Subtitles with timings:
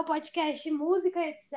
[0.00, 1.52] o podcast Música, etc.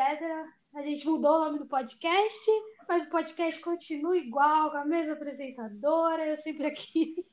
[0.76, 2.52] A gente mudou o nome do podcast,
[2.90, 7.26] mas o podcast continua igual, com a mesma apresentadora, eu sempre aqui.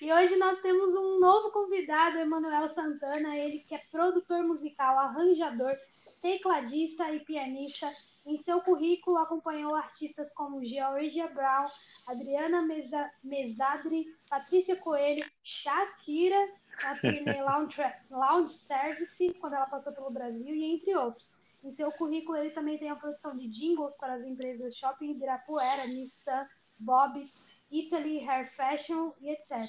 [0.00, 5.74] E hoje nós temos um novo convidado, Emanuel Santana, ele que é produtor musical, arranjador,
[6.22, 7.90] tecladista e pianista.
[8.24, 11.66] Em seu currículo acompanhou artistas como Georgia Brown,
[12.08, 16.48] Adriana Mesa Mesadri, Patrícia Coelho, Shakira,
[16.82, 17.80] a turnê Lounge,
[18.10, 21.38] Lounge Service, quando ela passou pelo Brasil, e entre outros.
[21.62, 25.86] Em seu currículo, ele também tem a produção de jingles para as empresas Shopping Ibirapuera,
[25.86, 26.46] Nissan,
[26.78, 29.66] Bob's, Italy, Hair Fashion e etc.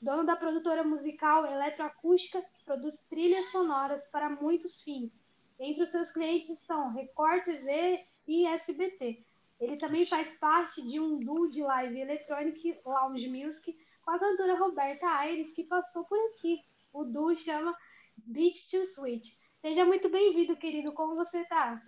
[0.00, 5.24] Dono da produtora musical Eletroacústica, produz trilhas sonoras para muitos fins.
[5.58, 9.20] Entre os seus clientes estão Record TV e SBT.
[9.60, 14.58] Ele também faz parte de um duo de live electronic Lounge Music com a cantora
[14.58, 16.60] Roberta Aires, que passou por aqui.
[16.92, 17.74] O duo chama
[18.16, 19.30] Beach to Switch.
[19.60, 20.92] Seja muito bem-vindo, querido.
[20.92, 21.80] Como você está?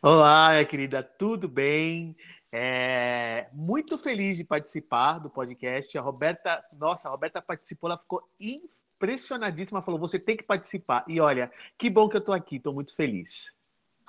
[0.00, 1.02] Olá, querida.
[1.02, 2.16] Tudo bem?
[2.52, 5.98] É, muito feliz de participar do podcast.
[5.98, 11.04] A Roberta, nossa, a Roberta participou, ela ficou impressionadíssima, falou: você tem que participar.
[11.08, 13.52] E olha, que bom que eu estou aqui, estou muito feliz.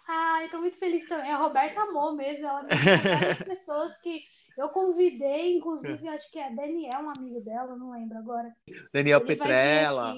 [0.08, 1.31] Ah, estou muito feliz também.
[1.31, 4.23] A Roberta amou mesmo, ela me várias pessoas que
[4.58, 8.52] eu convidei, inclusive, acho que é Daniel, um amigo dela, não lembro agora.
[8.91, 10.16] Daniel Ele Petrella.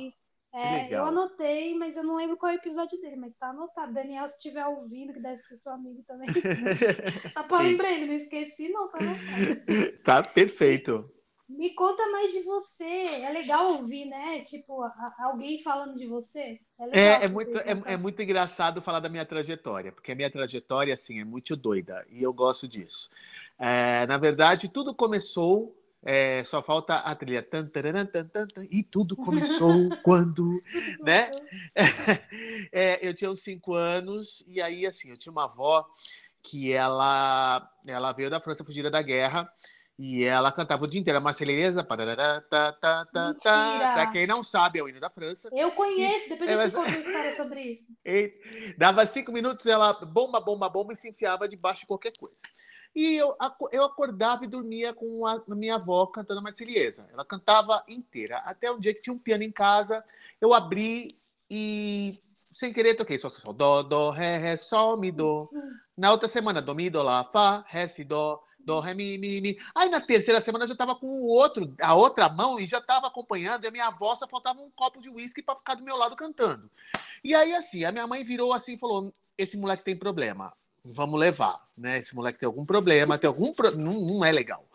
[0.51, 3.93] É, eu anotei, mas eu não lembro qual é o episódio dele, mas tá anotado.
[3.93, 6.27] Daniel, se estiver ouvindo, que deve ser seu amigo também.
[7.33, 9.99] Só pra lembrar ele, não esqueci, não, tá anotado.
[10.03, 11.11] Tá perfeito.
[11.47, 12.83] Me conta mais de você.
[12.83, 14.41] É legal ouvir, né?
[14.41, 14.83] Tipo,
[15.17, 16.59] alguém falando de você.
[16.91, 20.31] É, é, é muito, é, é, muito engraçado falar da minha trajetória, porque a minha
[20.31, 23.09] trajetória, assim, é muito doida e eu gosto disso.
[23.59, 27.43] É, na verdade, tudo começou é, só falta a trilha.
[27.43, 30.61] Tan, taran, tan, tan, e tudo começou quando.
[31.01, 31.31] né?
[32.71, 35.87] É, eu tinha uns cinco anos, e aí, assim, eu tinha uma avó
[36.43, 39.51] que ela, ela veio da França fugida da guerra.
[39.97, 41.83] E ela cantava o dia inteiro a Marselhesa.
[41.83, 41.97] Para
[44.13, 45.49] quem não sabe, é o hino da França.
[45.51, 47.91] Eu conheço, e, depois eu te conto uma história sobre isso.
[48.05, 48.33] E,
[48.77, 52.37] dava cinco minutos, ela bomba, bomba, bomba e se enfiava debaixo de qualquer coisa.
[52.95, 53.35] E eu,
[53.71, 56.53] eu acordava e dormia com a, minha avó cantando a.
[57.13, 58.37] Ela cantava inteira.
[58.39, 60.03] Até um dia que tinha um piano em casa,
[60.41, 61.15] eu abri
[61.49, 62.19] e,
[62.53, 65.49] sem querer, toquei só, só, dó, dó, ré, ré, sol, mi, dó.
[65.95, 69.39] Na outra semana, dó, mi, dó, lá, fá, ré, si, dó, dó, ré, mi, mi,
[69.39, 69.57] mi.
[69.75, 72.79] Aí na terceira semana eu já estava com o outro, a outra mão e já
[72.79, 73.63] estava acompanhando.
[73.63, 76.15] E a minha avó só faltava um copo de uísque para ficar do meu lado
[76.15, 76.69] cantando.
[77.23, 80.53] E aí, assim, a minha mãe virou assim e falou: Esse moleque tem problema
[80.83, 81.99] vamos levar, né?
[81.99, 83.71] Esse moleque tem algum problema, tem algum pro...
[83.75, 84.65] não, não é legal,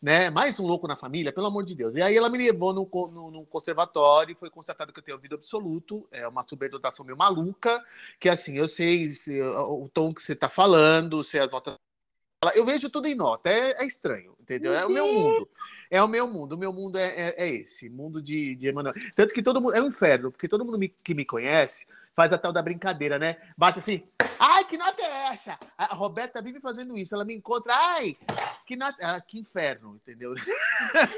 [0.00, 0.30] né?
[0.30, 1.94] Mais um louco na família, pelo amor de Deus.
[1.94, 5.34] E aí ela me levou no, no, no conservatório foi constatado que eu tenho ouvido
[5.34, 7.84] absoluto, é uma superdotação meio maluca,
[8.18, 11.76] que assim, eu sei se, o tom que você está falando, se as notas
[12.54, 14.74] eu vejo tudo em nota, é, é estranho, entendeu?
[14.74, 15.48] É o meu mundo.
[15.90, 16.52] É o meu mundo.
[16.54, 18.94] O meu mundo é, é, é esse, mundo de, de Emmanuel.
[19.14, 19.74] Tanto que todo mundo.
[19.74, 23.18] É um inferno, porque todo mundo me, que me conhece faz a tal da brincadeira,
[23.18, 23.36] né?
[23.56, 24.06] Bate assim,
[24.38, 25.58] ai, que nota é essa?
[25.78, 28.16] A Roberta vive fazendo isso, ela me encontra, ai,
[28.66, 28.96] que nota.
[29.00, 30.34] Ah, que inferno, entendeu?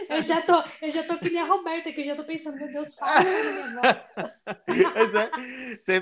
[0.09, 2.57] Eu já tô, eu já tô que nem a Roberta, que eu já tô pensando,
[2.57, 4.13] meu Deus, fala minha voz.
[4.67, 5.15] Mas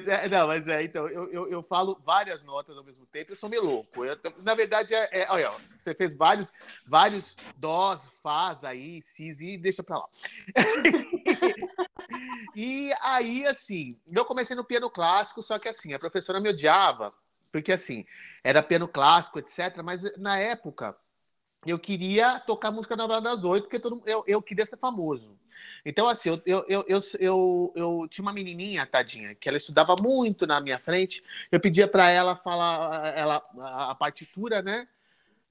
[0.07, 3.37] é, não, mas é, então, eu, eu, eu, falo várias notas ao mesmo tempo, eu
[3.37, 4.05] sou meio louco.
[4.05, 5.51] Eu, na verdade, é, é, olha,
[5.83, 6.53] você fez vários,
[6.87, 7.20] vários
[7.57, 10.09] dós, faz aí, cis, e deixa pra lá.
[12.57, 17.13] e aí, assim, eu comecei no piano clássico, só que assim, a professora me odiava,
[17.53, 18.05] porque assim,
[18.43, 19.83] era piano clássico, etc.
[19.83, 20.97] Mas na época,
[21.67, 25.39] eu queria tocar música na hora das oito, porque todo, eu, eu queria ser famoso.
[25.85, 29.97] Então, assim, eu, eu, eu, eu, eu, eu tinha uma menininha, tadinha, que ela estudava
[30.01, 31.23] muito na minha frente.
[31.51, 33.43] Eu pedia para ela falar ela,
[33.91, 34.87] a partitura, né?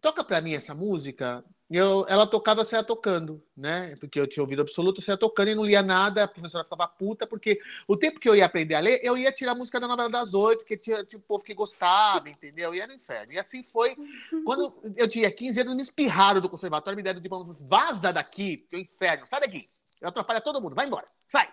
[0.01, 3.95] Toca para mim essa música eu, ela tocava, saia tocando, né?
[3.99, 7.27] Porque eu tinha ouvido absoluto, saia tocando e não lia nada, a professora ficava puta,
[7.27, 9.87] porque o tempo que eu ia aprender a ler, eu ia tirar a música da
[9.87, 12.73] novela das oito, porque tinha, tinha o povo que gostava, entendeu?
[12.73, 13.33] E era no inferno.
[13.33, 13.95] E assim foi.
[14.43, 18.57] Quando eu tinha 15 anos, me espirraram do conservatório, me deram de mão, vaza daqui,
[18.57, 19.69] que é o inferno, sai daqui.
[20.01, 21.49] Eu atrapalho todo mundo, vai embora, sai.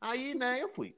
[0.00, 0.96] Aí, né, eu fui.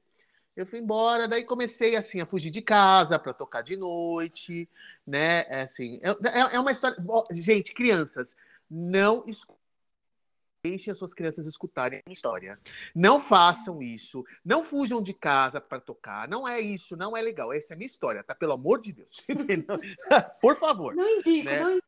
[0.56, 4.68] Eu fui embora, daí comecei assim a fugir de casa para tocar de noite,
[5.04, 5.44] né?
[5.48, 6.96] É, assim, é, é, é uma história.
[7.32, 8.36] Gente, crianças,
[8.70, 9.24] não
[10.64, 12.58] Deixem as suas crianças escutarem a história.
[12.94, 14.24] Não façam isso.
[14.42, 16.26] Não fujam de casa para tocar.
[16.26, 17.52] Não é isso, não é legal.
[17.52, 18.34] Essa é a minha história, tá?
[18.34, 19.22] Pelo amor de Deus.
[20.40, 20.94] Por favor.
[20.94, 21.60] Não indico, né?
[21.60, 21.84] não indico.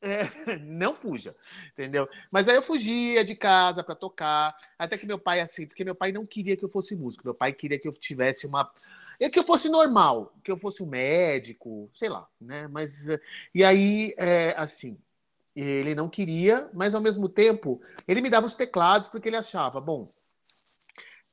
[0.00, 0.20] É,
[0.62, 1.34] não fuja,
[1.72, 2.08] entendeu?
[2.30, 5.94] Mas aí eu fugia de casa para tocar, até que meu pai, assim, porque meu
[5.94, 8.70] pai não queria que eu fosse músico, meu pai queria que eu tivesse uma,
[9.18, 12.68] É que eu fosse normal, que eu fosse um médico, sei lá, né?
[12.68, 13.06] Mas
[13.54, 15.00] e aí, é, assim,
[15.54, 19.80] ele não queria, mas ao mesmo tempo ele me dava os teclados porque ele achava,
[19.80, 20.12] bom,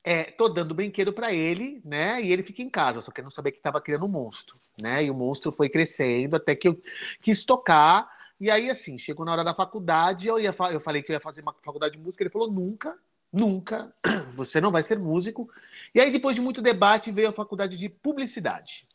[0.03, 2.21] é, tô dando brinquedo para ele, né?
[2.21, 5.03] E ele fica em casa, só que não sabia que estava criando um monstro, né?
[5.03, 6.81] E o monstro foi crescendo até que eu
[7.21, 8.09] quis tocar.
[8.39, 11.19] E aí, assim, chegou na hora da faculdade, eu, ia, eu falei que eu ia
[11.19, 12.97] fazer uma faculdade de música, ele falou, nunca,
[13.31, 13.93] nunca,
[14.33, 15.47] você não vai ser músico.
[15.93, 18.87] E aí, depois de muito debate, veio a faculdade de publicidade.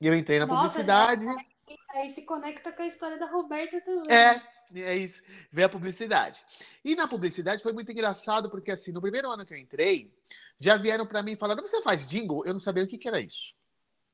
[0.00, 1.26] E eu entrei na Nossa, publicidade.
[1.70, 4.12] Já aí se conecta com a história da Roberta também.
[4.12, 4.42] É,
[4.74, 5.22] é isso.
[5.52, 6.40] Vê a publicidade.
[6.84, 10.12] E na publicidade foi muito engraçado, porque assim, no primeiro ano que eu entrei,
[10.58, 12.44] já vieram para mim falando: você faz jingle?
[12.44, 13.54] Eu não sabia o que, que era isso.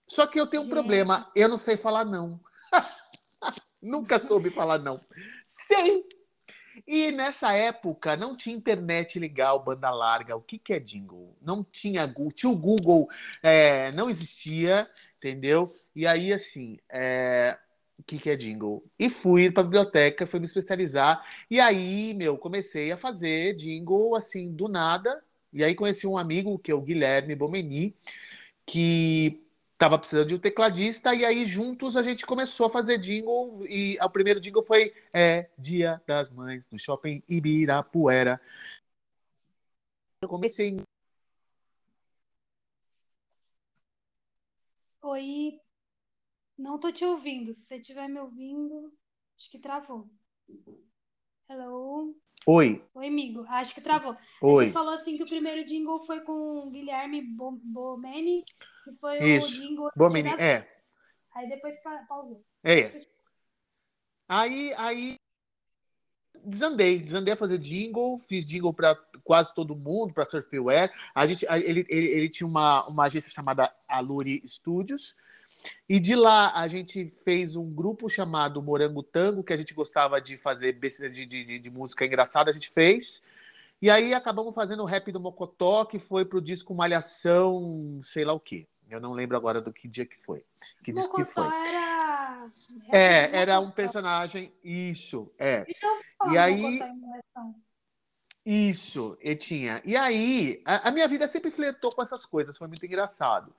[0.08, 0.74] Só que eu tenho um Gente.
[0.74, 2.40] problema, eu não sei falar não.
[3.82, 5.00] Nunca soube falar não.
[5.46, 6.04] Sei!
[6.86, 10.36] E nessa época não tinha internet legal, banda larga.
[10.36, 11.36] O que, que é jingle?
[11.40, 13.08] Não tinha o Google,
[13.42, 14.86] é, não existia,
[15.26, 15.74] entendeu?
[15.94, 17.58] E aí, assim, é...
[17.98, 18.84] o que, que é jingle?
[18.98, 21.26] E fui para a biblioteca, fui me especializar.
[21.50, 25.22] E aí, meu, comecei a fazer jingle, assim, do nada.
[25.52, 27.94] E aí conheci um amigo, que é o Guilherme Bomeni,
[28.66, 29.42] que
[29.72, 31.14] estava precisando de um tecladista.
[31.14, 33.66] E aí, juntos, a gente começou a fazer jingle.
[33.68, 38.40] E o primeiro jingle foi é, Dia das Mães, no Shopping Ibirapuera.
[40.22, 40.76] Eu comecei
[45.08, 45.60] Oi,
[46.58, 47.52] não tô te ouvindo.
[47.52, 48.92] Se você estiver me ouvindo,
[49.38, 50.10] acho que travou.
[51.48, 52.12] Hello?
[52.44, 52.84] Oi.
[52.92, 53.44] Oi, amigo.
[53.46, 54.16] Acho que travou.
[54.42, 54.64] Oi.
[54.64, 58.42] Ele falou assim que o primeiro jingle foi com o Guilherme Bomeni,
[58.82, 59.46] que foi Isso.
[59.46, 59.90] o jingle.
[59.94, 60.76] Bomeni, é.
[61.36, 62.44] Aí depois pausou.
[62.64, 63.06] É.
[64.28, 65.15] Aí, aí
[66.46, 70.92] desandei, desandei a fazer jingle, fiz jingle para quase todo mundo, para Surfware.
[71.14, 75.16] A gente, ele, ele, ele tinha uma, uma agência chamada Aluri Studios,
[75.88, 80.20] e de lá a gente fez um grupo chamado Morango Tango, que a gente gostava
[80.20, 83.22] de fazer de, de, de música engraçada, a gente fez.
[83.80, 88.32] E aí acabamos fazendo o rap do Mocotó, que foi pro disco Malhação, sei lá
[88.32, 88.66] o quê.
[88.88, 90.44] Eu não lembro agora do que dia que foi.
[90.84, 91.44] Que disco que foi.
[91.44, 92.05] Era...
[92.92, 94.52] É, era um personagem.
[94.62, 95.64] Isso, é.
[95.68, 96.00] Então,
[96.32, 96.80] e aí.
[98.44, 99.82] Isso, e tinha.
[99.84, 103.52] E aí, a, a minha vida sempre flertou com essas coisas, foi muito engraçado.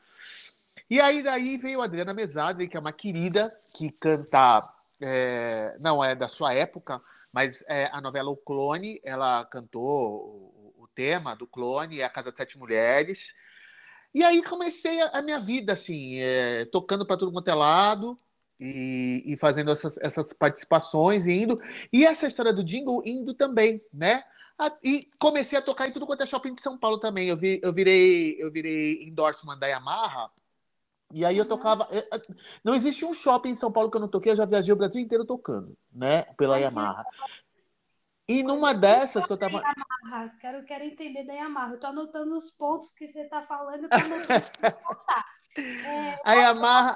[0.89, 4.63] E aí daí veio a Adriana Mesadri, que é uma querida, que canta,
[5.01, 7.01] é, não é da sua época,
[7.33, 12.10] mas é, a novela O Clone, ela cantou o, o tema do Clone, é a
[12.10, 13.33] Casa de Sete Mulheres.
[14.13, 18.18] E aí comecei a, a minha vida, assim, é, tocando para todo quanto é lado,
[18.59, 21.59] e, e, fazendo essas, essas participações e indo.
[21.92, 24.24] E essa história do jingle indo também, né?
[24.83, 27.30] E comecei a tocar em tudo quanto é shopping de São Paulo também.
[27.30, 30.31] Eu, vi, eu virei eu virei endorsement da Yamaha
[31.13, 31.88] e aí eu tocava.
[31.92, 32.21] É, é,
[32.63, 34.77] não existe um shopping em São Paulo que eu não toquei, eu já viajei o
[34.77, 36.24] Brasil inteiro tocando, né?
[36.38, 37.06] Pela Yamaha.
[38.27, 39.62] E numa dessas que eu tava.
[39.62, 40.33] Yamaha.
[40.42, 41.74] Quero, quero entender da Yamaha.
[41.75, 43.88] Eu tô anotando os pontos que você tá falando,
[45.57, 46.95] é, a Yamaha.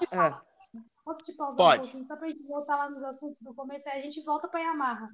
[1.04, 1.80] Posso te pausar Pode.
[1.80, 3.90] um pouquinho, só pra gente voltar lá nos assuntos do começo?
[3.90, 5.10] Aí a gente volta pra Yamaha.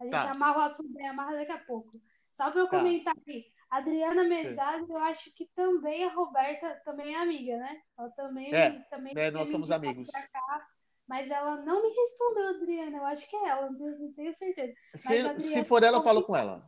[0.00, 0.30] A gente tá.
[0.30, 1.90] amarra o assunto da Yamaha daqui a pouco.
[2.32, 2.78] Só pra eu tá.
[2.78, 3.44] comentar aqui.
[3.70, 7.80] Adriana Mesado, eu acho que também a Roberta também é amiga, né?
[7.96, 8.52] Ela também.
[8.52, 10.10] É, também é nós somos amigos.
[10.10, 10.66] Cá,
[11.06, 12.96] mas ela não me respondeu, Adriana.
[12.98, 14.72] Eu acho que é ela, não tenho certeza.
[14.94, 16.66] Se, se for ela, eu falo com ela.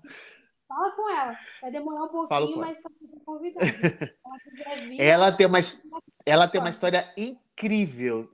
[0.68, 1.38] Fala com ela.
[1.60, 2.90] Vai demorar um pouquinho, mas tá
[3.24, 3.66] convidada.
[4.98, 5.58] ela, ela tem uma,
[6.24, 7.41] ela tem uma história incrível,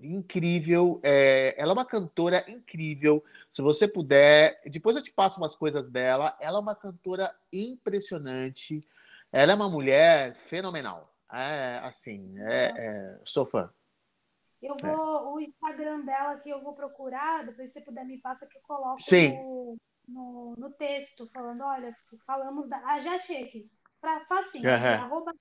[0.01, 1.01] incrível.
[1.03, 3.23] É, ela é uma cantora incrível.
[3.53, 6.37] Se você puder, depois eu te passo umas coisas dela.
[6.41, 8.87] Ela é uma cantora impressionante.
[9.33, 11.15] Ela é uma mulher fenomenal.
[11.33, 13.71] É assim, é, é, sou fã.
[14.61, 18.47] Eu vou, o Instagram dela que eu vou procurar, depois se você puder me passa
[18.47, 19.77] que eu coloco no,
[20.09, 21.95] no, no, texto, falando, olha,
[22.27, 22.79] falamos da.
[22.85, 23.71] Ah, já achei aqui.
[24.01, 25.05] Pra, facinho, uhum.
[25.05, 25.33] arroba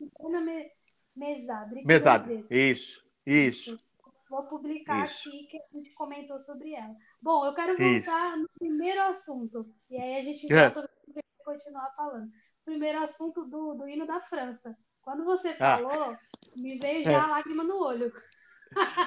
[0.41, 0.71] me,
[1.15, 1.83] Mesadre.
[1.83, 3.79] Mesadre, isso, isso.
[4.29, 5.29] Vou publicar isso.
[5.29, 6.95] aqui que a gente comentou sobre ela.
[7.21, 8.37] Bom, eu quero voltar isso.
[8.37, 9.69] no primeiro assunto.
[9.89, 10.69] E aí a gente é.
[10.69, 12.29] volta e continuar falando.
[12.63, 14.77] Primeiro assunto do, do hino da França.
[15.01, 15.77] Quando você ah.
[15.77, 16.17] falou, ah.
[16.55, 17.15] me veio já é.
[17.15, 18.11] a lágrima no olho.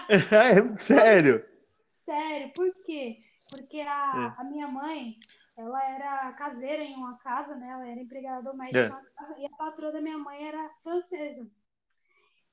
[0.08, 1.44] É, sério?
[1.92, 3.18] Sério, por quê?
[3.50, 4.40] Porque a, é.
[4.40, 5.16] a minha mãe,
[5.54, 7.68] ela era caseira em uma casa, né?
[7.68, 8.86] Ela era empregada doméstica é.
[8.86, 11.46] em uma casa, e a patroa da minha mãe era francesa.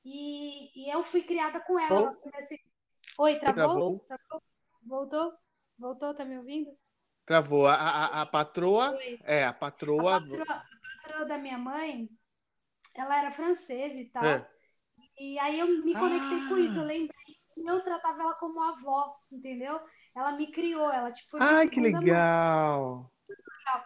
[0.10, 2.18] E, e eu fui criada com ela.
[2.34, 2.58] Nesse...
[3.20, 4.00] Oi, travou?
[4.08, 4.44] travou?
[4.82, 5.34] Voltou?
[5.78, 6.14] Voltou?
[6.14, 6.72] Tá me ouvindo?
[7.26, 7.68] Travou.
[7.68, 8.92] A, a, a patroa.
[8.92, 9.20] Oi.
[9.26, 10.16] É, a patroa...
[10.16, 10.44] a patroa.
[10.44, 12.10] A patroa da minha mãe,
[12.96, 14.24] ela era francesa e tal.
[14.24, 14.50] É.
[15.20, 16.48] E aí eu me conectei ah.
[16.48, 16.86] com isso, eu ah.
[16.86, 19.80] lembrei eu tratava ela como avó, entendeu?
[20.16, 23.12] Ela me criou, ela tipo Ai, que legal.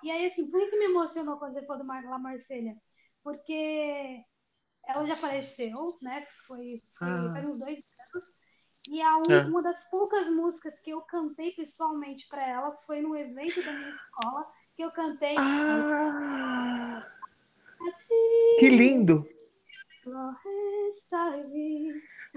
[0.04, 2.75] E aí assim, por que me emocionou quando você falou do Mar La Marcelha?
[3.24, 4.24] Porque
[4.88, 6.25] ela já faleceu, né?
[6.47, 7.31] Foi, foi ah.
[7.33, 8.39] faz uns dois anos.
[8.89, 9.45] E a um, é.
[9.45, 13.95] uma das poucas músicas que eu cantei pessoalmente para ela foi no evento da minha
[13.95, 15.35] escola que eu cantei.
[15.38, 17.05] Ah.
[18.59, 19.27] Que lindo!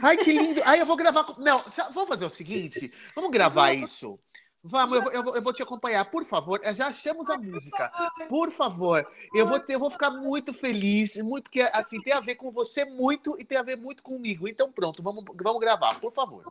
[0.02, 0.60] Ai, que lindo!
[0.64, 1.38] Ai, eu vou gravar.
[1.38, 4.18] Não, vamos fazer o seguinte: vamos gravar isso.
[4.66, 6.59] Vamos, eu vou, eu, vou, te acompanhar, por favor.
[6.73, 7.92] Já achamos a música.
[8.30, 9.06] Por favor.
[9.35, 12.50] Eu vou, ter, eu vou ficar muito feliz, muito, porque assim, tem a ver com
[12.50, 14.49] você muito e tem a ver muito comigo.
[14.49, 16.50] Então, pronto, vamos, vamos gravar, por favor.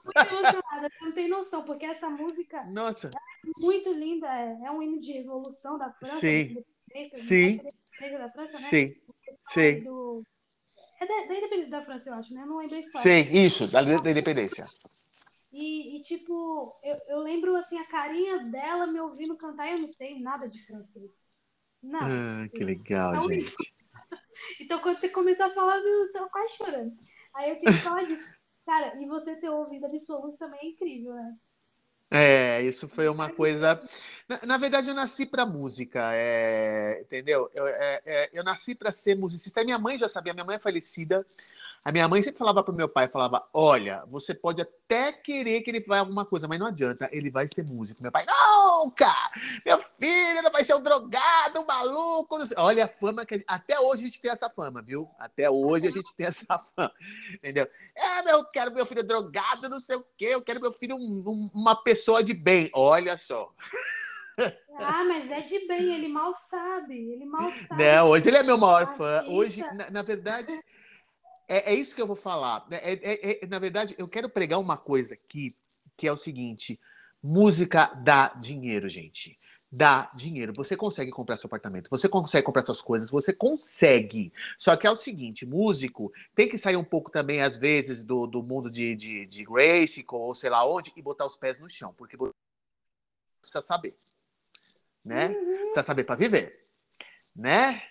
[1.01, 3.08] não tem noção, porque essa música Nossa.
[3.08, 6.20] é muito linda, é, é um hino de revolução da França.
[6.20, 6.63] Sim.
[7.13, 7.62] Sim.
[8.00, 8.60] Da França, né?
[8.60, 8.96] Sim.
[9.48, 9.84] Sim.
[9.86, 10.24] Do...
[11.01, 12.46] É da, da, independência da França, eu acho, né?
[12.46, 13.24] Não lembro a história.
[13.24, 14.67] Sim, isso, da, da independência.
[15.53, 19.88] E, e, tipo, eu, eu lembro assim, a carinha dela me ouvindo cantar, eu não
[19.88, 21.12] sei nada de francês.
[21.81, 22.00] Não.
[22.01, 23.55] Ah, que legal, então, gente.
[24.60, 26.95] então, quando você começou a falar, eu tô quase chorando.
[27.36, 28.24] Aí eu queria falar disso.
[28.65, 31.36] Cara, e você ter ouvido absoluto também é incrível, né?
[32.10, 33.79] É, isso foi uma coisa.
[34.27, 37.01] Na, na verdade, eu nasci para música, é...
[37.01, 37.50] entendeu?
[37.53, 39.63] Eu, é, é, eu nasci para ser musicista.
[39.63, 41.25] minha mãe já sabia, minha mãe é falecida.
[41.86, 45.62] A minha mãe sempre falava para o meu pai, falava, olha, você pode até querer
[45.62, 48.02] que ele vá alguma coisa, mas não adianta, ele vai ser músico.
[48.02, 49.13] Meu pai, nunca!
[49.66, 52.38] Meu filho não vai ser um drogado, um maluco.
[52.56, 53.44] Olha a fama que...
[53.46, 55.10] Até hoje a gente tem essa fama, viu?
[55.20, 56.94] Até hoje a gente tem essa fama,
[57.34, 57.68] entendeu?
[57.96, 61.24] É, eu quero meu filho drogado, não sei o quê, eu quero meu filho um,
[61.28, 62.70] um, uma pessoa de bem.
[62.74, 63.54] Olha só.
[64.80, 67.84] Ah, mas é de bem, ele mal sabe, ele mal sabe.
[67.84, 69.24] Não, hoje ele é meu maior fã.
[69.28, 70.60] Hoje, na, na verdade,
[71.47, 72.65] é, é isso que eu vou falar.
[72.71, 75.55] É, é, é, na verdade, eu quero pregar uma coisa aqui,
[75.97, 76.79] que é o seguinte:
[77.21, 79.39] música dá dinheiro, gente.
[79.71, 80.53] Dá dinheiro.
[80.55, 84.31] Você consegue comprar seu apartamento, você consegue comprar suas coisas, você consegue.
[84.59, 88.27] Só que é o seguinte: músico tem que sair um pouco também, às vezes, do,
[88.27, 91.69] do mundo de, de, de Grace ou sei lá onde, e botar os pés no
[91.69, 92.15] chão, porque
[93.41, 93.97] precisa saber.
[95.03, 95.29] Né?
[95.29, 95.55] Uhum.
[95.55, 96.67] Precisa saber para viver.
[97.35, 97.81] Né?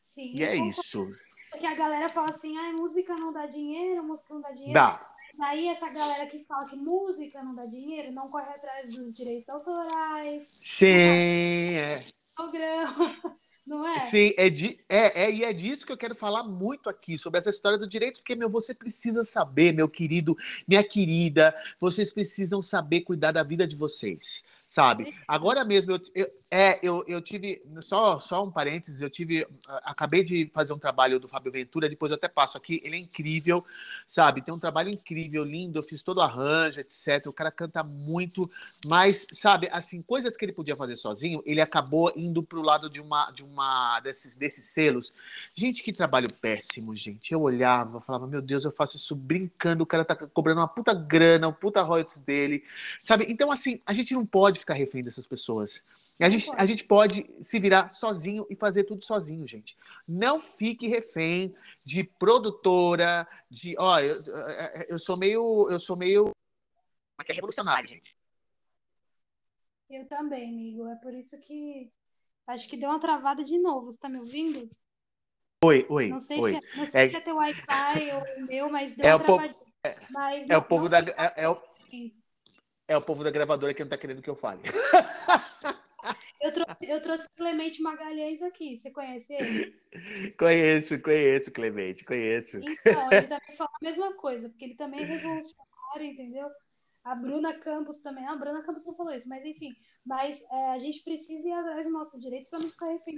[0.00, 1.06] Sim, e é isso.
[1.54, 4.74] Porque a galera fala assim, ah, música não dá dinheiro, música não dá dinheiro.
[4.74, 5.08] Dá.
[5.38, 9.48] Daí essa galera que fala que música não dá dinheiro, não corre atrás dos direitos
[9.48, 10.58] autorais.
[10.60, 12.04] Sim, é.
[12.34, 13.16] Programa.
[13.66, 13.98] Não é?
[13.98, 17.40] Sim, é, de, é, é, e é disso que eu quero falar muito aqui, sobre
[17.40, 20.36] essa história do direito, porque, meu, você precisa saber, meu querido,
[20.68, 24.44] minha querida, vocês precisam saber cuidar da vida de vocês
[24.74, 25.14] sabe?
[25.28, 29.44] Agora mesmo, eu, eu, é, eu, eu tive, só, só um parênteses, eu tive,
[29.82, 32.98] acabei de fazer um trabalho do Fábio Ventura, depois eu até passo aqui, ele é
[33.00, 33.64] incrível,
[34.06, 34.40] sabe?
[34.40, 37.26] Tem um trabalho incrível, lindo, eu fiz todo o arranjo, etc.
[37.26, 38.48] O cara canta muito,
[38.86, 43.00] mas, sabe, assim, coisas que ele podia fazer sozinho, ele acabou indo pro lado de
[43.00, 45.12] uma, de uma desses, desses selos.
[45.56, 47.32] Gente, que trabalho péssimo, gente.
[47.32, 50.94] Eu olhava, falava, meu Deus, eu faço isso brincando, o cara tá cobrando uma puta
[50.94, 52.62] grana, um puta royalties dele,
[53.02, 53.26] sabe?
[53.28, 55.82] Então, assim, a gente não pode ficar refém dessas pessoas.
[56.20, 59.76] A gente, a gente pode se virar sozinho e fazer tudo sozinho, gente.
[60.06, 61.54] Não fique refém
[61.84, 63.74] de produtora, de.
[63.76, 64.22] Ó, eu,
[64.88, 65.68] eu sou meio.
[65.68, 66.30] Eu sou meio.
[67.20, 68.16] É que é revolucionário, gente.
[69.90, 70.86] Eu também, amigo.
[70.86, 71.90] É por isso que.
[72.46, 73.90] Acho que deu uma travada de novo.
[73.90, 74.68] Você tá me ouvindo?
[75.64, 76.08] Oi, oi.
[76.08, 76.52] Não sei, oi.
[76.52, 79.14] Se, é, não sei é, se é teu Wi-Fi ou o meu, mas deu é
[79.16, 79.54] uma travadinha.
[79.54, 79.64] Po...
[79.84, 80.98] É, mas é não, o povo da.
[81.00, 81.60] É, é o...
[82.86, 84.62] É o povo da gravadora que não tá querendo que eu fale.
[86.44, 88.78] Eu trouxe, eu trouxe Clemente Magalhães aqui.
[88.78, 89.74] Você conhece ele?
[90.38, 92.58] Conheço, conheço, Clemente, conheço.
[92.58, 96.50] Então, ele também fala a mesma coisa, porque ele também é revolucionário, entendeu?
[97.02, 98.26] A Bruna Campos também.
[98.26, 99.74] A Bruna Campos não falou isso, mas enfim.
[100.04, 103.16] Mas é, a gente precisa ir atrás do nosso direito para não ficar refém.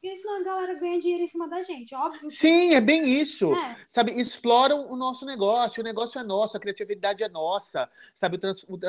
[0.00, 2.30] Porque senão a galera ganha dinheiro em cima da gente, óbvio.
[2.30, 3.52] Sim, é bem isso.
[3.52, 3.84] É.
[3.90, 8.38] Sabe, exploram o nosso negócio, o negócio é nosso, a criatividade é nossa, sabe,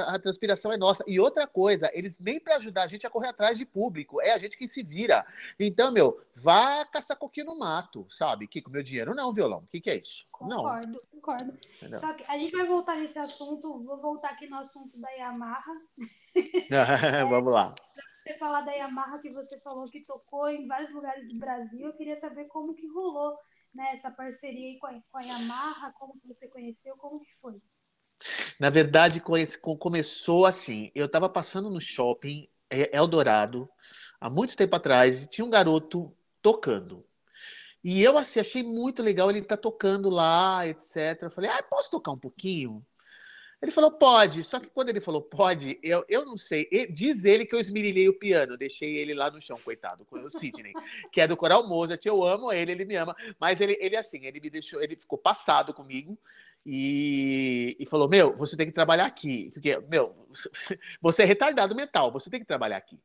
[0.05, 1.03] a transpiração é nossa.
[1.07, 4.33] E outra coisa, eles nem para ajudar a gente a correr atrás de público, é
[4.33, 5.25] a gente que se vira.
[5.59, 8.47] Então, meu, vá caçar coquinho no mato, sabe?
[8.47, 9.59] Que com meu dinheiro não, violão.
[9.59, 10.27] O que, que é isso?
[10.31, 10.99] Concordo, não.
[11.09, 11.57] concordo.
[11.77, 11.99] Entendeu?
[11.99, 15.73] Só que a gente vai voltar nesse assunto, vou voltar aqui no assunto da Yamaha.
[17.27, 17.73] Vamos lá
[18.21, 21.87] você falar da Yamaha que você falou que tocou em vários lugares do Brasil.
[21.87, 23.37] Eu queria saber como que rolou
[23.73, 27.61] né, essa parceria com a, com a Yamaha, como que você conheceu, como que foi?
[28.59, 29.21] Na verdade,
[29.79, 30.91] começou assim.
[30.93, 33.69] Eu estava passando no shopping é, Eldorado
[34.19, 37.05] há muito tempo atrás e tinha um garoto tocando.
[37.81, 41.23] E eu assim, achei muito legal ele tá tocando lá, etc.
[41.23, 42.85] Eu falei, ah, posso tocar um pouquinho?
[43.61, 44.43] Ele falou, pode.
[44.43, 46.67] Só que quando ele falou pode, eu, eu não sei.
[46.91, 50.29] diz ele que eu esmirilhei o piano, deixei ele lá no chão, coitado, com o
[50.29, 50.73] Sidney,
[51.11, 52.05] que é do Coral Mozart.
[52.05, 53.15] Eu amo ele, ele me ama.
[53.39, 56.17] Mas ele, ele assim, ele me deixou, ele ficou passado comigo.
[56.65, 59.49] E, e, falou: Meu, você tem que trabalhar aqui.
[59.51, 60.27] Porque, meu,
[61.01, 62.99] você é retardado mental, você tem que trabalhar aqui.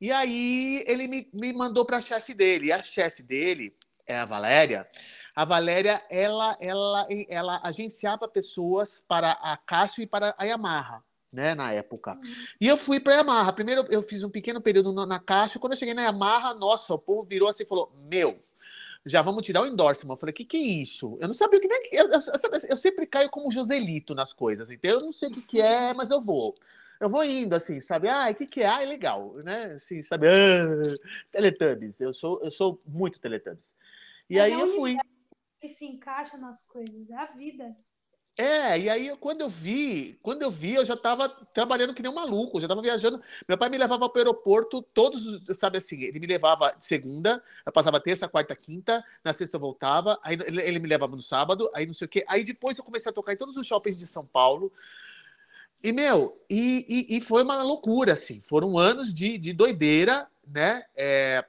[0.00, 2.66] E aí ele me, me mandou para a chefe dele.
[2.66, 3.74] E a chefe dele
[4.06, 4.88] é a Valéria.
[5.34, 11.02] A Valéria, ela, ela, ela agenciava pessoas para a Cássio e para a Yamaha.
[11.32, 12.12] Né, na época.
[12.14, 12.34] Uhum.
[12.60, 13.52] E eu fui para a Yamaha.
[13.52, 15.60] Primeiro eu fiz um pequeno período na Cássio.
[15.60, 18.40] Quando eu cheguei na Yamaha, nossa, o povo virou assim e falou: Meu,
[19.06, 20.14] já vamos tirar o endorsement.
[20.14, 21.16] Eu falei, o que, que é isso?
[21.20, 22.20] Eu não sabia o que, que eu, eu,
[22.68, 25.94] eu, sempre caio como Joselito nas coisas, então eu não sei o que, que é,
[25.94, 26.54] mas eu vou.
[26.98, 28.08] Eu vou indo assim, sabe?
[28.08, 28.66] Ah, o que, que é?
[28.66, 29.74] Ah, é legal, né?
[29.76, 30.26] Assim, sabe?
[30.28, 30.94] Ah,
[31.30, 32.00] Teletubbies.
[32.00, 33.74] Eu sou, eu sou muito Teletubbies.
[34.28, 34.96] E é aí eu fui.
[35.60, 37.74] Que se encaixa nas coisas, é a vida.
[38.38, 42.12] É, e aí quando eu vi, quando eu vi, eu já estava trabalhando que nem
[42.12, 43.22] um maluco, eu já estava viajando.
[43.48, 47.42] Meu pai me levava para o aeroporto todos, sabe assim, ele me levava de segunda,
[47.64, 51.70] eu passava terça, quarta, quinta, na sexta eu voltava, aí ele me levava no sábado,
[51.72, 52.26] aí não sei o quê.
[52.28, 54.70] Aí depois eu comecei a tocar em todos os shoppings de São Paulo.
[55.82, 58.42] E, meu, e, e, e foi uma loucura, assim.
[58.42, 60.84] Foram anos de, de doideira, né?
[60.94, 61.44] É,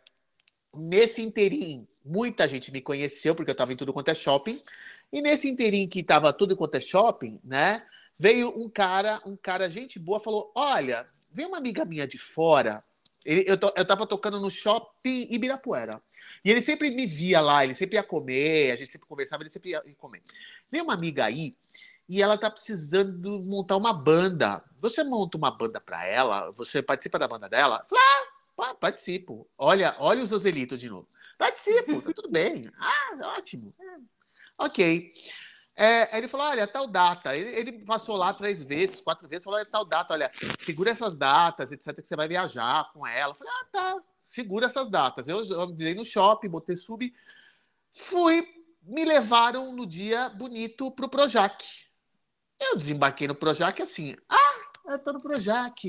[0.74, 4.62] nesse inteirinho, muita gente me conheceu, porque eu estava em tudo quanto é shopping.
[5.12, 7.86] E nesse inteirinho que tava tudo quanto é shopping, né?
[8.18, 12.84] Veio um cara, um cara, gente boa, falou: Olha, veio uma amiga minha de fora.
[13.24, 16.02] Ele, eu, to, eu tava tocando no shopping Ibirapuera.
[16.44, 19.50] E ele sempre me via lá, ele sempre ia comer, a gente sempre conversava, ele
[19.50, 20.24] sempre ia comer.
[20.72, 21.56] Veio uma amiga aí
[22.10, 24.64] e ela tá precisando montar uma banda.
[24.80, 26.50] Você monta uma banda para ela?
[26.52, 27.86] Você participa da banda dela?
[27.90, 28.27] Falei, ah,
[28.80, 29.48] participo.
[29.58, 31.08] Olha, olha os Oselito de novo.
[31.38, 32.70] Participo, tá tudo bem.
[32.80, 33.74] Ah, ótimo.
[33.80, 33.98] É.
[34.58, 35.12] Ok.
[35.76, 37.36] É, ele falou: olha, tal data.
[37.36, 41.16] Ele, ele, passou lá três vezes, quatro vezes, falou: olha, tal data, olha, segura essas
[41.16, 43.32] datas, etc., que você vai viajar com ela.
[43.32, 45.28] Eu falei: ah, tá, segura essas datas.
[45.28, 47.14] Eu, dei no shopping, botei sub.
[47.94, 48.48] Fui,
[48.82, 51.64] me levaram no dia bonito pro Projac.
[52.60, 55.80] Eu desembarquei no Projac assim: ah, eu tô no Projac,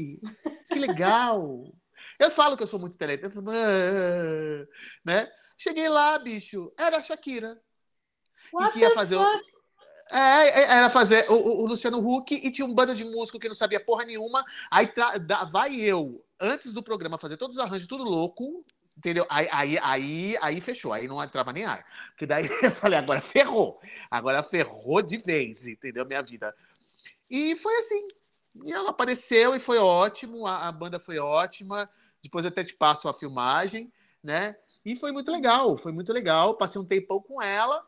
[0.67, 1.65] que legal.
[2.19, 4.67] Eu falo que eu sou muito talento, ah",
[5.05, 5.31] né?
[5.57, 7.61] Cheguei lá, bicho, era a Shakira.
[8.53, 9.25] What e que ia fazer o...
[10.11, 13.49] É, é, era fazer o, o, Luciano Huck e tinha um bando de músico que
[13.49, 14.43] não sabia porra nenhuma.
[14.71, 15.19] Aí tra...
[15.53, 18.65] vai eu, antes do programa, fazer todos os arranjos, tudo louco,
[18.97, 19.27] entendeu?
[19.29, 21.85] Aí, aí, aí, aí fechou, aí não entrava nem ar.
[22.11, 23.81] Porque daí eu falei, agora ferrou.
[24.11, 26.07] Agora ferrou de vez, entendeu?
[26.07, 26.55] Minha vida.
[27.29, 28.09] E foi assim.
[28.65, 31.87] E ela apareceu e foi ótimo, a, a banda foi ótima.
[32.23, 34.57] Depois eu até te passo a filmagem, né?
[34.85, 36.55] E foi muito legal, foi muito legal.
[36.55, 37.85] Passei um tempão com ela.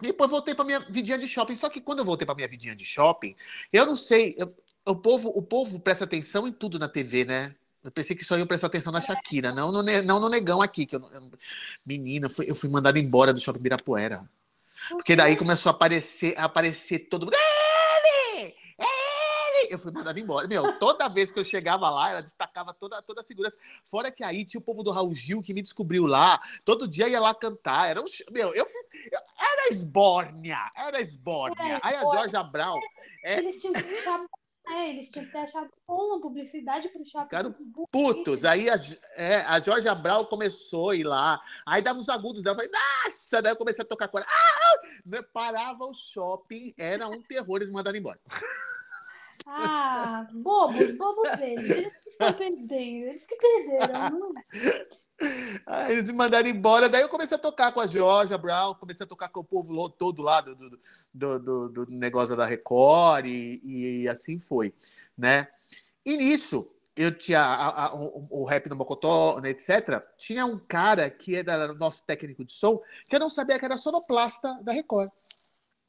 [0.00, 1.56] Depois voltei para minha vidinha de shopping.
[1.56, 3.34] Só que quando eu voltei para minha vidinha de shopping,
[3.72, 4.34] eu não sei.
[4.38, 4.54] Eu,
[4.86, 7.54] o, povo, o povo presta atenção em tudo na TV, né?
[7.82, 10.84] Eu pensei que só ia prestar atenção na Shakira, não no, não no negão aqui.
[10.84, 11.30] Que eu, eu,
[11.84, 14.28] menina, eu fui, eu fui mandado embora do shopping Birapuera.
[14.90, 17.36] Porque daí começou a aparecer, a aparecer todo mundo.
[19.70, 20.48] Eu fui mandado embora.
[20.48, 23.56] Meu, toda vez que eu chegava lá, ela destacava toda, toda a segurança.
[23.86, 26.40] Fora que aí tinha o povo do Raul Gil que me descobriu lá.
[26.64, 27.88] Todo dia ia lá cantar.
[27.88, 28.04] Era um.
[28.30, 28.66] Meu, eu,
[29.12, 30.70] eu era esbórnia.
[30.76, 31.80] Era esbórnia.
[31.82, 32.80] Aí a Georgia Brown.
[33.24, 33.38] É...
[33.38, 34.24] Eles tinham que deixar
[34.68, 37.24] é, eles tinham que ter achado uma publicidade para o shopping.
[37.24, 37.54] Ficaram
[37.90, 38.44] putos.
[38.44, 38.76] Aí a,
[39.16, 41.40] é, a Jorge Brau começou a ir lá.
[41.66, 42.54] Aí dava os agudos dela.
[42.54, 42.70] Eu falei,
[43.04, 43.42] nossa!
[43.42, 44.26] Daí eu comecei a tocar com ela.
[44.28, 45.22] Ah!
[45.32, 48.20] Parava o shopping, era um terror, eles mandaram embora.
[49.46, 51.70] Ah, bobos, bobos eles.
[51.70, 54.32] Eles que estão perdendo, eles que perderam.
[55.66, 59.04] Aí eles me mandaram embora, daí eu comecei a tocar com a Georgia Brown, comecei
[59.04, 60.56] a tocar com o povo todo lá do,
[61.12, 63.60] do, do, do negócio da Record e,
[64.02, 64.74] e, assim foi,
[65.16, 65.46] né?
[66.06, 70.02] E nisso, eu tinha a, a, o, o, rap no Mocotó, né, etc.
[70.16, 73.76] Tinha um cara que era nosso técnico de som, que eu não sabia que era
[73.76, 75.10] sonoplasta da Record.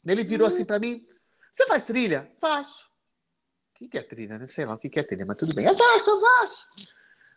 [0.06, 0.50] Ele virou hum.
[0.50, 1.08] assim para mim:
[1.52, 2.30] Você faz trilha?
[2.38, 2.91] Faço.
[3.82, 4.38] O que é trilha?
[4.38, 5.66] Não sei lá o que é trilha, mas tudo bem.
[5.66, 6.68] Eu faço, eu faço.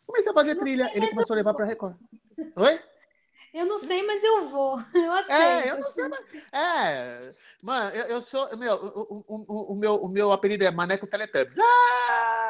[0.07, 1.97] Comecei a fazer trilha, ele começou a levar para Record.
[2.57, 2.81] Oi?
[3.55, 4.77] Eu não sei, mas eu vou.
[4.95, 5.31] Eu aceito.
[5.31, 6.27] É, eu não sei, mas.
[6.53, 7.33] É.
[7.63, 8.57] Mano, eu, eu sou.
[8.57, 11.55] Meu, o, o, o, meu, o meu apelido é Maneco Teletubbies.
[11.57, 11.65] Lá,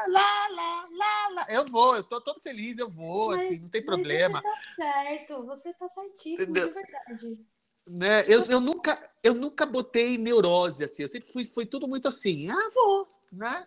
[0.09, 1.47] lá, lá, lá, lá.
[1.51, 4.41] Eu vou, eu tô todo feliz, eu vou, mas, assim, não tem problema.
[4.41, 7.47] Você tá certo, você tá certíssimo, de verdade.
[7.87, 8.25] Né?
[8.27, 12.51] Eu, eu, nunca, eu nunca botei neurose, assim, eu sempre fui, foi tudo muito assim,
[12.51, 13.67] ah, vou, né?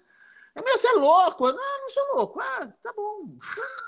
[0.63, 1.47] Meu, você é louco?
[1.47, 2.39] Não, não sou louco.
[2.39, 3.37] Ah, tá bom.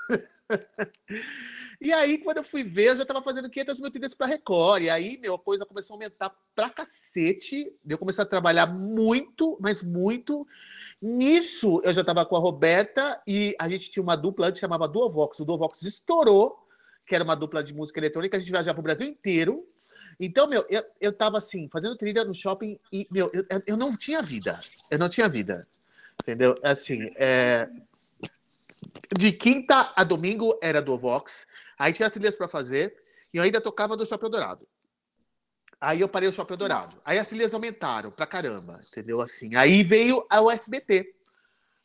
[1.80, 4.84] e aí, quando eu fui ver, eu já estava fazendo 500 mil trilhas para Record.
[4.84, 7.72] E aí, meu, a coisa começou a aumentar pra cacete.
[7.88, 10.46] Eu comecei a trabalhar muito, mas muito.
[11.02, 14.86] Nisso, eu já estava com a Roberta e a gente tinha uma dupla antes, chamava
[14.86, 15.40] Duovox.
[15.40, 16.66] O Duovox estourou,
[17.06, 18.36] que era uma dupla de música eletrônica.
[18.36, 19.66] A gente viajava o Brasil inteiro.
[20.20, 23.96] Então, meu, eu, eu tava assim, fazendo trilha no shopping e, meu, eu, eu não
[23.96, 24.60] tinha vida.
[24.90, 25.66] Eu não tinha vida.
[26.20, 26.54] Entendeu?
[26.62, 27.68] Assim, é...
[29.18, 31.46] de quinta a domingo era do Vox.
[31.78, 32.94] Aí tinha as trilhas para fazer
[33.32, 34.66] e eu ainda tocava do Shopping Dourado.
[35.80, 36.96] Aí eu parei o Shopping Dourado.
[37.04, 39.20] Aí as trilhas aumentaram pra caramba, entendeu?
[39.20, 39.56] Assim.
[39.56, 41.14] Aí veio a USBT,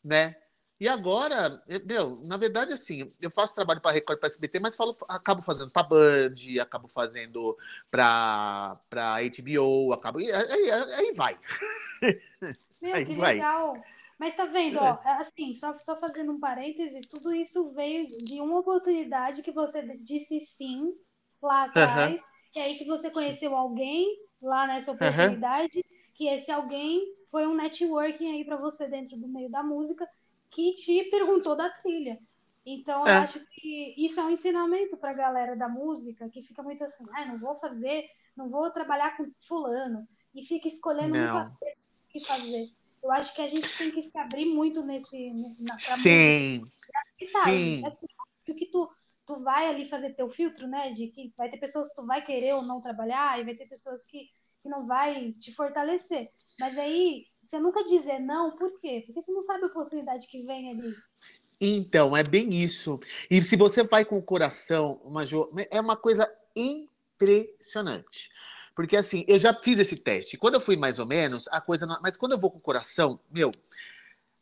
[0.04, 0.36] né?
[0.78, 4.96] E agora, meu, na verdade, assim, eu faço trabalho para Record, para SBT, mas falo,
[5.08, 7.58] acabo fazendo para Band, acabo fazendo
[7.90, 11.40] para para HBO, acabo aí, aí, aí vai.
[12.82, 13.36] Meu, aí que vai.
[13.36, 13.82] legal.
[14.18, 15.22] Mas tá vendo, ó, é.
[15.22, 20.40] assim, só, só fazendo um parêntese, tudo isso veio de uma oportunidade que você disse
[20.40, 20.94] sim
[21.42, 22.28] lá atrás, uhum.
[22.56, 24.08] e aí que você conheceu alguém
[24.42, 25.84] lá nessa oportunidade, uhum.
[26.14, 30.08] que esse alguém foi um networking aí para você dentro do meio da música,
[30.50, 32.18] que te perguntou da trilha.
[32.66, 33.12] Então, é.
[33.12, 36.84] eu acho que isso é um ensinamento para a galera da música, que fica muito
[36.84, 41.48] assim, ah, não vou fazer, não vou trabalhar com fulano, e fica escolhendo não.
[41.48, 41.52] o
[42.10, 42.72] que fazer.
[43.06, 45.32] Eu acho que a gente tem que se abrir muito nesse...
[45.60, 47.00] Na, Sim, música.
[47.44, 47.86] sim.
[47.86, 48.08] Assim,
[48.58, 48.90] que tu,
[49.28, 52.24] tu vai ali fazer teu filtro, né, de que vai ter pessoas que tu vai
[52.24, 54.28] querer ou não trabalhar, e vai ter pessoas que,
[54.64, 56.32] que não vai te fortalecer.
[56.60, 59.04] Mas aí, você nunca dizer não, por quê?
[59.06, 60.96] Porque você não sabe a oportunidade que vem ali.
[61.62, 63.00] Então, é bem isso.
[63.30, 65.24] E se você vai com o coração, uma
[65.70, 68.32] é uma coisa impressionante.
[68.76, 70.38] Porque assim, eu já fiz esse teste.
[70.38, 71.86] Quando eu fui mais ou menos, a coisa.
[71.86, 71.98] Não...
[72.02, 73.52] Mas quando eu vou com o coração, meu,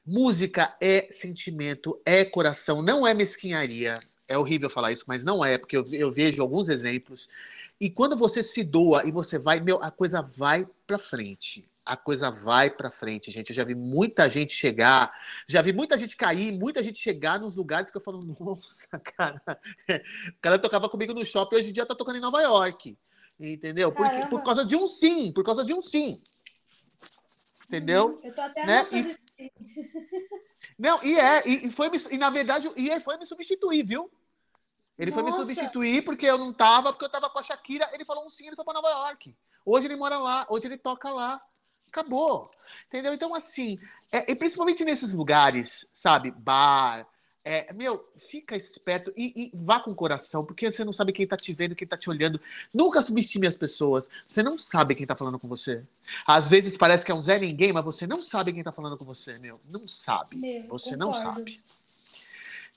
[0.06, 4.00] música é sentimento, é coração, não é mesquinharia.
[4.28, 7.28] É horrível falar isso, mas não é, porque eu, eu vejo alguns exemplos.
[7.80, 11.98] E quando você se doa e você vai, meu, a coisa vai para frente a
[11.98, 13.50] coisa vai para frente, gente.
[13.50, 15.12] Eu já vi muita gente chegar,
[15.48, 19.42] já vi muita gente cair, muita gente chegar nos lugares que eu falo, nossa, cara.
[20.30, 22.98] O cara tocava comigo no shopping, hoje em dia tá tocando em Nova York.
[23.40, 23.92] Entendeu?
[23.92, 26.22] Porque, por causa de um sim, por causa de um sim.
[27.68, 28.16] Entendeu?
[28.16, 28.20] Uhum.
[28.24, 28.88] Eu tô até né?
[28.92, 29.50] E...
[30.78, 34.10] Não, e é, e, foi e na verdade, e ele foi me substituir, viu?
[34.98, 35.24] Ele Nossa.
[35.24, 38.26] foi me substituir porque eu não tava, porque eu tava com a Shakira, ele falou
[38.26, 39.36] um sim, ele foi para Nova York.
[39.66, 41.42] Hoje ele mora lá, hoje ele toca lá.
[41.88, 42.50] Acabou.
[42.88, 43.14] Entendeu?
[43.14, 43.80] Então, assim,
[44.12, 46.32] é, e principalmente nesses lugares, sabe?
[46.32, 47.08] Bar.
[47.46, 51.28] É, meu, fica esperto e, e, vá com o coração, porque você não sabe quem
[51.28, 52.40] tá te vendo, quem tá te olhando.
[52.74, 54.08] Nunca subestime as pessoas.
[54.26, 55.86] Você não sabe quem tá falando com você.
[56.26, 58.98] Às vezes parece que é um Zé Ninguém, mas você não sabe quem tá falando
[58.98, 59.60] com você, meu.
[59.70, 60.38] Não sabe.
[60.38, 60.98] Meu, você concordo.
[60.98, 61.60] não sabe.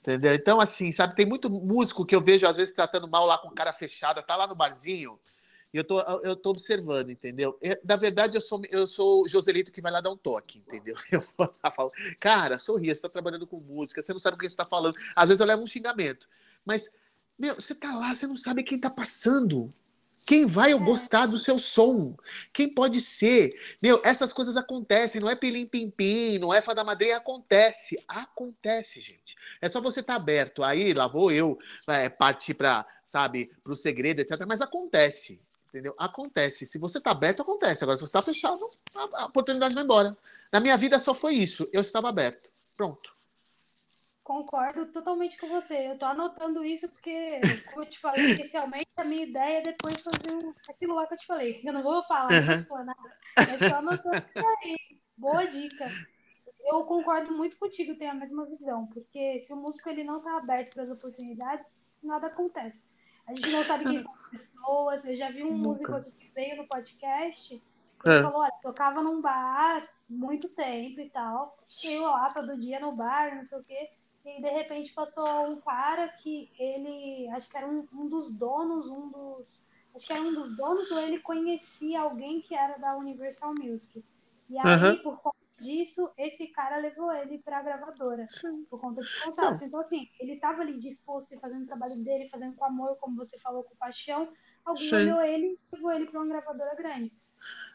[0.01, 0.33] Entendeu?
[0.33, 3.49] Então, assim, sabe, tem muito músico que eu vejo, às vezes, tratando mal lá com
[3.51, 5.17] cara fechada, tá lá no barzinho
[5.79, 7.57] eu tô, eu tô observando, entendeu?
[7.61, 10.59] Eu, na verdade, eu sou, eu sou o Joselito que vai lá dar um toque,
[10.59, 10.95] entendeu?
[11.11, 14.39] Eu vou lá falo, cara, sorria, você tá trabalhando com música, você não sabe o
[14.39, 14.95] que você tá falando.
[15.15, 16.27] Às vezes eu levo um xingamento.
[16.65, 16.89] Mas,
[17.37, 19.73] meu, você tá lá, você não sabe quem tá passando.
[20.27, 20.77] Quem vai é.
[20.77, 22.17] gostar do seu som?
[22.51, 23.53] Quem pode ser?
[23.81, 27.95] Meu, essas coisas acontecem, não é pilim pim pim, não é fada madeira, acontece.
[28.05, 29.37] Acontece, gente.
[29.61, 30.63] É só você estar tá aberto.
[30.63, 34.45] Aí lá vou eu é, partir para, sabe, para o segredo, etc.
[34.45, 35.39] Mas acontece.
[35.69, 35.93] Entendeu?
[35.97, 36.65] Acontece.
[36.65, 37.83] Se você está aberto, acontece.
[37.83, 40.17] Agora, se você está fechado, a, a oportunidade vai embora.
[40.51, 41.69] Na minha vida só foi isso.
[41.73, 42.49] Eu estava aberto.
[42.75, 43.15] Pronto.
[44.23, 45.87] Concordo totalmente com você.
[45.87, 50.03] Eu estou anotando isso porque, como eu te falei inicialmente, a minha ideia é depois
[50.03, 51.61] fazer aquilo lá que eu te falei.
[51.63, 52.95] Eu não vou falar, não vou explanar.
[53.37, 54.77] Mas estou anotando isso aí.
[55.17, 55.89] Boa dica.
[56.59, 60.37] Eu concordo muito contigo, tenho a mesma visão, porque se o músico ele não está
[60.37, 62.83] aberto para as oportunidades, nada acontece.
[63.27, 65.05] A gente não sabe quem são as pessoas.
[65.05, 65.67] Eu já vi um Nunca.
[65.67, 67.53] músico aqui que veio no podcast.
[67.53, 68.21] Ele é.
[68.23, 71.55] falou: olha, tocava num bar muito tempo e tal.
[71.83, 73.89] E eu lá todo dia no bar, não sei o quê.
[74.25, 78.89] E de repente passou um cara que ele, acho que era um, um dos donos,
[78.89, 79.67] um dos.
[79.95, 84.03] Acho que era um dos donos, ou ele conhecia alguém que era da Universal Music.
[84.49, 85.03] E aí, uhum.
[85.03, 88.63] por conta disso, esse cara levou ele para a gravadora, Sim.
[88.69, 89.61] por conta de contatos.
[89.61, 93.15] Então, assim, ele estava ali disposto e fazendo o trabalho dele, fazendo com amor, como
[93.15, 94.31] você falou, com paixão.
[94.63, 94.95] Alguém Sim.
[94.95, 97.11] olhou ele e levou ele para uma gravadora grande.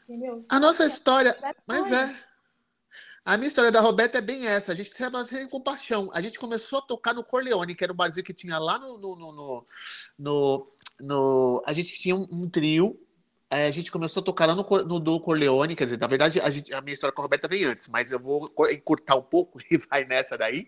[0.05, 0.43] Entendeu?
[0.49, 2.15] A nossa assim, história, mas é.
[3.25, 4.73] A minha história da Roberta é bem essa.
[4.73, 6.11] A gente trabalha com paixão.
[6.13, 8.99] A gente começou a tocar no Corleone, que era um barzinho que tinha lá no.
[8.99, 9.67] no, no,
[10.19, 12.99] no, no a gente tinha um, um trio
[13.53, 16.49] a gente começou a tocar lá no, no do Corleone, quer dizer, na verdade, a,
[16.49, 19.61] gente, a, minha história com a Roberta vem antes, mas eu vou encurtar um pouco
[19.71, 20.67] e vai nessa daí.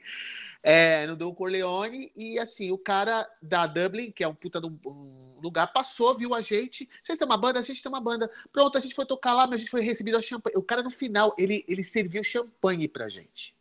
[0.62, 4.66] É, no do Corleone, e assim, o cara da Dublin, que é um puta de
[4.66, 6.86] um lugar, passou, viu a gente.
[7.02, 7.58] Vocês têm uma banda?
[7.58, 8.30] A gente tem uma banda.
[8.52, 10.56] Pronto, a gente foi tocar lá, mas a gente foi recebido a champanhe.
[10.56, 13.54] O cara, no final, ele, ele serviu champanhe pra gente.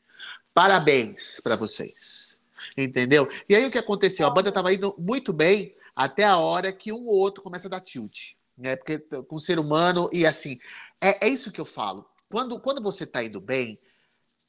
[0.54, 2.36] Parabéns para vocês.
[2.78, 3.30] Entendeu?
[3.48, 4.28] E aí o que aconteceu?
[4.28, 7.70] A banda tava indo muito bem até a hora que um ou outro começa a
[7.70, 8.76] dar tilt né?
[8.76, 10.58] Porque com o ser humano, e assim,
[11.02, 12.06] é, é isso que eu falo.
[12.30, 13.78] Quando, quando você está indo bem,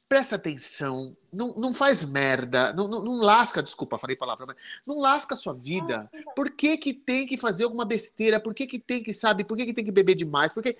[0.07, 4.99] presta atenção, não, não faz merda, não, não, não, lasca, desculpa, falei palavra, mas não
[4.99, 6.09] lasca a sua vida.
[6.35, 8.39] Por que, que tem que fazer alguma besteira?
[8.39, 10.53] Por que, que tem que, sabe, por que, que tem que beber demais?
[10.53, 10.77] Porque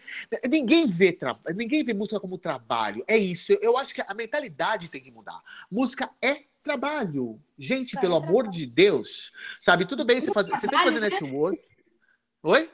[0.50, 1.38] ninguém vê, tra...
[1.56, 3.04] ninguém vê música como trabalho.
[3.08, 3.54] É isso.
[3.62, 5.42] Eu acho que a mentalidade tem que mudar.
[5.72, 7.40] Música é trabalho.
[7.58, 9.32] Gente, isso pelo é amor de Deus.
[9.60, 10.48] Sabe, tudo bem, você, faz...
[10.48, 11.10] você tem que fazer né?
[11.10, 11.60] network.
[12.44, 12.70] Oi?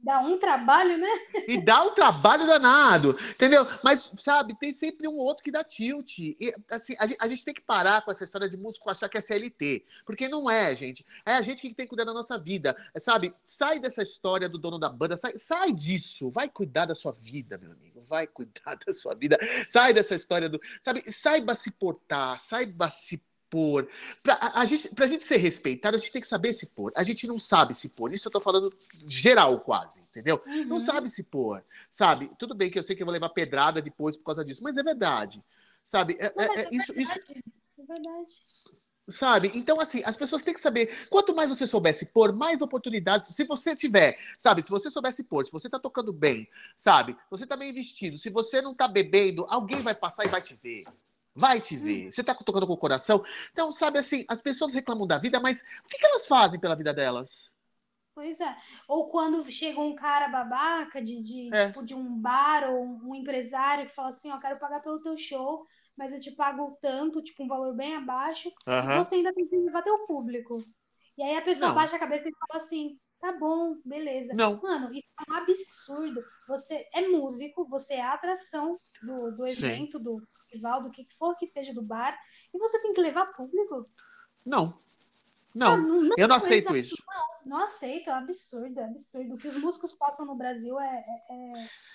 [0.00, 1.08] Dá um trabalho, né?
[1.48, 3.66] E dá um trabalho danado, entendeu?
[3.82, 6.18] Mas, sabe, tem sempre um outro que dá tilt.
[6.18, 9.08] E, assim, a gente, a gente tem que parar com essa história de músico achar
[9.08, 9.84] que é CLT.
[10.06, 11.04] Porque não é, gente.
[11.26, 12.76] É a gente que tem que cuidar da nossa vida.
[12.94, 13.34] É, sabe?
[13.42, 16.30] Sai dessa história do dono da banda, sai, sai disso.
[16.30, 18.04] Vai cuidar da sua vida, meu amigo.
[18.08, 19.36] Vai cuidar da sua vida.
[19.68, 20.60] Sai dessa história do.
[20.84, 21.02] Sabe?
[21.12, 23.88] Saiba se portar, saiba se pôr.
[24.22, 26.92] Pra a, gente, pra gente ser respeitado, a gente tem que saber se pôr.
[26.96, 28.12] A gente não sabe se pôr.
[28.12, 28.72] Isso eu tô falando
[29.06, 30.42] geral, quase, entendeu?
[30.46, 30.64] Uhum.
[30.64, 32.30] Não sabe se pôr, sabe?
[32.38, 34.76] Tudo bem que eu sei que eu vou levar pedrada depois por causa disso, mas
[34.76, 35.42] é verdade.
[35.84, 36.16] Sabe?
[36.20, 37.20] É, não, é, é, é isso, verdade.
[37.20, 37.42] isso.
[37.78, 38.34] É verdade.
[39.10, 39.50] Sabe?
[39.54, 41.08] Então, assim, as pessoas têm que saber.
[41.08, 43.34] Quanto mais você soubesse pôr, mais oportunidades.
[43.34, 44.62] Se você tiver, sabe?
[44.62, 47.16] Se você soubesse pôr, se você tá tocando bem, sabe?
[47.30, 48.18] Você tá bem vestido.
[48.18, 50.84] Se você não tá bebendo, alguém vai passar e vai te ver
[51.38, 52.12] vai te ver.
[52.12, 53.24] Você está tocando com o coração.
[53.52, 56.74] Então, sabe assim, as pessoas reclamam da vida, mas o que, que elas fazem pela
[56.74, 57.50] vida delas?
[58.14, 58.56] Pois é.
[58.88, 61.68] Ou quando chega um cara babaca de, de, é.
[61.68, 65.16] tipo, de um bar ou um empresário que fala assim, ó, quero pagar pelo teu
[65.16, 65.64] show,
[65.96, 68.90] mas eu te pago tanto, tipo, um valor bem abaixo, uhum.
[68.90, 70.60] e você ainda tem que levar teu público.
[71.16, 71.76] E aí a pessoa Não.
[71.76, 74.34] baixa a cabeça e fala assim, tá bom, beleza.
[74.34, 74.60] Não.
[74.60, 76.24] Mano, isso é um absurdo.
[76.48, 80.02] Você é músico, você é a atração do, do evento, Sim.
[80.02, 82.18] do, festival, do que for que seja do bar,
[82.52, 83.88] e você tem que levar público?
[84.44, 84.78] Não.
[85.54, 86.94] Não, não, não eu não aceito isso.
[87.06, 89.34] Não, não aceito, é absurdo, é absurdo.
[89.34, 91.04] O que os músicos passam no Brasil é.
[91.30, 91.52] é,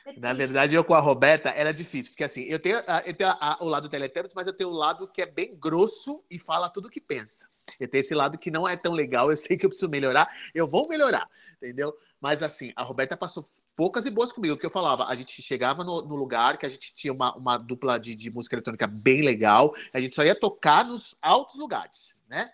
[0.08, 3.30] é Na verdade, eu com a Roberta era difícil, porque assim, eu tenho, eu tenho
[3.30, 6.40] a, a, o lado Teletubbies, mas eu tenho o lado que é bem grosso e
[6.40, 7.48] fala tudo o que pensa.
[7.80, 10.30] Eu tenho esse lado que não é tão legal, eu sei que eu preciso melhorar,
[10.54, 11.96] eu vou melhorar, entendeu?
[12.24, 13.44] Mas assim, a Roberta passou
[13.76, 16.70] poucas e boas comigo, que eu falava, a gente chegava no, no lugar que a
[16.70, 20.34] gente tinha uma, uma dupla de, de, música eletrônica bem legal, a gente só ia
[20.34, 22.50] tocar nos altos lugares, né?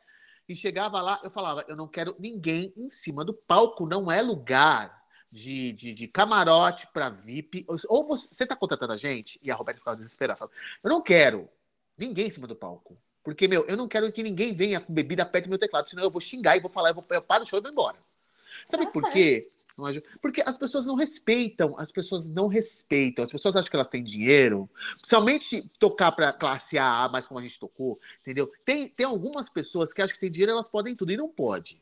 [0.47, 4.23] E chegava lá, eu falava, eu não quero ninguém em cima do palco, não é
[4.23, 7.63] lugar de, de, de camarote para VIP.
[7.87, 10.99] Ou você, você tá contratando a gente, e a Roberta ficava desesperada, falava, eu não
[10.99, 11.47] quero
[11.95, 12.97] ninguém em cima do palco.
[13.23, 16.01] Porque, meu, eu não quero que ninguém venha com bebida perto do meu teclado, senão
[16.01, 17.97] eu vou xingar e vou falar, eu, vou, eu paro o show e vou embora.
[18.65, 19.13] Sabe tá por certo.
[19.13, 19.47] quê?
[20.21, 24.03] Porque as pessoas não respeitam, as pessoas não respeitam, as pessoas acham que elas têm
[24.03, 28.51] dinheiro, principalmente tocar para classe A, mais como a gente tocou, entendeu?
[28.65, 31.81] Tem, tem algumas pessoas que acham que tem dinheiro, elas podem tudo, e não pode.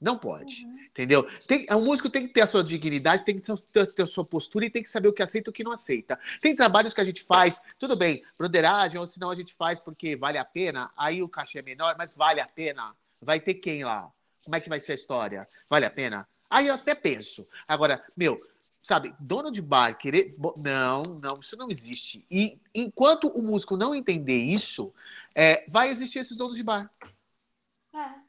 [0.00, 0.78] Não pode, uhum.
[0.90, 1.26] entendeu?
[1.46, 4.24] Tem, o músico tem que ter a sua dignidade, tem que ter, ter, a sua
[4.24, 6.18] postura e tem que saber o que aceita e o que não aceita.
[6.42, 10.14] Tem trabalhos que a gente faz, tudo bem, broderagem, ou senão a gente faz porque
[10.14, 12.94] vale a pena, aí o cachê é menor, mas vale a pena.
[13.22, 14.12] Vai ter quem lá?
[14.44, 15.48] Como é que vai ser a história?
[15.68, 16.28] Vale a pena?
[16.48, 17.46] Aí eu até penso.
[17.66, 18.40] Agora, meu,
[18.82, 20.36] sabe, dono de bar querer.
[20.56, 22.24] Não, não, isso não existe.
[22.30, 24.92] E enquanto o músico não entender isso,
[25.34, 26.90] é, vai existir esses donos de bar.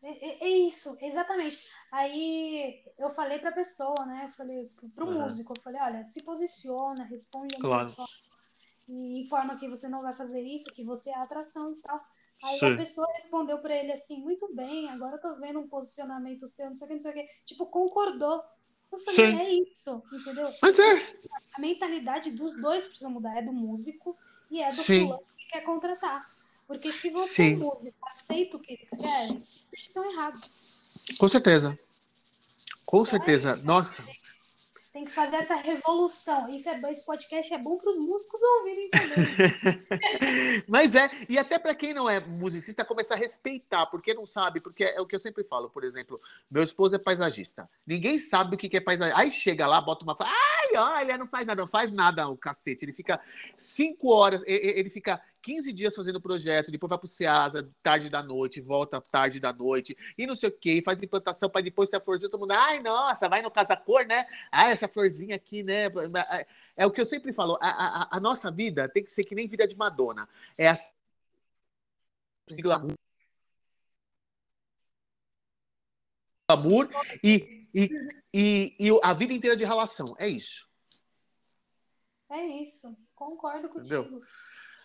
[0.02, 1.60] É, é, é isso, exatamente.
[1.92, 4.24] Aí eu falei para a pessoa, né?
[4.26, 5.22] Eu falei para o uhum.
[5.22, 7.94] músico, eu falei, olha, se posiciona, responde a claro.
[8.88, 12.02] e informa que você não vai fazer isso, que você é a atração e tal.
[12.44, 12.74] Aí Sim.
[12.74, 16.68] a pessoa respondeu para ele assim, muito bem, agora eu tô vendo um posicionamento seu,
[16.68, 17.28] não sei o que, não sei o que.
[17.46, 18.44] Tipo, concordou.
[18.92, 19.38] Eu falei, Sim.
[19.40, 20.48] é isso, entendeu?
[20.62, 21.18] Mas é.
[21.54, 24.16] A mentalidade dos dois precisa mudar, é do músico
[24.50, 26.30] e é do fulano que quer contratar.
[26.68, 30.60] Porque se você músico aceita o que eles querem, eles estão errados.
[31.18, 31.78] Com certeza.
[32.86, 33.52] Com então, certeza.
[33.52, 34.04] É Nossa.
[34.98, 36.50] Tem que fazer essa revolução.
[36.50, 40.64] Isso é, esse podcast é bom para os músicos ouvirem também.
[40.68, 44.60] Mas é, e até para quem não é musicista, começar a respeitar, porque não sabe,
[44.60, 47.70] porque é o que eu sempre falo, por exemplo, meu esposo é paisagista.
[47.86, 49.14] Ninguém sabe o que é paisagem.
[49.16, 50.18] Aí chega lá, bota uma.
[50.20, 52.84] Ai, olha, não faz nada, não faz nada o cacete.
[52.84, 53.22] Ele fica
[53.56, 58.60] cinco horas, ele fica 15 dias fazendo projeto, depois vai pro Ceasa, tarde da noite,
[58.60, 62.02] volta tarde da noite, e não sei o quê, faz implantação para depois ter a
[62.02, 64.26] florzinha, todo mundo, ai, nossa, vai no Casa Cor, né?
[64.52, 65.86] Ah, essa florzinha aqui, né?
[66.76, 69.34] É o que eu sempre falo, a, a, a nossa vida tem que ser que
[69.34, 70.28] nem vida de Madonna.
[70.58, 70.94] É assim.
[76.50, 76.90] Glamour
[77.24, 77.90] e, e,
[78.34, 80.14] e, e a vida inteira de relação.
[80.20, 80.68] É isso.
[82.30, 84.02] É isso, concordo contigo.
[84.02, 84.22] Entendeu?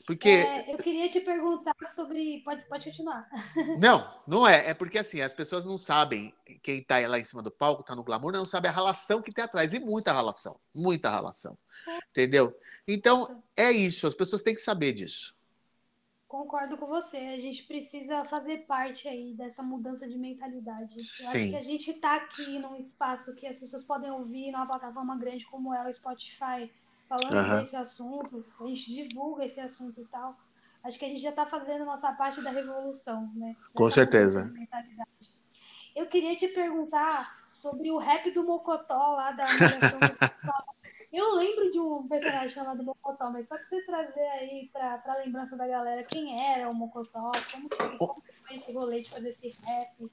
[0.07, 0.29] Porque.
[0.29, 2.41] É, eu queria te perguntar sobre.
[2.41, 3.29] Pode, pode continuar.
[3.79, 4.71] Não, não é.
[4.71, 7.95] É porque assim, as pessoas não sabem, quem está lá em cima do palco, está
[7.95, 9.73] no glamour, não sabe a relação que tem atrás.
[9.73, 10.59] E muita relação.
[10.75, 11.57] Muita relação.
[11.87, 11.99] É.
[12.11, 12.57] Entendeu?
[12.87, 14.07] Então, é isso.
[14.07, 15.35] As pessoas têm que saber disso.
[16.33, 17.19] Concordo com você.
[17.19, 20.97] A gente precisa fazer parte aí dessa mudança de mentalidade.
[20.99, 21.27] Eu Sim.
[21.27, 25.15] acho que a gente está aqui num espaço que as pessoas podem ouvir numa plataforma
[25.17, 26.71] grande como é o Spotify
[27.09, 27.59] falando uhum.
[27.59, 30.37] desse assunto, a gente divulga esse assunto e tal,
[30.83, 33.57] acho que a gente já está fazendo nossa parte da revolução, né?
[33.75, 34.53] Com certeza.
[35.95, 39.47] Eu queria te perguntar sobre o rap do Mocotó lá da
[41.13, 45.17] Eu lembro de um personagem chamado Mocotó, mas só para você trazer aí para a
[45.19, 49.29] lembrança da galera quem era o Mocotó, como, que, como foi esse rolê de fazer
[49.29, 50.11] esse rap.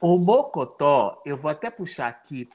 [0.00, 2.48] O Mocotó, eu vou até puxar aqui.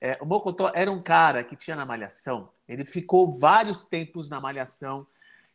[0.00, 4.40] É, o Mocotó era um cara que tinha na Malhação ele ficou vários tempos na
[4.40, 5.04] Malhação.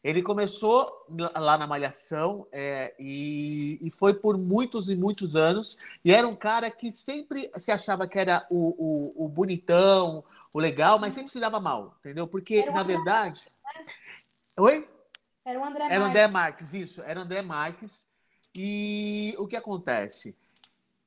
[0.04, 0.86] Ele começou
[1.34, 5.78] lá na Malhação é, e, e, foi por muitos e muitos anos.
[6.04, 10.60] E era um cara que sempre se achava que era o, o, o bonitão, o
[10.60, 12.28] legal, mas sempre se dava mal, entendeu?
[12.28, 13.48] Porque, na verdade.
[13.64, 13.94] Marques, né?
[14.60, 14.90] Oi?
[15.46, 15.96] Era o André Marques.
[15.96, 17.02] Era o André Marques, isso.
[17.02, 18.10] Era o André Marques.
[18.54, 20.36] E o que acontece?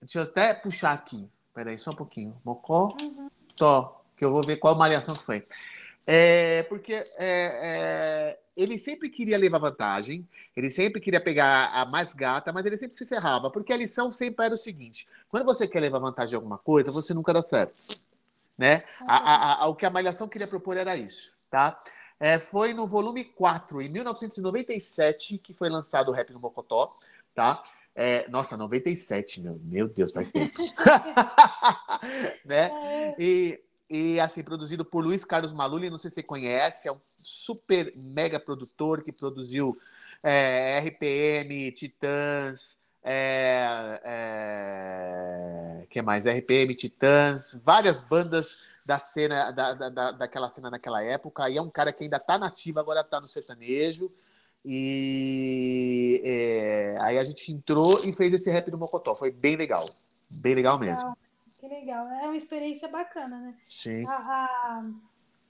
[0.00, 1.30] Deixa eu até puxar aqui.
[1.58, 2.40] Peraí, só um pouquinho.
[2.44, 3.28] Mocó, uhum.
[3.56, 5.44] Tó, que eu vou ver qual malhação foi.
[6.06, 10.24] É, porque é, é, ele sempre queria levar vantagem,
[10.56, 14.08] ele sempre queria pegar a mais gata, mas ele sempre se ferrava, porque a lição
[14.08, 17.42] sempre era o seguinte: quando você quer levar vantagem de alguma coisa, você nunca dá
[17.42, 17.82] certo.
[18.56, 18.84] Né?
[19.00, 21.32] A, a, a, o que a Malhação queria propor era isso.
[21.50, 21.82] Tá?
[22.20, 26.96] É, foi no volume 4, em 1997, que foi lançado o Rap no Mocotó.
[27.34, 27.64] Tá?
[28.00, 30.56] É, nossa, 97, meu, meu Deus, faz tempo.
[32.46, 32.70] né?
[32.70, 33.16] É.
[33.18, 37.00] E e assim, produzido por Luiz Carlos Maluli, não sei se você conhece, é um
[37.22, 39.74] super mega produtor que produziu
[40.22, 46.26] é, RPM, Titãs, é, é, que mais?
[46.26, 51.70] RPM, Titãs, várias bandas da cena, da, da, daquela cena naquela época, e é um
[51.70, 54.12] cara que ainda está nativo, agora está no sertanejo,
[54.70, 59.88] e é, aí a gente entrou e fez esse rap do Mocotó, foi bem legal,
[60.28, 61.16] bem legal mesmo.
[61.58, 62.06] Que legal.
[62.06, 63.54] É uma experiência bacana, né?
[63.66, 64.06] Sim.
[64.06, 64.84] A, a,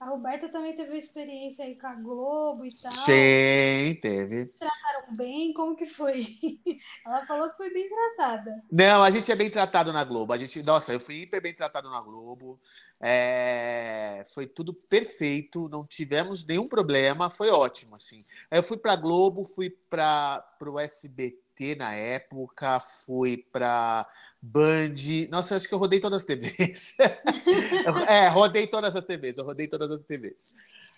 [0.00, 2.92] a Roberta também teve uma experiência aí com a Globo e tal.
[2.92, 4.46] Sim, teve.
[4.46, 5.52] Trataram bem?
[5.52, 6.24] Como que foi?
[7.04, 8.62] Ela falou que foi bem tratada.
[8.70, 10.32] Não, a gente é bem tratado na Globo.
[10.32, 12.60] A gente, nossa, eu fui hiper bem tratado na Globo.
[13.00, 18.24] É, foi tudo perfeito, não tivemos nenhum problema, foi ótimo, assim.
[18.50, 24.06] Eu fui para Globo, fui para o SBT na época, fui para
[24.40, 24.94] Band.
[25.30, 26.94] Nossa, acho que eu rodei todas as TVs.
[28.08, 30.54] é, rodei todas as TVs, eu rodei todas as TVs.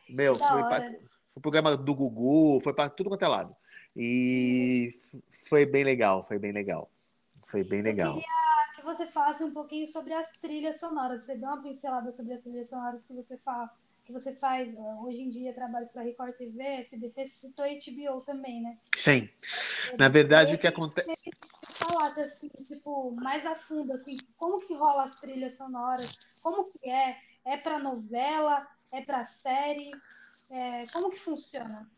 [0.08, 1.00] Meu, foi, pra, foi
[1.34, 3.56] o programa do Gugu, foi para tudo quanto é lado.
[3.96, 4.94] E
[5.48, 6.90] foi bem legal, foi bem legal.
[7.46, 8.16] Foi bem legal.
[8.16, 11.22] Eu queria que você falasse um pouquinho sobre as trilhas sonoras.
[11.22, 13.70] Você deu uma pincelada sobre as trilhas sonoras que você fala
[14.10, 18.20] que você faz eh, hoje em dia, trabalhos para Record TV, SBT, você citou HBO
[18.22, 18.76] também, né?
[18.96, 19.28] Sim.
[19.96, 21.14] Na verdade, o que acontece.
[21.74, 26.18] Falasse assim, tipo, mais a fundo, assim, como que rola as trilhas sonoras?
[26.42, 27.16] Como que é?
[27.44, 28.66] É para novela?
[28.92, 29.90] É para série?
[30.50, 30.86] É...
[30.92, 31.88] Como que funciona?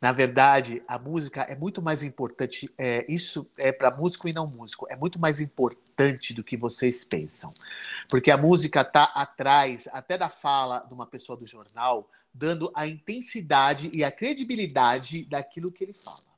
[0.00, 2.72] Na verdade, a música é muito mais importante.
[2.78, 4.86] É, isso é para músico e não músico.
[4.88, 7.52] É muito mais importante do que vocês pensam,
[8.08, 12.86] porque a música está atrás até da fala de uma pessoa do jornal, dando a
[12.86, 16.30] intensidade e a credibilidade daquilo que ele fala.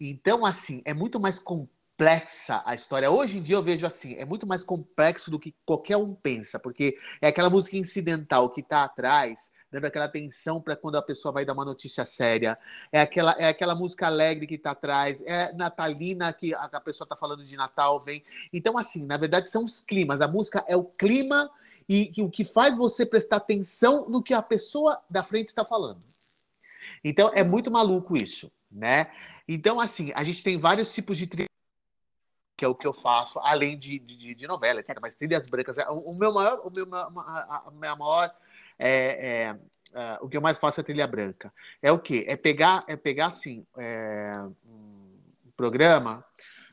[0.00, 3.10] Então, assim, é muito mais complexa a história.
[3.10, 6.60] Hoje em dia eu vejo assim, é muito mais complexo do que qualquer um pensa,
[6.60, 11.32] porque é aquela música incidental que está atrás dando aquela atenção para quando a pessoa
[11.32, 12.56] vai dar uma notícia séria.
[12.92, 17.04] É aquela, é aquela música alegre que está atrás, é natalina que a, a pessoa
[17.04, 18.22] está falando de Natal, vem.
[18.52, 20.20] Então, assim, na verdade, são os climas.
[20.20, 21.50] A música é o clima
[21.88, 25.64] e, e o que faz você prestar atenção no que a pessoa da frente está
[25.64, 26.00] falando.
[27.02, 29.10] Então, é muito maluco isso, né?
[29.48, 31.48] Então, assim, a gente tem vários tipos de trilha
[32.56, 34.96] que é o que eu faço, além de, de, de novela, etc.
[35.02, 38.32] Mas trilhas brancas, o, o meu maior, o meu, a, a minha maior
[38.78, 39.58] é, é,
[39.94, 41.52] uh, o que eu mais faço é trilha branca.
[41.80, 42.24] É o quê?
[42.28, 44.32] É pegar, é pegar assim, é,
[44.66, 46.24] um programa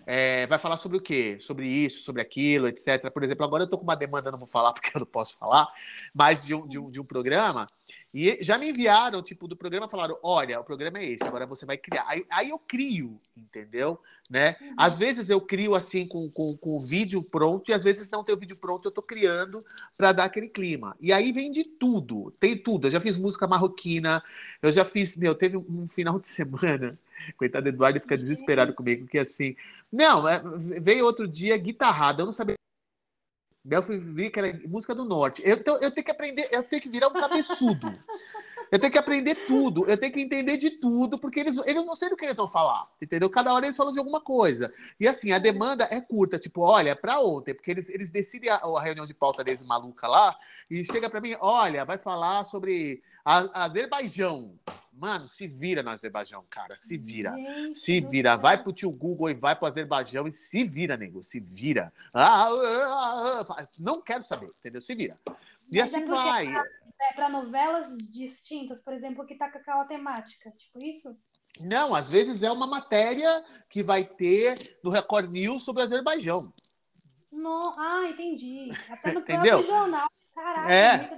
[0.05, 1.37] é, vai falar sobre o quê?
[1.39, 3.09] Sobre isso, sobre aquilo, etc.
[3.11, 5.37] Por exemplo, agora eu estou com uma demanda, não vou falar porque eu não posso
[5.37, 5.67] falar,
[6.13, 7.67] mas de um, de um, de um programa.
[8.13, 11.65] E já me enviaram, tipo, do programa, falaram: olha, o programa é esse, agora você
[11.65, 12.05] vai criar.
[12.07, 13.99] Aí, aí eu crio, entendeu?
[14.29, 14.55] Né?
[14.61, 14.75] Uhum.
[14.77, 18.23] Às vezes eu crio assim com, com, com o vídeo pronto, e às vezes não
[18.23, 19.65] tem o vídeo pronto, eu estou criando
[19.97, 20.95] para dar aquele clima.
[20.99, 22.87] E aí vem de tudo, tem tudo.
[22.87, 24.23] Eu já fiz música marroquina,
[24.61, 26.97] eu já fiz, meu, teve um final de semana
[27.37, 29.55] Coitado do Eduardo fica desesperado comigo, que assim.
[29.91, 30.41] Não, é,
[30.81, 32.55] veio outro dia guitarrada, eu não sabia.
[33.69, 35.41] Eu fui ver que era música do norte.
[35.45, 37.93] Eu, então, eu tenho que aprender, eu tenho que virar um cabeçudo.
[38.71, 41.93] Eu tenho que aprender tudo, eu tenho que entender de tudo, porque eles, eles não
[41.93, 43.29] sei do que eles vão falar, entendeu?
[43.29, 44.73] Cada hora eles falam de alguma coisa.
[44.97, 48.55] E assim, a demanda é curta, tipo, olha, para ontem, porque eles, eles decidem a,
[48.55, 50.37] a, reunião de pauta deles maluca lá,
[50.69, 54.57] e chega para mim, olha, vai falar sobre a, Azerbaijão.
[54.93, 56.75] Mano, se vira no Azerbaijão, cara.
[56.77, 57.31] Se vira.
[57.35, 58.35] Gente se vira.
[58.35, 61.23] Vai pro tio Google e vai pro Azerbaijão e se vira, nego.
[61.23, 61.93] Se vira.
[62.13, 64.81] Ah, ah, ah, não quero saber, entendeu?
[64.81, 65.17] Se vira.
[65.71, 66.47] E Mas assim é vai.
[67.01, 70.51] É para novelas distintas, por exemplo, que tá com aquela temática.
[70.51, 71.17] Tipo isso?
[71.59, 76.53] Não, às vezes é uma matéria que vai ter no Record News sobre o Azerbaijão.
[77.31, 77.73] No...
[77.77, 78.71] Ah, entendi.
[78.89, 80.09] Até no próprio jornal.
[80.33, 81.09] Caraca, é.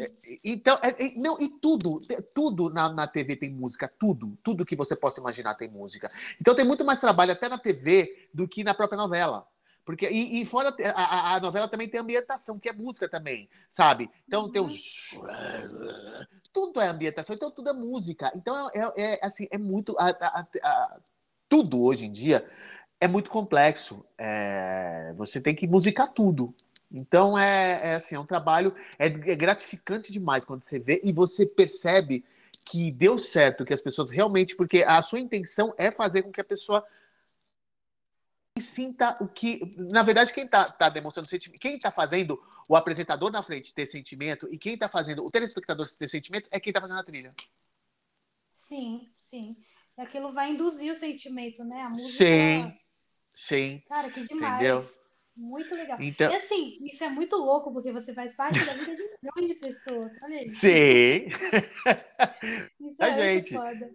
[0.00, 2.00] É, então, é, é, não, e tudo,
[2.34, 6.10] tudo na, na TV tem música, tudo, tudo que você possa imaginar tem música.
[6.40, 9.46] Então tem muito mais trabalho até na TV do que na própria novela.
[9.84, 14.10] Porque, e, e fora, a, a, novela também tem ambientação, que é música também, sabe?
[14.26, 15.16] Então tem os.
[16.52, 18.30] Tudo é ambientação, então tudo é música.
[18.36, 19.96] Então é, é, assim, é muito.
[19.98, 20.96] A,
[21.48, 22.44] tudo hoje em dia
[23.00, 24.04] é muito complexo.
[24.16, 26.54] É, você tem que musicar tudo.
[26.92, 31.12] Então é, é assim, é um trabalho, é, é gratificante demais quando você vê e
[31.12, 32.24] você percebe
[32.64, 36.40] que deu certo, que as pessoas realmente, porque a sua intenção é fazer com que
[36.40, 36.84] a pessoa
[38.60, 39.74] sinta o que.
[39.76, 43.86] Na verdade, quem está tá demonstrando sentimento, quem está fazendo o apresentador na frente ter
[43.86, 47.34] sentimento e quem está fazendo o telespectador ter sentimento é quem está fazendo a trilha.
[48.50, 49.56] Sim, sim.
[49.96, 51.82] Aquilo vai induzir o sentimento, né?
[51.82, 52.24] A música.
[52.24, 52.78] Sim,
[53.34, 53.82] sim.
[53.88, 54.54] Cara, que demais.
[54.54, 55.09] Entendeu?
[55.36, 55.98] Muito legal.
[56.00, 56.30] Então...
[56.30, 59.60] E assim, isso é muito louco, porque você faz parte da vida de milhões de
[59.60, 60.12] pessoas.
[60.22, 60.60] Olha isso.
[60.60, 61.28] Sim.
[62.80, 63.54] isso é a gente.
[63.54, 63.90] Foda.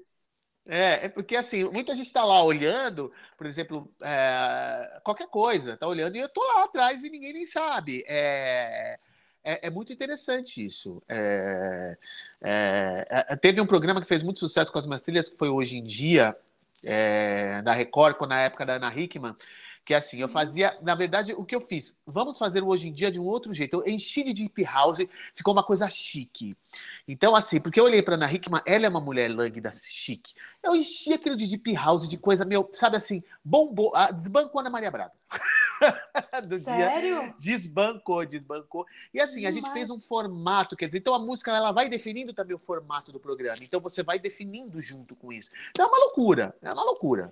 [0.68, 5.88] É, é porque assim, muita gente está lá olhando, por exemplo, é, qualquer coisa, tá
[5.88, 8.04] olhando e eu tô lá atrás e ninguém nem sabe.
[8.08, 8.98] É,
[9.44, 11.04] é, é muito interessante isso.
[11.08, 11.96] É,
[12.42, 15.50] é, é, teve um programa que fez muito sucesso com as minhas trilhas, que foi
[15.50, 16.36] Hoje em Dia,
[17.64, 19.36] da Record, na época da Ana Hickman,
[19.86, 21.94] que assim, eu fazia, na verdade, o que eu fiz?
[22.08, 23.76] Vamos fazer hoje em dia de um outro jeito.
[23.76, 24.98] Eu enchi de deep house,
[25.36, 26.58] ficou uma coisa chique.
[27.08, 30.34] Então, assim, porque eu olhei para Ana Hickman, ela é uma mulher lânguida chique.
[30.64, 34.72] Eu enchi aquilo de deep house, de coisa meu, sabe assim, bombou, ah, desbancou Ana
[34.72, 35.14] Maria Braga.
[36.50, 37.22] Do Sério?
[37.22, 38.88] Dia, desbancou, desbancou.
[39.14, 42.34] E assim, a gente fez um formato, quer dizer, então a música ela vai definindo
[42.34, 43.60] também o formato do programa.
[43.62, 45.52] Então você vai definindo junto com isso.
[45.70, 47.32] Então é uma loucura, é uma loucura.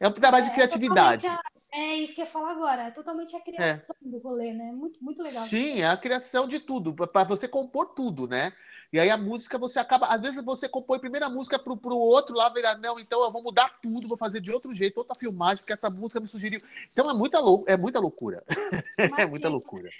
[0.00, 1.26] É um trabalho de é, criatividade.
[1.26, 1.38] É
[1.70, 2.82] é isso que eu ia falar agora.
[2.84, 4.08] É totalmente a criação é.
[4.08, 4.72] do rolê, né?
[4.72, 5.44] Muito, muito legal.
[5.46, 8.52] Sim, é a criação de tudo, para você compor tudo, né?
[8.90, 10.06] E aí a música você acaba.
[10.06, 13.30] Às vezes você compõe a primeira música pro, pro outro lá, virar, não, então eu
[13.30, 16.60] vou mudar tudo, vou fazer de outro jeito, outra filmagem, porque essa música me sugeriu.
[16.90, 18.42] Então é muita, lou é muita loucura.
[19.18, 19.90] é muita loucura.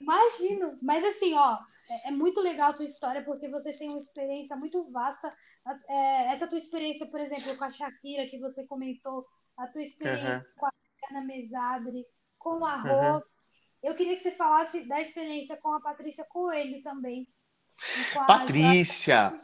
[0.00, 0.78] Imagino.
[0.80, 1.58] Mas assim, ó,
[1.90, 5.30] é, é, muito legal a tua história, porque você tem uma experiência muito vasta.
[5.90, 9.26] É, essa tua experiência, por exemplo, com a Shakira, que você comentou,
[9.58, 10.52] a tua experiência uhum.
[10.56, 10.72] com a
[11.10, 12.06] Ana Mesadre,
[12.38, 13.16] com a Rô.
[13.16, 13.22] Uhum.
[13.82, 17.28] Eu queria que você falasse da experiência com a Patrícia Coelho também.
[18.26, 19.40] Patrícia!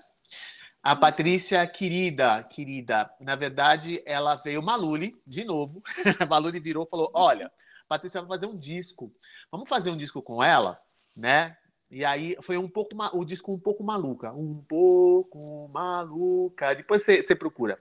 [0.83, 5.83] A, a Patrícia, querida, querida, na verdade, ela veio Maluli, de novo.
[6.21, 7.51] A Maluli virou e falou: Olha,
[7.89, 9.13] Patrícia vai fazer um disco.
[9.51, 10.77] Vamos fazer um disco com ela,
[11.17, 11.57] né?
[11.91, 16.75] E aí foi um pouco o disco um pouco maluca, um pouco maluca.
[16.75, 17.79] Depois você procura.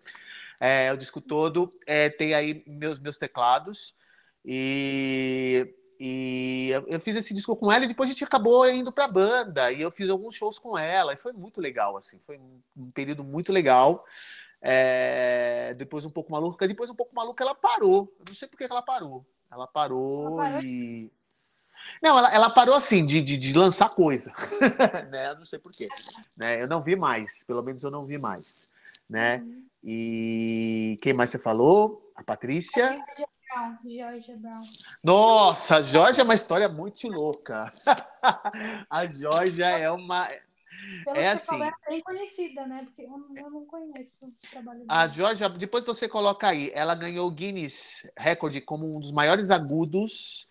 [0.66, 3.94] É, o disco todo é, tem aí meus, meus teclados.
[4.46, 9.04] E, e eu fiz esse disco com ela e depois a gente acabou indo para
[9.04, 9.74] a banda.
[9.74, 11.12] E eu fiz alguns shows com ela.
[11.12, 12.18] E foi muito legal, assim.
[12.26, 12.40] Foi
[12.78, 14.06] um período muito legal.
[14.62, 16.66] É, depois um pouco maluca.
[16.66, 18.16] Depois um pouco maluca ela parou.
[18.20, 19.26] Eu não sei por que ela parou.
[19.52, 20.64] Ela parou, ela parou.
[20.64, 21.12] e...
[22.02, 24.32] Não, ela, ela parou assim, de, de, de lançar coisa.
[25.12, 25.32] né?
[25.32, 25.90] Eu não sei porquê.
[26.38, 26.62] Né?
[26.62, 27.44] Eu não vi mais.
[27.44, 28.72] Pelo menos eu não vi mais.
[29.10, 29.38] Né?
[29.38, 29.64] Uhum.
[29.84, 32.12] E quem mais você falou?
[32.16, 33.04] A Patrícia.
[33.86, 34.64] Georgia Brown.
[35.04, 37.72] Nossa, a Georgia é uma história muito louca.
[38.90, 40.28] a Georgia é uma.
[41.06, 41.62] Pelo É assim.
[41.62, 42.84] é bem conhecida, né?
[42.86, 43.10] Porque eu,
[43.52, 45.14] não- conheço o trabalho A dela.
[45.14, 50.48] Georgia, depois você coloca aí, ela ganhou o Guinness Record como um dos maiores agudos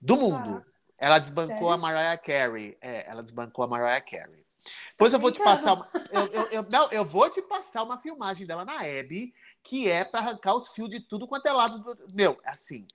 [0.00, 0.64] do mundo.
[0.98, 1.70] Ela desbancou Sério?
[1.70, 2.78] a Mariah Carey.
[2.80, 4.45] É, ela desbancou a Mariah Carey.
[4.90, 7.98] Depois tá eu vou te passar eu, eu- eu- não, eu vou te passar uma
[8.00, 11.78] filmagem dela na Hebe, que é para arrancar os fios de tudo quanto é lado
[11.80, 12.14] do.
[12.14, 12.86] Meu, assim.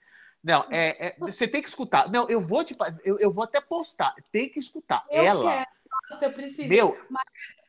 [0.43, 2.09] Não, é, é- você tem que escutar.
[2.09, 4.15] Não, eu vou te eu, eu vou até postar.
[4.31, 5.05] Tem que escutar.
[5.09, 5.69] Eu ela, quero.
[6.09, 6.67] Nossa, eu preciso.
[6.67, 6.97] meu,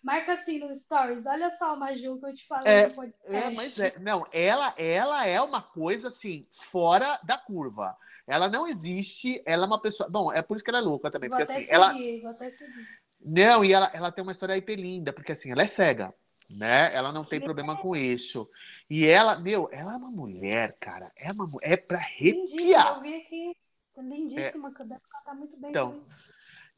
[0.03, 1.27] Marca assim nos stories.
[1.27, 2.93] Olha só, Maju, que eu te falei É.
[3.25, 7.97] É, mas é, não, ela, ela é uma coisa assim, fora da curva.
[8.27, 10.09] Ela não existe, ela é uma pessoa.
[10.09, 12.23] Bom, é por isso que ela é louca também, Vou porque até assim, seguir, ela.
[12.23, 12.87] vou até seguir.
[13.25, 16.15] Não, e ela, ela tem uma história hiper linda, porque assim, ela é cega,
[16.51, 16.95] né?
[16.95, 18.51] Ela não tem Que problema com isso.
[18.91, 21.13] E ela, meu, ela é uma mulher, cara.
[21.17, 22.35] É uma é pra arrepiar.
[22.35, 23.57] Lindíssima, eu vi aqui.
[23.95, 25.71] Tá Lindíssima, que deve cantar muito bem.
[25.71, 26.07] Então, também.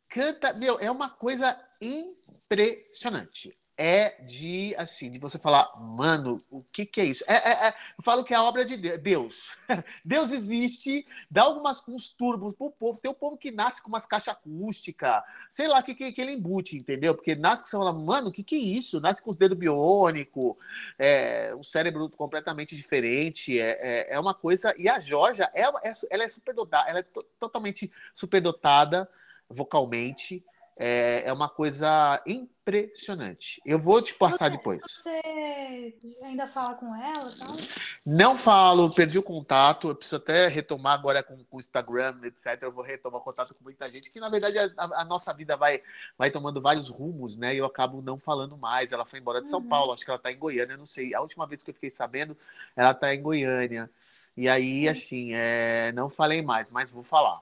[0.08, 3.56] Canta, meu, é uma coisa impressionante.
[3.76, 7.24] É de, assim, de você falar, mano, o que que é isso?
[7.26, 9.48] É, é- é- eu falo que é a obra de De- Deus.
[10.04, 13.00] Deus existe, dá algumas uns turbos pro povo.
[13.00, 15.20] Tem o povo que nasce com umas caixas acústicas,
[15.50, 17.16] sei lá que, que, que ele embute, entendeu?
[17.16, 19.00] Porque nasce que você fala, mano, o que que é isso?
[19.00, 20.54] Nasce com os dedos biônicos,
[20.96, 24.72] é, um cérebro completamente diferente, é, é, é uma coisa...
[24.78, 29.08] E a Georgia, é, ela é superdotada, ela é to- totalmente superdotada
[29.48, 30.44] vocalmente.
[30.76, 33.60] É, é uma coisa impressionante.
[33.64, 34.80] Eu vou te passar Você- depois.
[34.82, 37.56] Você ainda fala com ela tal?
[38.04, 39.88] Não falo, perdi o contato.
[39.88, 42.58] Eu preciso até retomar agora com com o Instagram, etc.
[42.62, 45.80] Eu vou retomar contato com muita gente, que na verdade a, a nossa vida vai,
[46.18, 47.54] vai tomando vários rumos, né?
[47.54, 48.90] E eu acabo não falando mais.
[48.90, 49.68] Ela foi embora de São Uhum.
[49.68, 51.14] Paulo, acho que ela está em Goiânia, eu não sei.
[51.14, 52.36] A última vez que eu fiquei sabendo,
[52.74, 53.88] ela está em Goiânia.
[54.36, 54.90] E aí, Uhum.
[54.92, 57.40] assim, é, não falei mais, mas vou falar.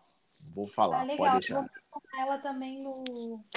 [0.54, 1.32] Vou falar, Ah, pode legal.
[1.32, 1.81] deixar.
[2.18, 3.04] Ela também no,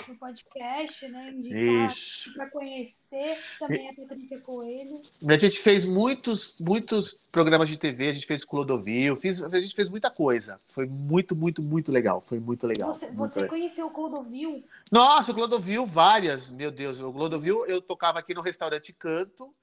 [0.07, 1.31] no podcast, né?
[1.31, 1.93] Indicar
[2.33, 5.01] para conhecer também a Patrícia Coelho.
[5.27, 9.75] A gente fez muitos, muitos programas de TV, a gente fez Clodovil, fiz, a gente
[9.75, 10.59] fez muita coisa.
[10.69, 12.21] Foi muito, muito, muito legal.
[12.21, 12.91] Foi muito legal.
[12.91, 13.57] Você, muito você legal.
[13.57, 14.63] conheceu o Clodovil?
[14.91, 16.99] Nossa, o Clodovil, várias, meu Deus.
[16.99, 19.53] O Clodovil, eu tocava aqui no restaurante Canto,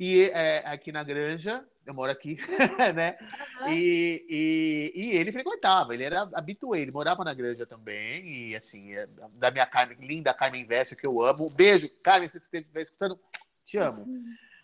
[0.00, 2.38] e é, aqui na Granja, eu moro aqui,
[2.96, 3.18] né?
[3.68, 8.94] E, e, e ele frequentava, ele era habituê, ele morava na Granja também, e assim,
[8.94, 11.46] é, da minha Carmen, linda Carmen Vessel, que eu amo.
[11.48, 13.20] Um beijo, Carmen, se você estiver escutando,
[13.62, 14.08] te amo.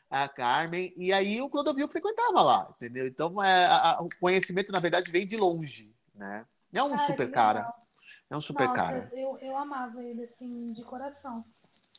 [0.08, 3.06] A Carmen, e aí o Clodovil frequentava lá, entendeu?
[3.06, 6.46] Então, é, a- o conhecimento, na verdade, vem de longe, né?
[6.72, 7.58] É um Cara, super que cara.
[7.58, 7.86] legal.
[8.30, 9.08] É um super Nossa, cara.
[9.12, 11.44] Eu, eu amava ele, assim, de coração.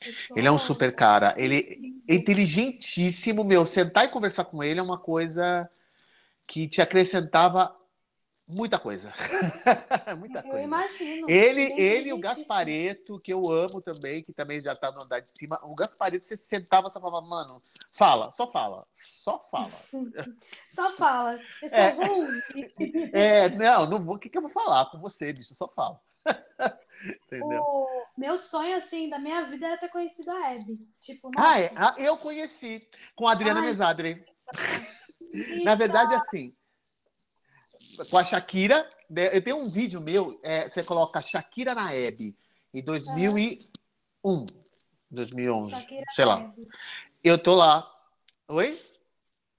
[0.05, 1.33] Eu Ele é um super cara.
[1.37, 3.65] Ele é inteligentíssimo, meu.
[3.65, 5.69] Sentar e conversar com ele é uma coisa
[6.45, 7.75] que te acrescentava
[8.47, 9.13] muita coisa.
[10.17, 10.63] muita Eu coisa.
[10.63, 11.29] imagino.
[11.29, 12.19] Ele, é ele e o.
[12.19, 15.59] Gaspareto, que eu amo também, que também já tá no andar de cima.
[15.63, 19.71] O Gaspareto, você sentava e falava, mano, fala, só fala, só fala.
[20.69, 21.39] Só fala.
[21.61, 21.97] Eu só É.
[23.11, 25.55] É, não, não vou, o que, que eu vou falar com você, bicho?
[25.55, 25.99] Só fala.
[27.27, 27.61] Entendeu?
[27.61, 30.79] O meu sonho, assim, da minha vida era ter conhecido a Abby.
[31.01, 33.67] Tipo, Ah, nossa, é, ah, eu conheci com a Adriana Ai.
[33.67, 34.25] Mesadre.
[35.63, 36.55] Na verdade, assim,
[38.09, 42.37] com a Shakira, né, eu tenho um vídeo meu, é, você coloca Shakira na Hebe,
[42.73, 44.45] em 2001,
[45.11, 46.53] 2011, Shakira sei lá.
[47.23, 47.89] Eu tô lá.
[48.47, 48.79] Oi?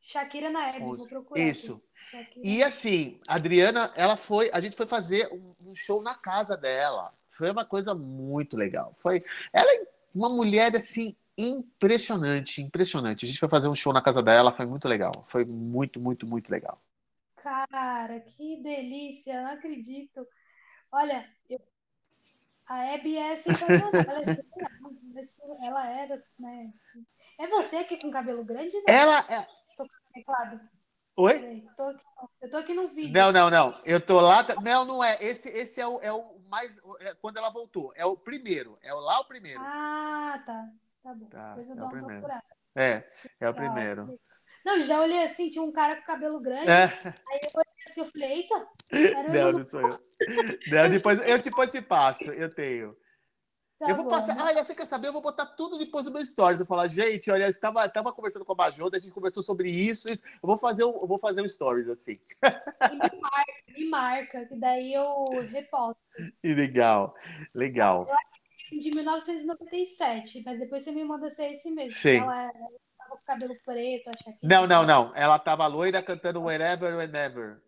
[0.00, 1.40] Shakira na Abby, vou procurar.
[1.40, 1.74] Isso.
[1.74, 1.87] aqui.
[2.42, 7.12] E assim, a Adriana, ela foi, a gente foi fazer um, show na casa dela.
[7.30, 8.92] Foi uma coisa muito legal.
[8.94, 13.24] Foi, ela é uma mulher assim impressionante, impressionante.
[13.24, 15.24] A gente foi fazer um show na casa dela, foi muito legal.
[15.26, 16.78] Foi muito, muito, muito legal.
[17.36, 20.26] Cara, que delícia, não acredito.
[20.90, 21.60] Olha, eu-
[22.66, 23.90] a Abby é sensacional.
[23.94, 24.22] Ela,
[25.18, 25.22] é.
[25.22, 26.72] Isso- ela era, né?
[27.38, 28.84] É você aqui com cabelo grande, né?
[28.88, 29.46] Ela é...
[30.12, 30.60] Teclado.
[31.20, 31.34] Oi?
[31.36, 32.04] Peraí, tô aqui-
[32.40, 33.12] eu tô aqui no vídeo.
[33.12, 33.80] Não, não, não.
[33.84, 34.46] Eu tô lá.
[34.62, 35.18] Não, não é.
[35.20, 36.80] Esse, esse é, o, é o mais.
[37.00, 37.92] é quando ela voltou.
[37.96, 38.78] É o primeiro.
[38.80, 39.60] É o lá o primeiro.
[39.60, 40.68] Ah, tá.
[41.02, 41.26] Tá bom.
[41.26, 42.20] Tá, Depois eu é dou o uma primeiro.
[42.20, 42.44] procurada.
[42.76, 43.04] É,
[43.40, 43.54] é o Legal.
[43.54, 44.20] primeiro.
[44.64, 46.68] Não, já olhei assim, tinha um cara com cabelo grande.
[46.70, 46.84] É.
[46.84, 49.98] Aí eu olhei assim, eu falei, eita, era Não, não sou eu.
[50.70, 52.30] Não, depois, eu depois te passo.
[52.30, 52.96] Eu tenho.
[53.78, 54.10] Tá eu vou bom.
[54.10, 54.36] passar.
[54.38, 55.08] Ah, você quer saber?
[55.08, 56.60] Eu vou botar tudo depois do meu stories.
[56.60, 59.42] Eu vou falar, gente, olha, eu estava, estava conversando com a Bajoda, a gente conversou
[59.42, 60.22] sobre isso, isso.
[60.24, 62.18] Eu vou fazer, um- eu vou fazer um stories assim.
[62.90, 66.00] E me marca, me marca, que daí eu reposto.
[66.42, 67.14] E legal,
[67.54, 68.06] legal.
[68.72, 71.92] De 1997, mas depois você me manda ser esse mesmo.
[71.96, 72.16] Sim.
[72.18, 74.38] Ela, ela tava com cabelo preto, acha que.
[74.46, 75.14] Não, não, não.
[75.14, 77.62] Ela tava loira cantando Wherever, Whenever.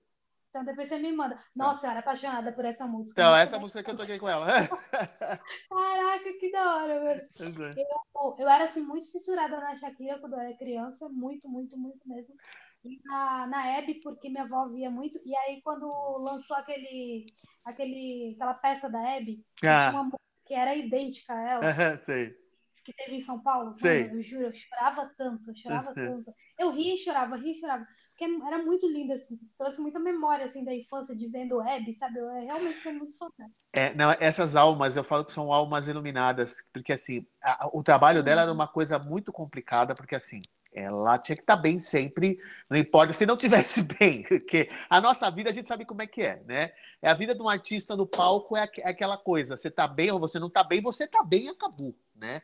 [0.51, 1.39] Então depois você me manda.
[1.55, 3.21] Nossa, eu era apaixonada por essa música.
[3.21, 4.47] Então, essa música que eu toquei com ela.
[5.71, 7.29] Caraca, que da hora, velho.
[7.77, 12.07] Eu, eu era assim, muito fissurada na Shakira quando eu era criança, muito, muito, muito
[12.09, 12.35] mesmo.
[12.83, 15.21] E na, na Hebe, porque minha avó via muito.
[15.25, 15.87] E aí, quando
[16.19, 17.27] lançou aquele,
[17.65, 19.89] aquele, aquela peça da Hebe, ah.
[19.89, 21.63] tinha uma música que era idêntica a ela.
[22.03, 22.41] sei
[22.83, 23.75] que teve em São Paulo.
[23.77, 24.05] Sei.
[24.05, 26.35] Mano, eu juro, eu chorava tanto, eu chorava tanto.
[26.61, 27.87] Eu ria e chorava, ria e chorava.
[28.11, 32.19] Porque era muito lindo, assim, trouxe muita memória, assim, da infância de vendo web, sabe?
[32.19, 33.29] Eu realmente sou muito fã.
[33.73, 38.23] É, não, essas almas, eu falo que são almas iluminadas, porque, assim, a, o trabalho
[38.23, 38.57] dela era uhum.
[38.57, 42.39] uma coisa muito complicada, porque, assim, ela tinha que estar tá bem sempre,
[42.69, 46.07] não importa se não tivesse bem, porque a nossa vida a gente sabe como é
[46.07, 46.73] que é, né?
[47.01, 50.11] É a vida de um artista no palco é, é aquela coisa, você tá bem
[50.11, 52.43] ou você não tá bem, você tá bem e acabou, né?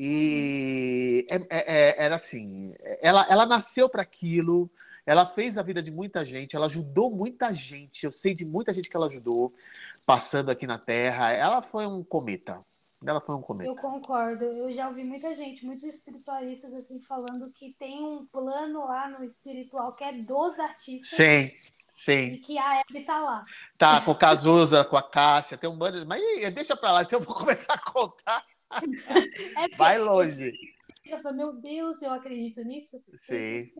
[0.00, 4.70] E é, é, é, era assim, ela, ela nasceu para aquilo,
[5.04, 8.72] ela fez a vida de muita gente, ela ajudou muita gente, eu sei de muita
[8.72, 9.52] gente que ela ajudou,
[10.06, 11.32] passando aqui na Terra.
[11.32, 12.64] Ela foi um cometa.
[13.04, 13.68] Ela foi um cometa.
[13.68, 14.44] Eu concordo.
[14.44, 19.24] Eu já ouvi muita gente, muitos espiritualistas assim falando que tem um plano lá no
[19.24, 21.10] espiritual que é dos artistas.
[21.10, 21.50] Sim.
[21.92, 22.34] Sim.
[22.34, 23.44] E que a Hebe tá lá.
[23.76, 26.06] Tá, com o Cazuza, com a Cássia, tem um bando.
[26.06, 26.22] Mas
[26.54, 28.44] deixa pra lá, se eu vou começar a contar.
[28.70, 30.52] É Vai longe.
[31.04, 32.98] Eu falei, meu Deus, eu acredito nisso.
[33.18, 33.72] Sim.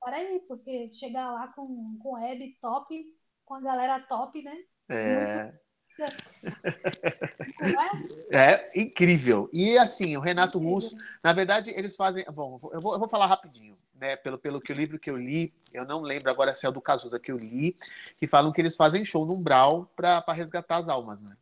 [0.00, 3.04] Para aí, porque chegar lá com, com web top,
[3.44, 4.56] com a galera top, né?
[4.88, 5.54] É.
[5.96, 6.10] É?
[8.36, 9.48] é incrível.
[9.52, 10.74] E assim, o Renato incrível.
[10.74, 12.24] Russo, na verdade, eles fazem.
[12.32, 14.16] Bom, eu vou, eu vou falar rapidinho, né?
[14.16, 16.72] Pelo, pelo que o livro que eu li, eu não lembro agora se é o
[16.72, 17.76] do Cazuza que eu li,
[18.18, 21.32] que falam que eles fazem show no Umbral para resgatar as almas, né?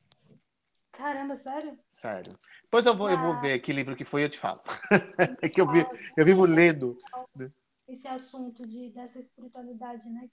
[0.92, 1.78] Caramba, sério?
[1.90, 2.32] Sério.
[2.64, 3.12] Depois eu vou, ah.
[3.12, 4.60] eu vou ver que livro que foi e eu te falo.
[5.42, 5.84] é que eu, vi,
[6.16, 6.96] eu vivo lendo.
[7.88, 10.28] Esse assunto de, dessa espiritualidade, né?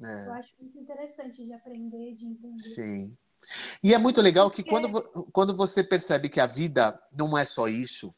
[0.00, 0.26] É.
[0.28, 2.58] Eu acho muito interessante de aprender, de entender.
[2.58, 3.16] Sim.
[3.82, 5.02] E é muito legal que quando,
[5.32, 8.14] quando você percebe que a vida não é só isso,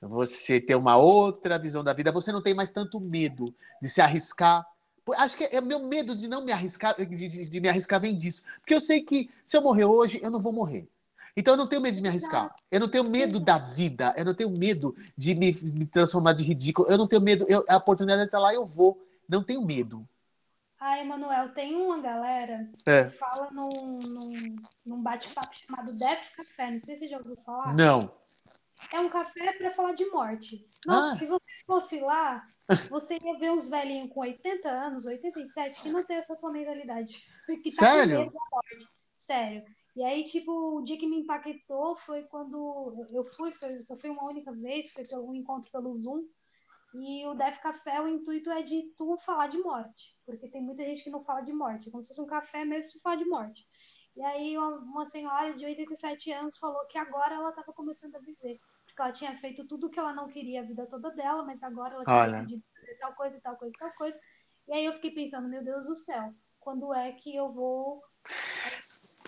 [0.00, 3.46] você tem uma outra visão da vida, você não tem mais tanto medo
[3.80, 4.64] de se arriscar.
[5.16, 8.16] Acho que é meu medo de não me arriscar, de, de, de me arriscar vem
[8.16, 8.42] disso.
[8.60, 10.88] Porque eu sei que se eu morrer hoje, eu não vou morrer.
[11.36, 12.54] Então eu não tenho medo de me arriscar.
[12.70, 14.14] Eu não tenho medo da vida.
[14.16, 16.88] Eu não tenho medo de me, me transformar de ridículo.
[16.88, 17.44] Eu não tenho medo.
[17.48, 19.04] Eu, a oportunidade está lá, eu vou.
[19.28, 20.06] Não tenho medo.
[20.78, 23.04] Ah, Emanuel, tem uma galera é.
[23.04, 26.70] que fala num, num, num bate-papo chamado Death Café.
[26.70, 27.74] Não sei se você já ouviu falar.
[27.74, 28.14] Não.
[28.92, 30.66] É um café para falar de morte.
[30.84, 31.16] Nossa, ah.
[31.16, 32.42] se você fosse lá,
[32.90, 37.26] você ia ver uns velhinhos com 80 anos, 87, que não tem essa tua mentalidade.
[37.62, 38.32] Que tá Sério?
[39.14, 39.64] Sério.
[39.96, 44.10] E aí, tipo, o dia que me impactou foi quando eu fui, foi, só fui
[44.10, 46.26] uma única vez, foi pelo um encontro pelo Zoom.
[46.94, 50.84] E o Def Café, o intuito é de tu falar de morte, porque tem muita
[50.84, 53.16] gente que não fala de morte, é como se fosse um café mesmo se falar
[53.16, 53.66] de morte.
[54.16, 58.20] E aí uma, uma senhora de 87 anos falou que agora ela estava começando a
[58.20, 61.44] viver, porque ela tinha feito tudo o que ela não queria a vida toda dela,
[61.44, 62.30] mas agora ela tinha Olha.
[62.30, 64.20] decidido fazer tal coisa, tal coisa, tal coisa.
[64.68, 68.00] E aí eu fiquei pensando, meu Deus do céu, quando é que eu vou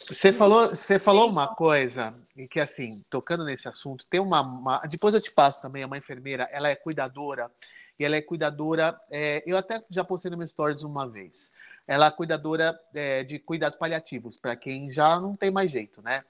[0.05, 4.79] você falou, você falou uma coisa e que assim, tocando nesse assunto, tem uma, uma,
[4.87, 7.51] depois eu te passo também uma enfermeira, ela é cuidadora
[7.99, 8.99] e ela é cuidadora.
[9.11, 11.51] É, eu até já postei no meu stories uma vez.
[11.87, 16.23] Ela é cuidadora é, de cuidados paliativos para quem já não tem mais jeito, né?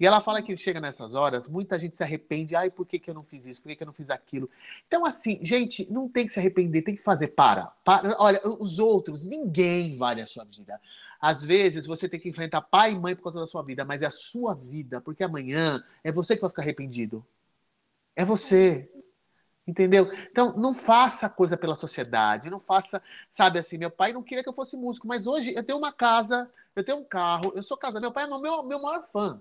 [0.00, 2.56] E ela fala que chega nessas horas, muita gente se arrepende.
[2.56, 3.60] Ai, por que, que eu não fiz isso?
[3.60, 4.48] Por que, que eu não fiz aquilo?
[4.88, 7.28] Então, assim, gente, não tem que se arrepender, tem que fazer.
[7.28, 7.66] Para.
[7.84, 8.16] para.
[8.18, 10.80] Olha, os outros, ninguém vale a sua vida.
[11.20, 14.00] Às vezes você tem que enfrentar pai e mãe por causa da sua vida, mas
[14.00, 17.22] é a sua vida, porque amanhã é você que vai ficar arrependido.
[18.16, 18.90] É você.
[19.66, 20.10] Entendeu?
[20.30, 24.48] Então, não faça coisa pela sociedade, não faça, sabe assim, meu pai não queria que
[24.48, 27.76] eu fosse músico, mas hoje eu tenho uma casa, eu tenho um carro, eu sou
[27.76, 29.40] casado, meu pai é meu, meu maior fã.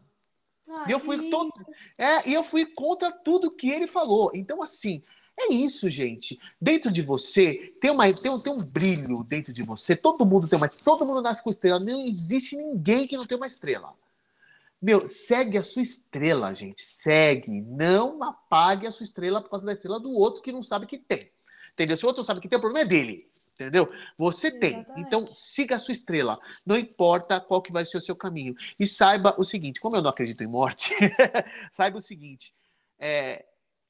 [0.88, 1.51] E eu fui todo,
[1.97, 4.32] é, e eu fui contra tudo que ele falou.
[4.34, 5.01] Então, assim,
[5.39, 6.39] é isso, gente.
[6.59, 9.95] Dentro de você tem, uma, tem, um, tem um brilho dentro de você.
[9.95, 10.67] Todo mundo tem uma.
[10.67, 11.80] Todo mundo nasce com estrela.
[11.80, 13.93] Não existe ninguém que não tem uma estrela.
[14.82, 16.86] Meu, segue a sua estrela, gente.
[16.86, 17.61] Segue.
[17.61, 20.97] Não apague a sua estrela por causa da estrela do outro que não sabe que
[20.97, 21.32] tem.
[21.74, 21.95] Entendeu?
[21.95, 23.26] Se o outro não sabe que tem, o problema é dele.
[23.60, 23.91] Entendeu?
[24.18, 24.86] Você tem.
[24.95, 26.39] Então, siga a sua estrela.
[26.66, 28.55] Não importa qual que vai ser o seu caminho.
[28.80, 30.95] E saiba o seguinte: como eu não acredito em morte,
[31.74, 32.53] saiba o seguinte.
[32.97, 33.43] É,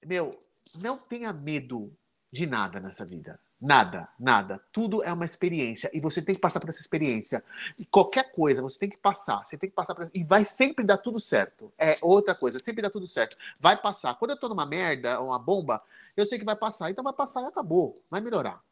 [0.04, 0.32] meu,
[0.76, 1.96] não tenha medo
[2.32, 3.40] de nada nessa vida.
[3.62, 4.60] Nada, nada.
[4.72, 7.44] Tudo é uma experiência e você tem que passar por essa experiência.
[7.78, 9.46] E qualquer coisa você tem que passar.
[9.46, 10.12] Você tem que passar por essa...
[10.16, 11.72] e vai sempre dar tudo certo.
[11.78, 13.38] É outra coisa, sempre dá tudo certo.
[13.60, 14.16] Vai passar.
[14.16, 15.84] Quando eu tô numa merda, uma bomba,
[16.18, 16.90] eu sei que vai passar.
[16.90, 18.02] Então vai passar e acabou.
[18.10, 18.64] Vai melhorar.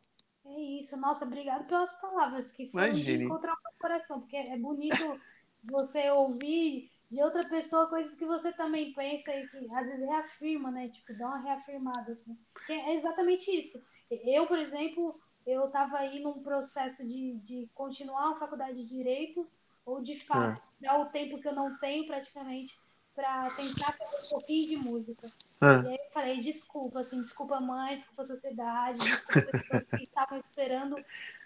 [0.68, 1.00] É isso.
[1.00, 3.18] Nossa, obrigado pelas palavras que foram Imagine.
[3.20, 5.22] de encontrar o meu coração, porque é bonito
[5.64, 10.70] você ouvir de outra pessoa coisas que você também pensa e que às vezes reafirma,
[10.70, 10.90] né?
[10.90, 12.38] Tipo, dá uma reafirmada, assim.
[12.54, 13.82] Porque é exatamente isso.
[14.10, 19.48] Eu, por exemplo, eu estava aí num processo de, de continuar a faculdade de Direito,
[19.86, 22.78] ou de fato, dar o tempo que eu não tenho praticamente
[23.18, 25.28] para tentar fazer um pouquinho de música.
[25.60, 30.38] Ah, E aí eu falei, desculpa, assim, desculpa mãe, desculpa sociedade, desculpa pessoas que estavam
[30.38, 30.96] esperando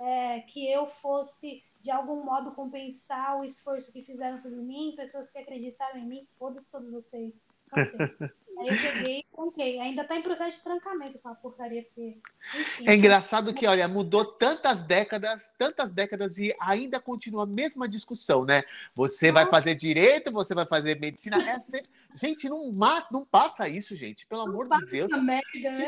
[0.01, 5.31] é, que eu fosse, de algum modo, compensar o esforço que fizeram sobre mim, pessoas
[5.31, 7.41] que acreditaram em mim, foda-se todos vocês.
[7.71, 7.97] Assim.
[8.59, 9.79] aí eu peguei e tranquei.
[9.79, 12.17] Ainda tá em processo de trancamento com a porcaria, porque,
[12.59, 12.89] enfim.
[12.89, 18.45] É engraçado que, olha, mudou tantas décadas, tantas décadas e ainda continua a mesma discussão,
[18.45, 18.63] né?
[18.95, 21.37] Você vai fazer direito, você vai fazer medicina.
[21.37, 21.89] É sempre...
[22.13, 24.27] Gente, não, mata, não passa isso, gente.
[24.27, 25.09] Pelo amor de Deus.
[25.11, 25.41] Merda, né?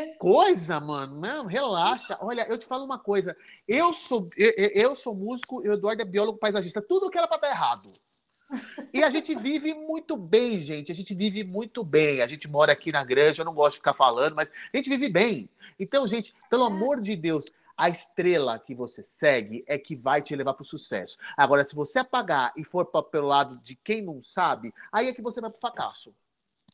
[0.07, 1.19] Que coisa, mano.
[1.19, 2.17] Não, relaxa.
[2.21, 3.35] Olha, eu te falo uma coisa.
[3.67, 6.81] Eu sou, eu, eu sou músico, o Eduardo é biólogo paisagista.
[6.81, 7.91] Tudo que era para dar errado.
[8.93, 10.91] E a gente vive muito bem, gente.
[10.91, 12.21] A gente vive muito bem.
[12.21, 14.89] A gente mora aqui na Granja, eu não gosto de ficar falando, mas a gente
[14.89, 15.49] vive bem.
[15.79, 20.35] Então, gente, pelo amor de Deus, a estrela que você segue é que vai te
[20.35, 21.17] levar para o sucesso.
[21.35, 25.13] Agora, se você apagar e for pra, pelo lado de quem não sabe, aí é
[25.13, 26.13] que você vai para o fracasso.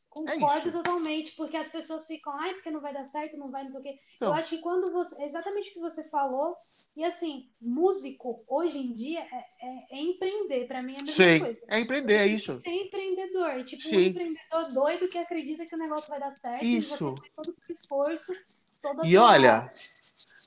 [0.10, 0.78] Concordo isso.
[0.78, 3.80] totalmente, porque as pessoas ficam, ai, porque não vai dar certo, não vai, não sei
[3.80, 4.00] o quê.
[4.16, 4.30] Então.
[4.30, 5.22] Eu acho que quando você.
[5.24, 6.56] Exatamente o que você falou.
[6.98, 10.68] E assim, músico, hoje em dia, é, é- é empreender.
[10.68, 11.40] Pra mim é a mesma Sei.
[11.40, 11.60] coisa.
[11.68, 12.60] É empreender, é Tem isso.
[12.60, 13.64] Ser empreendedor.
[13.64, 14.06] Tipo, um Sim.
[14.08, 16.66] empreendedor doido que acredita que o negócio vai dar certo.
[16.66, 17.16] E você Isso.
[17.16, 18.34] põe todo o esforço.
[18.82, 19.70] Toda E olha,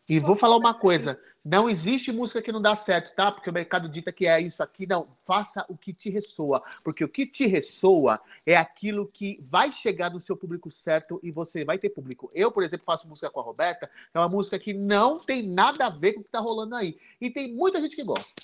[0.09, 3.33] e vou falar uma coisa: não existe música que não dá certo, tá?
[3.33, 4.87] Porque o mercado dita que é isso aqui.
[4.87, 6.63] Não, faça o que te ressoa.
[6.85, 11.33] Porque o que te ressoa é aquilo que vai chegar no seu público certo e
[11.33, 12.31] você vai ter público.
[12.33, 15.43] Eu, por exemplo, faço música com a Roberta, que é uma música que não tem
[15.43, 16.97] nada a ver com o que tá rolando aí.
[17.21, 18.41] E tem muita gente que gosta.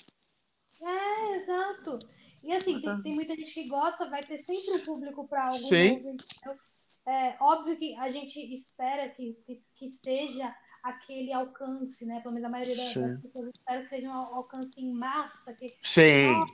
[0.81, 1.99] É, exato.
[2.43, 5.57] E assim, tem, tem muita gente que gosta, vai ter sempre um público para algo
[5.57, 5.89] Sim.
[5.89, 6.59] novo, entendeu?
[7.05, 10.53] É óbvio que a gente espera que, que, que seja
[10.83, 12.19] aquele alcance, né?
[12.21, 15.75] Pelo menos a maioria das pessoas espera que seja um al- alcance em massa, que...
[15.83, 16.45] Sim.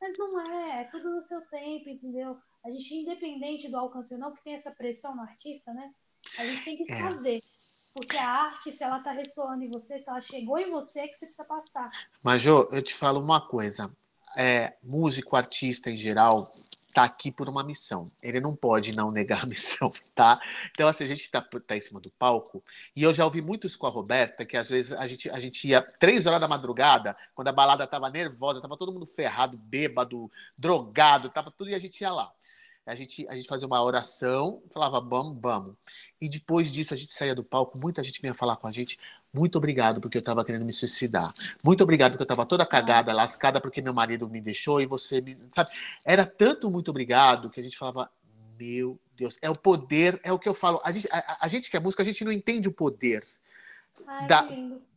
[0.00, 2.36] mas não é, é tudo no seu tempo, entendeu?
[2.64, 5.92] A gente, independente do alcance ou não, que tem essa pressão no artista, né?
[6.38, 6.98] A gente tem que É.
[6.98, 7.42] fazer.
[7.94, 11.08] Porque a arte, se ela tá ressoando em você, se ela chegou em você, é
[11.08, 11.90] que você precisa passar.
[12.22, 13.94] Mas, Jô, eu te falo uma coisa.
[14.34, 16.54] É, músico, artista em geral,
[16.92, 18.10] tá aqui por uma missão.
[18.22, 20.40] Ele não pode não negar a missão, tá?
[20.70, 22.62] Então, assim, a gente tá, tá em cima do palco,
[22.94, 25.40] e eu já ouvi muito isso com a Roberta, que às vezes a gente, a
[25.40, 29.56] gente ia três horas da madrugada, quando a balada tava nervosa, tava todo mundo ferrado,
[29.56, 32.32] bêbado, drogado, tava tudo, e a gente ia lá.
[32.84, 35.76] A gente, a gente fazia uma oração, falava, vamos, vamos.
[36.20, 38.98] E depois disso, a gente saía do palco, muita gente vinha falar com a gente,
[39.32, 41.32] muito obrigado, porque eu estava querendo me suicidar.
[41.64, 43.24] Muito obrigado, porque eu estava toda cagada, Nossa.
[43.24, 45.38] lascada, porque meu marido me deixou e você me.
[45.54, 45.70] Sabe?
[46.04, 48.10] Era tanto muito obrigado que a gente falava,
[48.58, 50.80] meu Deus, é o poder, é o que eu falo.
[50.84, 53.24] A gente, a, a gente que é música, a gente não entende o poder.
[54.06, 54.48] Ai, Da-.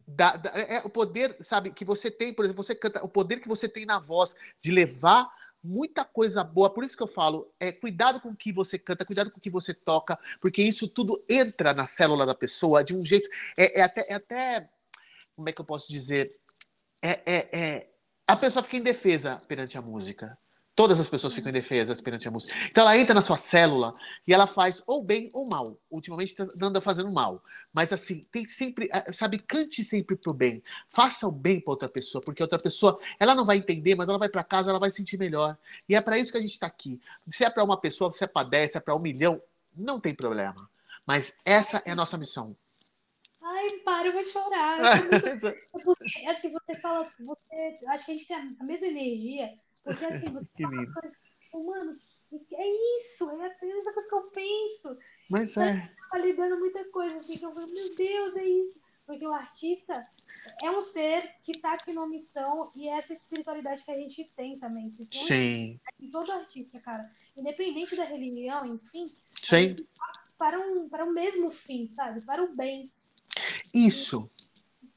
[0.07, 3.39] Da, da- é o poder, sabe, que você tem, por exemplo, você canta, o poder
[3.39, 5.27] que você tem na voz de levar
[5.65, 6.69] muita coisa boa.
[6.69, 9.41] Por isso que eu falo, é cuidado com o que você canta, cuidado com o
[9.41, 13.27] que você toca, porque isso tudo entra na célula da pessoa de um jeito.
[13.57, 14.69] É, é até, é até.
[15.35, 16.39] Como é que eu posso dizer?
[17.01, 17.89] É, é, é-
[18.27, 20.37] a pessoa fica indefesa perante a música.
[20.75, 22.53] Todas as pessoas ficam indefesas perante a música.
[22.69, 23.95] Então ela entra na sua célula
[24.27, 25.77] e ela faz ou bem ou mal.
[25.89, 27.41] Ultimamente tá- anda fazendo mal.
[27.73, 30.61] Mas assim, tem sempre, eh, sabe, cante sempre pro bem.
[30.89, 34.09] Faça o bem para outra pessoa, porque a outra pessoa, ela não vai entender, mas
[34.09, 35.57] ela vai para casa, ela vai sentir melhor.
[35.87, 36.99] E é para isso que a gente está aqui.
[37.31, 39.41] Se é para uma pessoa, se é para 10, se é para um milhão,
[39.73, 40.69] não tem problema.
[41.05, 42.55] Mas essa é a nossa missão.
[43.41, 44.79] Ai, para, eu vou chorar.
[45.05, 49.53] Eu muito Porque, assim, você fala, você, acho que a gente tem a mesma energia,
[49.85, 51.97] porque assim, você Que fala coisas, tipo, mano,
[52.33, 54.97] é isso, é a mesma coisa que eu penso.
[55.29, 55.93] Mas é.
[56.11, 58.81] Tá lidando muita coisa, assim, que eu falo, meu Deus, é isso.
[59.05, 60.05] Porque o artista
[60.63, 64.23] é um ser que tá aqui numa missão e é essa espiritualidade que a gente
[64.35, 64.89] tem também.
[64.91, 67.09] que tem Sim, em todo artista, cara.
[67.37, 69.75] Independente da religião, enfim, sim.
[70.37, 72.21] para um, para o mesmo fim, sabe?
[72.21, 72.91] Para o bem.
[73.73, 74.29] Isso.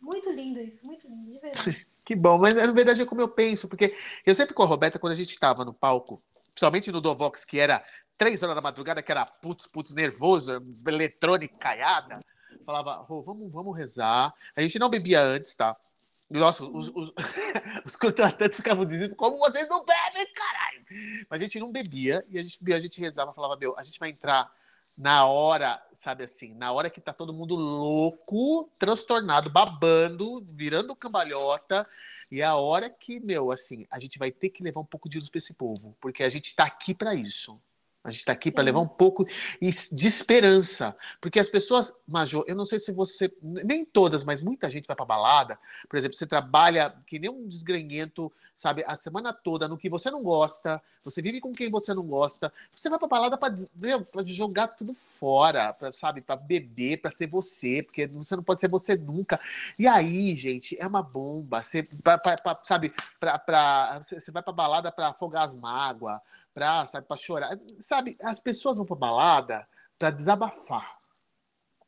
[0.01, 1.88] Muito lindo isso, muito lindo, de verdade.
[2.09, 3.95] Que bom, mas na verdade é como eu penso, porque
[4.25, 6.23] eu sempre com a Roberta, quando a gente estava no palco,
[6.55, 7.85] principalmente no Dovox, que era
[8.17, 10.51] três horas da madrugada, que era putz, putz, nervoso,
[10.87, 12.19] eletrônica, caiada,
[12.65, 14.33] falava, vamos, vamos rezar.
[14.57, 15.77] A gente não bebia antes, tá?
[16.31, 17.13] Nossa, os, os,
[17.85, 21.27] os contratantes ficavam dizendo, como vocês não bebem, caralho?
[21.29, 24.01] Mas a gente não bebia, e a gente, a gente rezava, falava, meu, a gente
[24.01, 24.51] vai entrar
[24.99, 31.89] na hora, sabe assim, na hora que tá todo mundo louco, transtornado, babando, virando cambalhota,
[32.29, 35.09] e é a hora que, meu, assim, a gente vai ter que levar um pouco
[35.09, 37.61] de luz para esse povo, porque a gente tá aqui para isso.
[38.05, 39.27] A gente está aqui para levar um pouco
[39.61, 40.97] de esperança.
[41.21, 43.31] Porque as pessoas, Major, eu não sei se você.
[43.43, 45.59] Nem todas, mas muita gente vai para balada.
[45.89, 50.11] Por exemplo, você trabalha que nem um desgrenhento, sabe, a semana toda no que você
[50.11, 52.53] não gosta, você vive com quem você não gosta.
[52.75, 57.83] Você vai para balada para jogar tudo fora, pra, sabe, para beber, para ser você,
[57.83, 59.41] porque você não pode ser você nunca.
[59.77, 61.63] E aí, gente, é uma bomba.
[61.63, 66.21] Você, pra, pra, sabe, pra, pra, você vai para balada para afogar as mágoas
[66.59, 67.59] pra, sabe, pra chorar.
[67.79, 70.99] Sabe, as pessoas vão pra balada pra desabafar.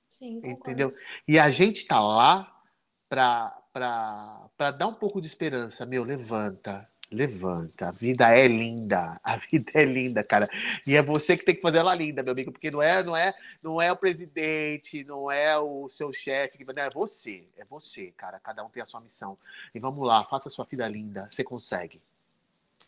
[0.09, 0.95] Sim, entendeu?
[1.27, 2.63] E a gente tá lá
[3.09, 5.85] pra, pra, pra dar um pouco de esperança.
[5.85, 7.89] Meu, levanta, levanta.
[7.89, 9.21] A vida é linda.
[9.25, 10.49] A vida é linda, cara.
[10.87, 13.17] E é você que tem que fazer ela linda, meu amigo, porque não é, não
[13.17, 18.13] é, não é o presidente, não é o seu chefe, não é você, é você,
[18.17, 18.39] cara.
[18.39, 19.37] Cada um tem a sua missão.
[19.75, 21.29] E vamos lá, faça a sua vida linda.
[21.31, 22.01] Você consegue.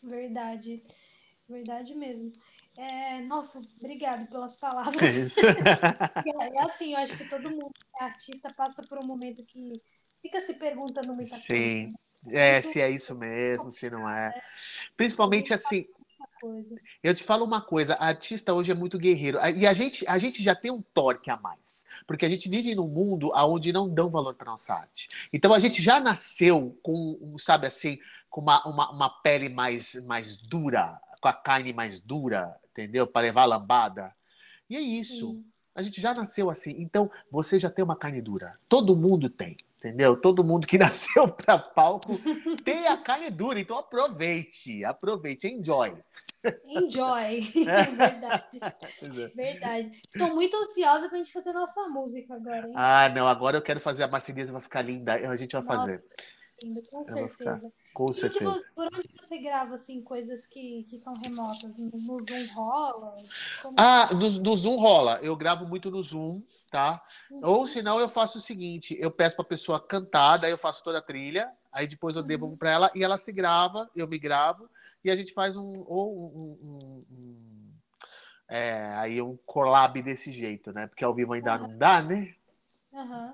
[0.01, 0.83] Verdade.
[1.47, 2.31] Verdade mesmo.
[2.77, 5.01] É, nossa, obrigado pelas palavras.
[5.37, 9.43] é, é assim, eu acho que todo mundo que é artista passa por um momento
[9.43, 9.81] que
[10.21, 11.47] fica se perguntando muita Sim.
[11.47, 11.63] coisa.
[11.63, 11.93] Sim.
[12.27, 14.29] É, se é isso mesmo, se não é.
[14.29, 14.41] é.
[14.95, 15.85] Principalmente assim.
[17.01, 19.39] Eu te falo uma coisa, artista hoje é muito guerreiro.
[19.55, 21.85] E a gente, a gente já tem um torque a mais.
[22.05, 25.07] Porque a gente vive num mundo onde não dão valor para nossa arte.
[25.31, 27.97] Então a gente já nasceu com, sabe assim,
[28.29, 33.07] com uma, uma, uma pele mais, mais dura com a carne mais dura, entendeu?
[33.07, 34.13] Para levar a lambada.
[34.69, 35.31] E é isso.
[35.31, 35.45] Sim.
[35.73, 36.75] A gente já nasceu assim.
[36.77, 38.59] Então, você já tem uma carne dura.
[38.67, 40.17] Todo mundo tem, entendeu?
[40.17, 42.19] Todo mundo que nasceu para palco
[42.65, 43.57] tem a carne dura.
[43.57, 45.95] Então, aproveite, aproveite, enjoy.
[46.65, 47.39] Enjoy.
[47.63, 48.59] Verdade.
[49.01, 49.27] É.
[49.33, 50.01] Verdade.
[50.05, 52.67] Estou muito ansiosa para a gente fazer nossa música agora.
[52.67, 52.73] Hein?
[52.75, 53.29] Ah, não.
[53.29, 55.13] Agora eu quero fazer a Marcelisa, vai ficar linda.
[55.13, 56.03] A gente vai nossa, fazer.
[56.89, 57.73] Com eu certeza.
[57.93, 58.63] Com e certeza.
[58.75, 61.77] por onde você grava, assim, coisas que, que são remotas?
[61.77, 63.17] No Zoom rola?
[63.61, 63.75] Como...
[63.77, 65.19] Ah, no, no, Zoom rola.
[65.21, 66.41] Eu gravo muito no Zoom,
[66.71, 67.03] tá?
[67.29, 67.41] Uhum.
[67.43, 70.97] Ou senão eu faço o seguinte, eu peço pra pessoa cantar, daí eu faço toda
[70.99, 72.27] a trilha, aí depois eu uhum.
[72.27, 74.69] devolvo pra ela e ela se grava, eu me gravo,
[75.03, 75.83] e a gente faz um...
[75.85, 77.63] Ou um, um, um
[78.47, 80.87] é, aí um collab desse jeito, né?
[80.87, 81.67] Porque ao vivo ainda uhum.
[81.67, 82.33] não dá, né?
[82.93, 83.33] Aham.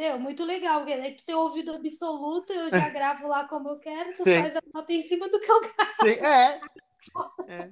[0.00, 3.78] Meu, muito legal, porque aí tu tem ouvido absoluto, eu já gravo lá como eu
[3.78, 4.40] quero, tu Sim.
[4.40, 5.90] faz a nota em cima do que eu gravo.
[5.90, 6.60] Sim, é.
[7.46, 7.70] é.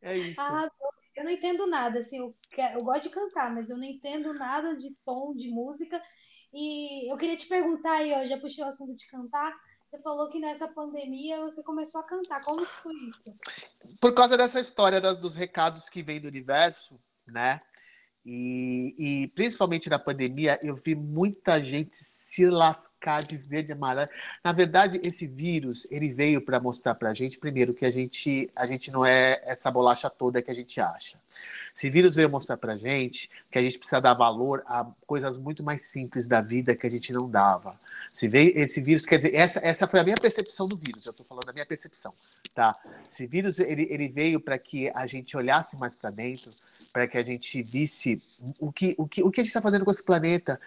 [0.00, 0.40] É isso.
[0.40, 0.66] Ah,
[1.14, 4.32] eu não entendo nada, assim, eu, quero, eu gosto de cantar, mas eu não entendo
[4.32, 6.02] nada de tom, de música.
[6.54, 9.54] E eu queria te perguntar aí, ó, já puxei o assunto de cantar.
[9.84, 12.42] Você falou que nessa pandemia você começou a cantar.
[12.44, 13.36] Como que foi isso?
[14.00, 17.60] Por causa dessa história das, dos recados que vem do universo, né?
[18.26, 24.10] E, e, principalmente na pandemia, eu vi muita gente se lascar de verde e amarelo.
[24.44, 28.50] Na verdade, esse vírus ele veio para mostrar para a gente, primeiro, que a gente,
[28.54, 31.18] a gente não é essa bolacha toda que a gente acha.
[31.74, 35.38] Esse vírus veio mostrar para a gente que a gente precisa dar valor a coisas
[35.38, 37.80] muito mais simples da vida que a gente não dava.
[38.12, 41.06] Se veio esse vírus, quer dizer, essa, essa foi a minha percepção do vírus.
[41.06, 42.12] Eu estou falando da minha percepção,
[42.54, 42.76] tá?
[43.10, 46.50] Esse vírus ele, ele veio para que a gente olhasse mais para dentro
[46.92, 48.20] para que a gente visse
[48.58, 50.60] o que, o que, o que a gente está fazendo com esse planeta,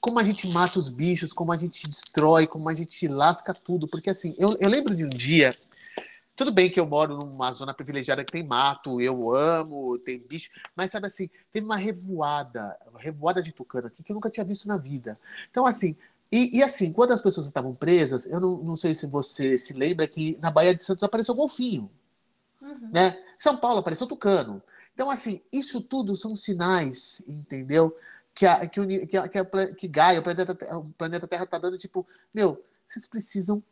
[0.00, 3.86] como a gente mata os bichos, como a gente destrói, como a gente lasca tudo.
[3.88, 5.56] Porque assim, eu, eu lembro de um dia.
[6.36, 10.50] Tudo bem que eu moro numa zona privilegiada que tem mato, eu amo, tem bicho,
[10.76, 14.46] mas sabe assim, teve uma revoada, uma revoada de tucano aqui que eu nunca tinha
[14.46, 15.18] visto na vida.
[15.50, 15.96] Então, assim,
[16.30, 19.72] e, e, assim, quando as pessoas estavam presas, eu não, não, sei se você se
[19.72, 21.90] lembra que na Baía de Santos apareceu golfinho.
[22.60, 22.90] Uhum.
[22.92, 23.18] Né?
[23.36, 24.62] São Paulo apareceu tucano.
[24.98, 27.96] Então, assim, isso tudo são sinais, entendeu?
[28.34, 31.44] Que, a, que, o, que, a, que, a, que Gaia, o planeta, o planeta Terra,
[31.44, 33.62] está dando, tipo, meu, vocês precisam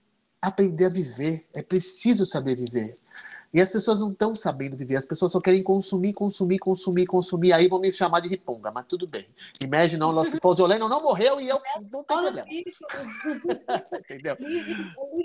[0.41, 1.45] aprender a viver.
[1.53, 2.97] É preciso saber viver.
[3.53, 7.53] E as pessoas não estão sabendo viver, as pessoas só querem consumir, consumir, consumir, consumir.
[7.53, 9.27] Aí vão me chamar de riponga, mas tudo bem.
[9.61, 11.61] Imagine, não, o Paul Joleno não morreu e eu
[11.91, 12.45] não tenho problema.
[13.99, 14.37] entendeu?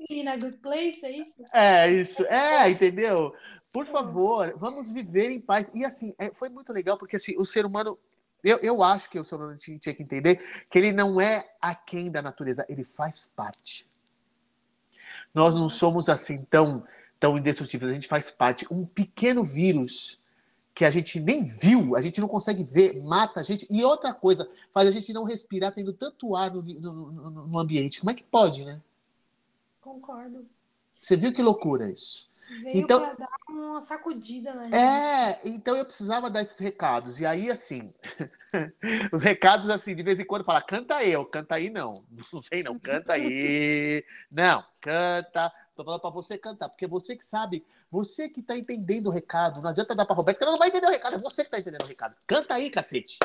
[0.10, 1.44] Living a good place, é isso?
[1.54, 2.26] É, isso.
[2.26, 3.34] É, entendeu?
[3.72, 5.72] Por favor, vamos viver em paz.
[5.74, 7.98] E assim, é, foi muito legal, porque assim, o ser humano.
[8.44, 10.36] Eu, eu acho que o ser humano tinha, tinha que entender
[10.68, 13.88] que ele não é aquém da natureza, ele faz parte.
[15.34, 16.84] Nós não somos assim tão,
[17.20, 18.66] tão indestrutíveis, a gente faz parte.
[18.72, 20.20] Um pequeno vírus
[20.74, 23.68] que a gente nem viu, a gente não consegue ver, mata a gente.
[23.70, 27.60] E outra coisa, faz a gente não respirar tendo tanto ar no, no, no, no
[27.60, 28.00] ambiente.
[28.00, 28.82] Como é que pode, né?
[29.80, 30.46] Concordo.
[31.00, 32.31] Você viu que loucura isso?
[32.60, 34.76] Veio então, pra dar uma sacudida na gente.
[34.76, 37.20] É, então eu precisava dar esses recados.
[37.20, 37.94] E aí, assim,
[39.14, 42.04] os recados, assim, de vez em quando fala, canta eu, canta aí não.
[42.34, 44.04] Não sei não, canta aí.
[44.30, 45.52] não, canta.
[45.76, 49.62] Tô falando para você cantar, porque você que sabe, você que tá entendendo o recado.
[49.62, 51.52] Não adianta dar pra Roberto, que ela não vai entender o recado, é você que
[51.52, 52.16] tá entendendo o recado.
[52.28, 53.18] Canta aí, cacete.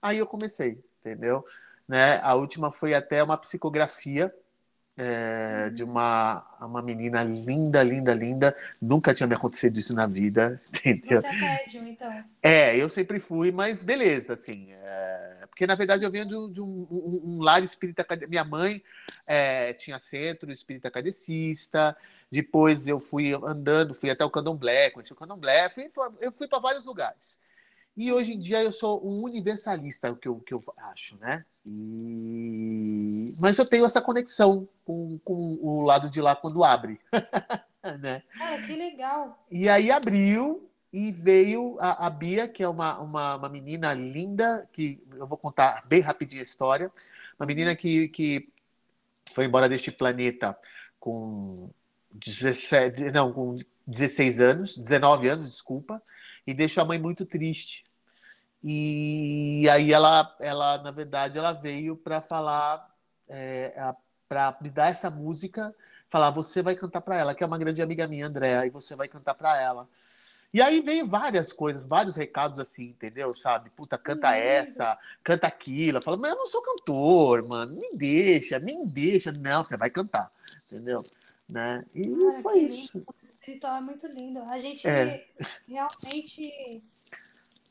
[0.00, 1.44] Aí eu comecei, entendeu?
[1.88, 2.20] Né?
[2.22, 4.32] A última foi até uma psicografia
[4.96, 8.56] é, de uma, uma menina linda, linda, linda.
[8.80, 11.20] Nunca tinha me acontecido isso na vida, entendeu?
[11.20, 12.24] Você é médium, então?
[12.42, 14.68] É, eu sempre fui, mas beleza, assim.
[14.72, 18.06] É, porque, na verdade, eu venho de um, de um, um, um lar espírita.
[18.28, 18.82] Minha mãe
[19.26, 21.96] é, tinha centro espírita cadecista.
[22.30, 25.68] Depois eu fui andando, fui até o Candomblé, conheci o Candomblé.
[25.68, 27.40] Fui, eu fui para vários lugares.
[28.00, 31.44] E hoje em dia eu sou um universalista, o que eu, que eu acho, né?
[31.66, 33.34] E...
[33.38, 36.98] Mas eu tenho essa conexão com, com o lado de lá quando abre.
[38.00, 38.22] né?
[38.40, 39.44] Ah, que legal.
[39.50, 44.66] E aí abriu e veio a, a Bia, que é uma, uma, uma, menina linda,
[44.72, 46.90] que eu vou contar bem rapidinho a história.
[47.38, 48.48] Uma menina que, que
[49.34, 50.56] foi embora deste planeta
[50.98, 51.68] com
[52.12, 56.02] 17, não, com 16 anos, 19 anos, desculpa
[56.46, 57.84] e deixou a mãe muito triste.
[58.62, 62.88] E aí ela, ela na verdade, ela veio para falar,
[63.28, 63.94] é,
[64.28, 65.74] para me dar essa música,
[66.08, 68.94] falar, você vai cantar para ela, que é uma grande amiga minha, Andréa, e você
[68.94, 69.88] vai cantar para ela.
[70.52, 73.32] E aí veio várias coisas, vários recados assim, entendeu?
[73.34, 73.70] Sabe?
[73.70, 76.02] Puta, canta essa, canta aquilo.
[76.02, 77.76] Fala, mas eu não sou cantor, mano.
[77.76, 79.30] Me deixa, me deixa.
[79.30, 80.30] Não, você vai cantar,
[80.66, 81.04] entendeu?
[81.48, 81.84] Né?
[81.94, 82.98] E Cara, foi isso.
[82.98, 84.40] O espiritual é muito lindo.
[84.42, 85.24] A gente é.
[85.68, 86.82] realmente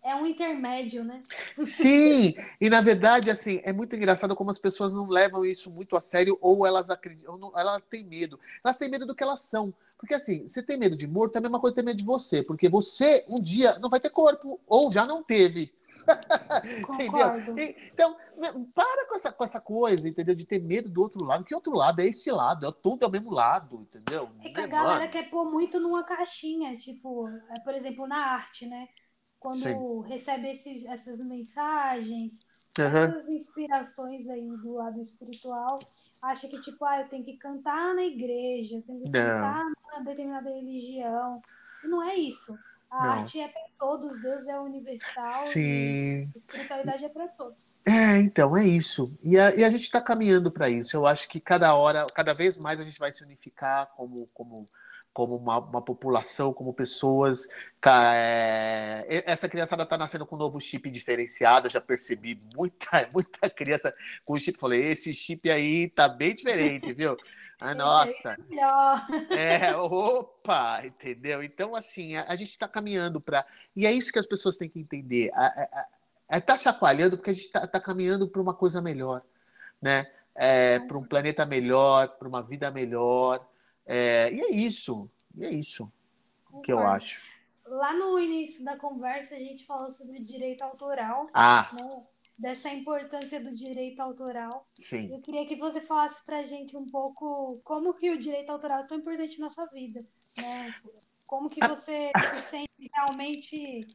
[0.03, 1.21] é um intermédio, né?
[1.61, 5.95] Sim, e na verdade, assim, é muito engraçado como as pessoas não levam isso muito
[5.95, 8.39] a sério ou elas acreditam, ou não, elas têm medo.
[8.63, 9.73] Elas têm medo do que elas são.
[9.97, 12.05] Porque assim, você tem medo de morto, é a mesma coisa que ter medo de
[12.05, 15.73] você, porque você um dia não vai ter corpo, ou já não teve.
[16.89, 17.27] entendeu?
[17.91, 20.33] Então, né, para com essa, com essa coisa, entendeu?
[20.33, 21.43] De ter medo do outro lado.
[21.43, 24.29] Que outro lado é este lado, é tudo ao mesmo lado, entendeu?
[24.43, 28.65] É que a galera quer pôr muito numa caixinha, tipo, é, por exemplo, na arte,
[28.65, 28.87] né?
[29.39, 30.01] Quando Sim.
[30.01, 32.45] recebe esses, essas mensagens,
[32.77, 32.85] uhum.
[32.85, 35.79] essas inspirações aí do lado espiritual,
[36.21, 39.11] acha que, tipo, ah, eu tenho que cantar na igreja, eu tenho que Não.
[39.11, 41.41] cantar na determinada religião.
[41.83, 42.57] Não é isso.
[42.89, 43.11] A não.
[43.13, 45.37] arte é para todos, Deus é universal.
[45.37, 46.29] Sim.
[46.33, 47.79] a espiritualidade é para todos.
[47.85, 49.13] É, então, é isso.
[49.23, 50.97] E a, e a gente está caminhando para isso.
[50.97, 54.67] Eu acho que cada hora, cada vez mais a gente vai se unificar como, como,
[55.13, 57.47] como uma, uma população, como pessoas.
[57.85, 61.69] É, essa criançada está nascendo com um novo chip diferenciado.
[61.69, 63.93] Já percebi muita, muita criança
[64.25, 64.59] com o chip.
[64.59, 67.17] Falei, esse chip aí tá bem diferente, viu?
[67.61, 68.37] Ah, nossa.
[69.31, 71.43] É, opa, entendeu?
[71.43, 73.45] Então, assim, a, a gente está caminhando para.
[73.75, 75.29] E é isso que as pessoas têm que entender.
[76.31, 79.21] Está chacoalhando porque a gente está tá caminhando para uma coisa melhor,
[79.81, 80.07] né?
[80.33, 83.45] É, para um planeta melhor, para uma vida melhor.
[83.91, 85.09] É, e é isso.
[85.35, 85.91] E é isso
[86.45, 86.63] Concordo.
[86.63, 87.21] que eu acho.
[87.65, 91.27] Lá no início da conversa, a gente falou sobre direito autoral.
[91.33, 91.69] Ah.
[91.73, 92.03] Né?
[92.39, 94.65] dessa importância do direito autoral.
[94.73, 95.13] Sim.
[95.13, 98.79] Eu queria que você falasse para a gente um pouco como que o direito autoral
[98.79, 100.05] é tão importante na sua vida,
[100.37, 100.73] né?
[101.27, 103.85] Como que você se sente realmente...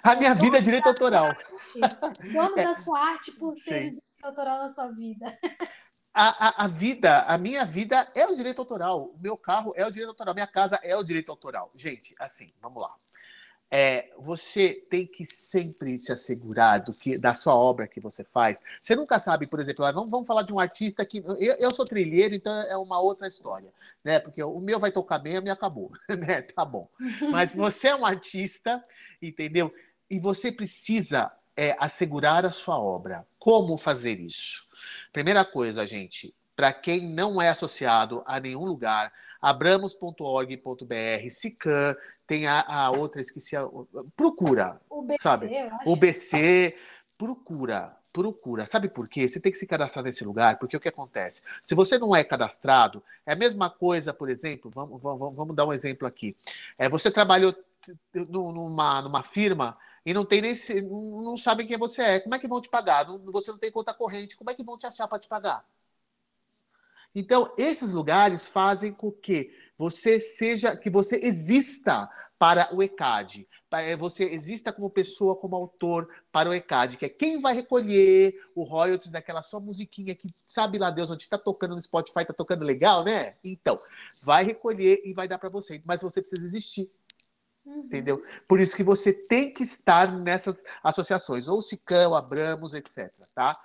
[0.00, 1.26] A minha vida é direito autoral.
[1.26, 2.64] Arte, dono é.
[2.64, 5.26] da sua arte por ter direito autoral na sua vida.
[6.20, 9.12] A, a, a, vida, a minha vida é o direito autoral.
[9.14, 10.34] O meu carro é o direito autoral.
[10.34, 11.70] Minha casa é o direito autoral.
[11.74, 12.92] Gente, assim, vamos lá
[13.70, 18.60] é, você tem que sempre se assegurar do que, da sua obra que você faz.
[18.80, 21.18] Você nunca sabe, por exemplo, vamos, vamos falar de um artista que.
[21.18, 24.18] Eu, eu, sou trilheiro, então é uma outra história, né?
[24.20, 26.42] Porque o meu vai tocar bem, a minha acabou, né?
[26.42, 26.88] Tá bom.
[27.30, 28.82] Mas você é um artista,
[29.20, 29.72] entendeu?
[30.10, 33.26] E você precisa é, assegurar a sua obra.
[33.38, 34.66] Como fazer isso?
[35.12, 42.60] Primeira coisa, gente, para quem não é associado a nenhum lugar, abramos.org.br, SICAM, tem a,
[42.60, 43.66] a, outra, esqueci a.
[44.16, 44.80] Procura.
[44.90, 45.50] O BC, sabe?
[45.86, 46.76] O BC,
[47.16, 47.96] procura.
[48.12, 48.66] Procura.
[48.66, 49.28] Sabe por quê?
[49.28, 51.42] Você tem que se cadastrar nesse lugar, porque o que acontece?
[51.64, 55.66] Se você não é cadastrado, é a mesma coisa, por exemplo, vamos, vamos, vamos dar
[55.66, 56.36] um exemplo aqui.
[56.76, 57.54] É, você trabalhou
[58.12, 62.20] numa, numa firma e não tem nem não sabem quem você é.
[62.20, 63.06] Como é que vão te pagar?
[63.26, 64.36] Você não tem conta corrente.
[64.36, 65.64] Como é que vão te achar para te pagar?
[67.14, 73.48] Então, esses lugares fazem com que você seja, que você exista para o ECAD.
[73.72, 78.34] É, você exista como pessoa, como autor para o ECAD, que é quem vai recolher
[78.54, 82.32] o royalties daquela sua musiquinha que sabe lá Deus onde está tocando no Spotify, está
[82.32, 83.34] tocando legal, né?
[83.42, 83.80] Então,
[84.22, 85.82] vai recolher e vai dar para você.
[85.84, 86.88] Mas você precisa existir.
[87.68, 87.80] Uhum.
[87.80, 88.22] Entendeu?
[88.48, 93.12] Por isso que você tem que estar nessas associações, ou Sicão, Abramos, etc.
[93.34, 93.60] Tá?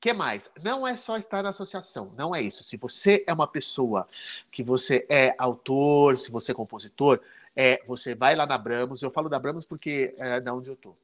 [0.00, 0.50] que mais?
[0.62, 2.64] Não é só estar na associação, não é isso.
[2.64, 4.08] Se você é uma pessoa
[4.50, 7.20] que você é autor, se você é compositor,
[7.54, 10.76] é, você vai lá na Bramos, eu falo da Bramos porque é da onde eu
[10.76, 10.96] tô.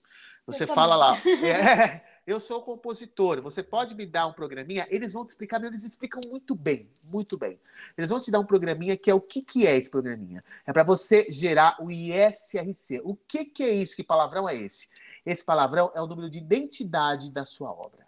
[0.47, 4.87] Você eu fala lá, é, eu sou compositor, você pode me dar um programinha?
[4.91, 7.59] Eles vão te explicar, eles explicam muito bem, muito bem.
[7.97, 10.43] Eles vão te dar um programinha que é o que, que é esse programinha?
[10.66, 13.01] É para você gerar o ISRC.
[13.05, 13.95] O que, que é isso?
[13.95, 14.89] Que palavrão é esse?
[15.24, 18.07] Esse palavrão é o número de identidade da sua obra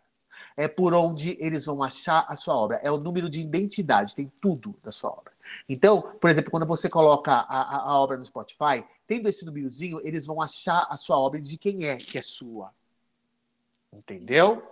[0.56, 2.76] é por onde eles vão achar a sua obra.
[2.76, 5.32] É o número de identidade, tem tudo da sua obra.
[5.68, 10.00] Então, por exemplo, quando você coloca a, a, a obra no Spotify, tendo esse númerozinho,
[10.02, 12.72] eles vão achar a sua obra de quem é que é sua.
[13.92, 14.68] Entendeu?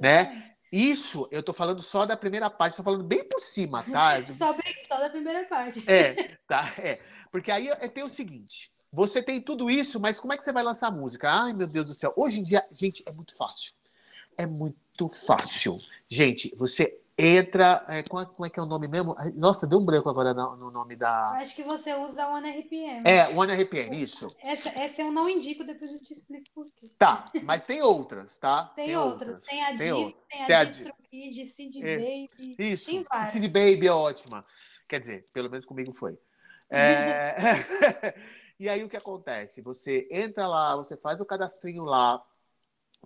[0.00, 0.54] Né?
[0.70, 4.24] Isso eu tô falando só da primeira parte, tô falando bem por cima, tá?
[4.26, 4.56] só,
[4.86, 5.82] só da primeira parte.
[5.90, 7.00] É, tá, é.
[7.30, 10.52] Porque aí é, tem o seguinte: você tem tudo isso, mas como é que você
[10.52, 11.30] vai lançar música?
[11.30, 12.12] Ai, meu Deus do céu.
[12.16, 13.72] Hoje em dia, gente, é muito fácil.
[14.36, 15.80] É muito fácil.
[16.08, 17.84] Gente, você entra.
[17.88, 19.14] É, como, é, como, é, que é o nome mesmo?
[19.34, 21.32] Nossa, deu um branco agora no, no nome da.
[21.32, 23.02] Acho que você usa o OneRPM.
[23.04, 24.28] É, o OneRPM, isso.
[24.40, 26.90] Essa, essa eu não indico, depois eu te explico por quê.
[26.96, 28.66] Tá, mas tem outras, tá?
[28.76, 29.30] Tem, tem outras.
[29.30, 29.46] outras.
[29.46, 32.56] Tem a tem, tem a, tem a DistroKid, Seed é, Baby.
[32.58, 32.86] Isso.
[32.86, 33.28] Tem várias.
[33.28, 34.44] Seed Baby é ótima.
[34.88, 36.16] Quer dizer, pelo menos comigo foi.
[36.70, 37.34] É...
[38.58, 39.60] e aí o que acontece?
[39.62, 42.22] Você entra lá, você faz o cadastrinho lá,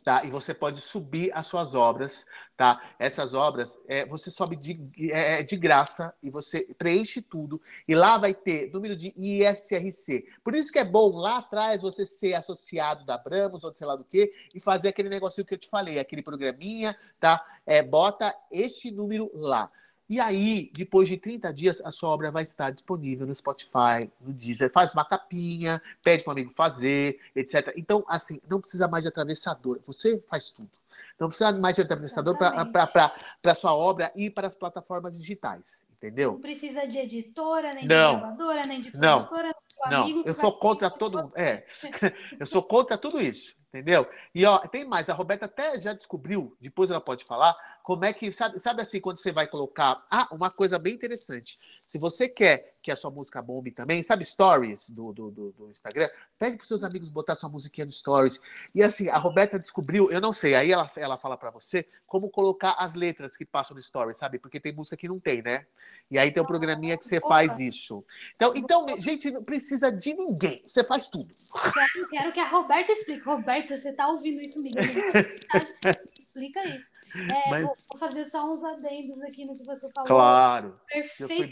[0.03, 0.24] tá?
[0.24, 2.26] E você pode subir as suas obras,
[2.57, 2.80] tá?
[2.98, 4.80] Essas obras, é, você sobe de,
[5.11, 10.26] é, é, de graça e você preenche tudo e lá vai ter número de ISRC.
[10.44, 13.96] Por isso que é bom lá atrás você ser associado da Bramos ou sei lá
[13.96, 17.44] do que e fazer aquele negocinho que eu te falei, aquele programinha, tá?
[17.64, 19.70] É, bota este número lá.
[20.09, 24.32] E aí, depois de 30 dias, a sua obra vai estar disponível no Spotify, no
[24.32, 24.70] Deezer.
[24.70, 27.72] Faz uma capinha, pede para um amigo fazer, etc.
[27.76, 29.80] Então, assim, não precisa mais de atravessador.
[29.86, 30.70] Você faz tudo.
[31.18, 33.12] Não precisa mais de atravessador para
[33.44, 35.82] a sua obra ir para as plataformas digitais.
[35.96, 36.32] Entendeu?
[36.32, 38.14] Não precisa de editora, nem não.
[38.14, 39.55] de gravadora, nem de produtora,
[39.88, 40.09] não.
[40.09, 40.24] não.
[40.26, 41.32] Eu sou contra todo mundo.
[41.36, 41.64] É.
[42.40, 43.55] eu sou contra tudo isso.
[43.73, 44.07] Entendeu?
[44.35, 48.12] E ó, tem mais, a Roberta até já descobriu, depois ela pode falar, como é
[48.12, 50.05] que, sabe, sabe assim, quando você vai colocar.
[50.11, 51.59] Ah, uma coisa bem interessante.
[51.83, 55.70] Se você quer que a sua música bombe também, sabe, stories do, do, do, do
[55.70, 56.09] Instagram?
[56.39, 58.41] Pede para seus amigos botar sua musiquinha no stories.
[58.74, 62.28] E assim, a Roberta descobriu, eu não sei, aí ela, ela fala para você como
[62.28, 64.39] colocar as letras que passam no stories, sabe?
[64.39, 65.64] Porque tem música que não tem, né?
[66.11, 68.05] E aí tem um programinha que você faz isso.
[68.37, 70.62] Então, então, gente, não precisa de ninguém.
[70.66, 71.35] Você faz tudo.
[71.72, 73.22] Quero, quero que a Roberta explique.
[73.22, 74.83] Roberta, você tá ouvindo isso, Miguel?
[76.18, 76.80] Explica aí.
[77.14, 77.64] É, Mas...
[77.64, 80.06] vou, fazer só uns adendos aqui no que você falou.
[80.06, 80.80] Claro.
[80.86, 81.50] Perfeito.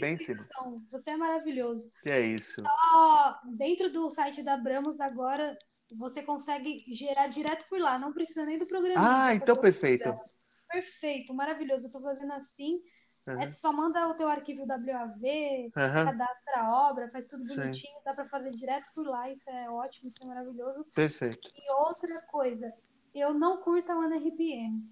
[0.91, 1.91] Você é maravilhoso.
[2.01, 2.61] Que é isso.
[2.63, 5.57] Só dentro do site da Bramos agora
[5.95, 9.25] você consegue gerar direto por lá, não precisa nem do programa.
[9.25, 10.17] Ah, então perfeito.
[10.69, 11.87] Perfeito, maravilhoso.
[11.87, 12.81] Eu tô fazendo assim.
[13.27, 13.39] Uhum.
[13.39, 15.21] É, só manda o teu arquivo WAV,
[15.65, 15.71] uhum.
[15.75, 18.03] cadastra a obra, faz tudo bonitinho, Sim.
[18.03, 20.85] dá para fazer direto por lá, isso é ótimo, isso é maravilhoso.
[20.85, 21.51] Perfeito.
[21.53, 22.73] E outra coisa,
[23.13, 24.89] eu não curto a OneRPM.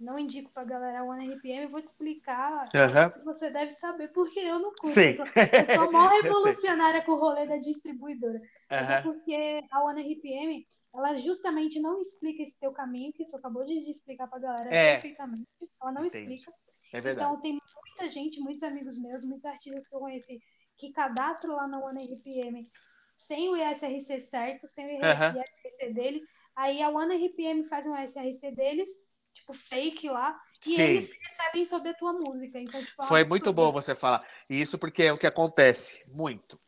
[0.00, 3.10] Não indico pra galera a OneRPM, vou te explicar uhum.
[3.10, 4.94] que você deve saber, porque eu não curto.
[4.94, 5.08] Sim.
[5.08, 8.40] Eu sou, eu mó revolucionária com o rolê da distribuidora.
[8.70, 13.74] É porque a OneRPM, ela justamente não explica esse teu caminho, que tu acabou de
[13.90, 14.92] explicar pra galera é.
[14.94, 15.46] perfeitamente.
[15.82, 16.34] Ela não Entendi.
[16.34, 16.52] explica.
[16.94, 17.28] É verdade.
[17.28, 20.40] Então, tem muita gente, muitos amigos meus, muitos artistas que eu conheci,
[20.78, 22.66] que cadastram lá na OneRPM
[23.14, 26.22] sem o ISRC certo, sem o ISRC dele.
[26.56, 30.82] Aí a OneRPM faz um ISRC deles, tipo, fake lá, e Sim.
[30.82, 32.58] eles recebem sobre a tua música.
[32.58, 34.26] Então, tipo, é Foi muito bom você falar.
[34.48, 36.60] Isso porque é o que acontece, muito.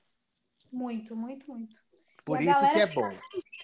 [0.72, 1.82] Muito, muito, muito.
[2.24, 3.10] Por e isso que é bom.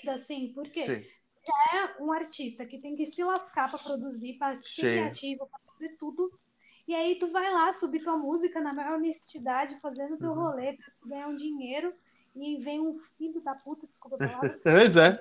[0.09, 1.07] assim, porque Sim.
[1.47, 5.61] já é um artista que tem que se lascar para produzir, para ser criativo, para
[5.73, 6.39] fazer tudo.
[6.87, 10.43] E aí tu vai lá subir tua música na maior honestidade, fazendo teu uhum.
[10.43, 11.95] rolê pra ganhar um dinheiro.
[12.35, 14.61] E vem um filho da puta, desculpa a palavra.
[14.63, 15.13] pois é.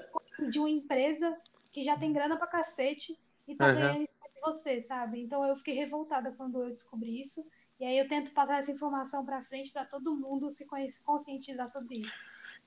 [0.50, 1.36] De uma empresa
[1.72, 3.18] que já tem grana pra cacete
[3.48, 3.76] e tá uhum.
[3.76, 5.22] ganhando de você, sabe?
[5.22, 7.46] Então eu fiquei revoltada quando eu descobri isso.
[7.80, 10.68] E aí eu tento passar essa informação para frente para todo mundo se
[11.04, 12.20] conscientizar sobre isso.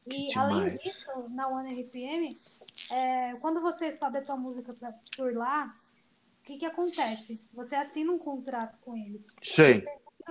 [0.07, 2.39] E além disso, na OneRPM,
[2.91, 5.77] é, quando você sobe a tua música pra, por lá,
[6.41, 7.45] o que, que acontece?
[7.53, 9.29] Você assina um contrato com eles.
[9.43, 9.83] Sim.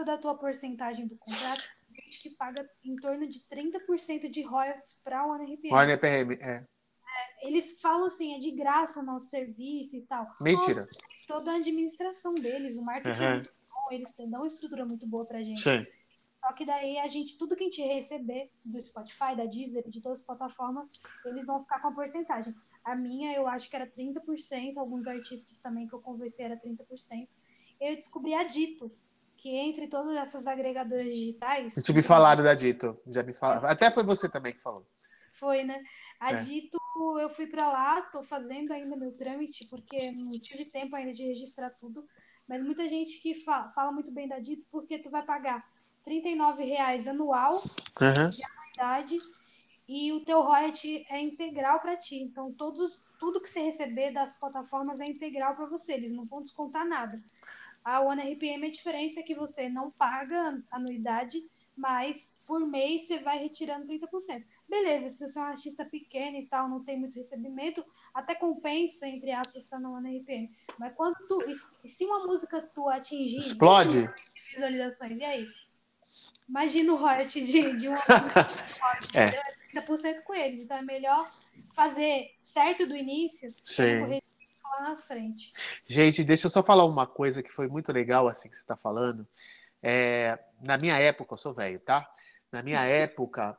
[0.06, 1.64] da tua porcentagem do contrato,
[1.94, 5.74] gente que paga em torno de 30% de royalties para o OneRPM.
[5.74, 6.66] OneRPM, é.
[7.42, 10.28] Eles falam assim, é de graça nosso serviço e tal.
[10.42, 10.88] Mentira.
[11.28, 13.34] Toda a administração deles, o marketing é Uhum.
[13.36, 15.62] muito bom, eles têm- dão uma estrutura muito boa pra gente.
[15.62, 15.86] Sim.
[16.44, 20.02] Só que daí a gente, tudo que a gente receber do Spotify, da Deezer, de
[20.02, 20.90] todas as plataformas,
[21.26, 22.56] eles vão ficar com a porcentagem.
[22.84, 27.28] A minha, eu acho que era 30%, alguns artistas também que eu conversei era 30%.
[27.80, 28.90] Eu descobri a Dito,
[29.36, 31.76] que entre todas essas agregadoras digitais.
[31.78, 32.98] Isso me falaram da Dito.
[33.08, 33.68] Já me falaram.
[33.68, 34.86] Até foi você também que falou.
[35.40, 35.82] Foi, né?
[36.20, 36.36] A É.
[36.36, 36.78] Dito,
[37.20, 41.24] eu fui pra lá, tô fazendo ainda meu trâmite, porque não tive tempo ainda de
[41.24, 42.06] registrar tudo.
[42.48, 45.64] Mas muita gente que fala, fala muito bem da Dito, porque tu vai pagar
[46.04, 47.56] 39 reais anual,
[48.02, 48.32] Uhum.
[48.76, 49.18] idade,
[49.88, 52.18] e o teu royalty é integral para ti.
[52.18, 56.42] Então, todos, tudo que você receber das plataformas é integral para você, eles não vão
[56.42, 57.22] descontar nada.
[57.84, 61.40] A OneRPM, a diferença é que você não paga anuidade,
[61.76, 64.46] mas por mês você vai retirando 30%.
[64.70, 67.84] Beleza, se você é um artista pequeno e tal, não tem muito recebimento,
[68.14, 70.52] até compensa, entre aspas, estar na OneRPM.
[70.78, 71.44] Mas quando tu.
[71.84, 74.02] Se uma música tua atingir 20 Explode.
[74.04, 75.48] de visualizações, e aí?
[76.48, 78.50] Imagina o royalty de, de uma música.
[79.14, 79.26] É.
[79.26, 79.42] entendeu?
[79.42, 80.60] É 30% com eles.
[80.60, 81.26] Então é melhor
[81.74, 84.02] fazer certo do início Sim.
[84.64, 85.52] lá na frente.
[85.88, 88.76] Gente, deixa eu só falar uma coisa que foi muito legal assim que você está
[88.76, 89.28] falando.
[89.82, 92.08] É, na minha época, eu sou velho, tá?
[92.52, 93.58] Na minha época,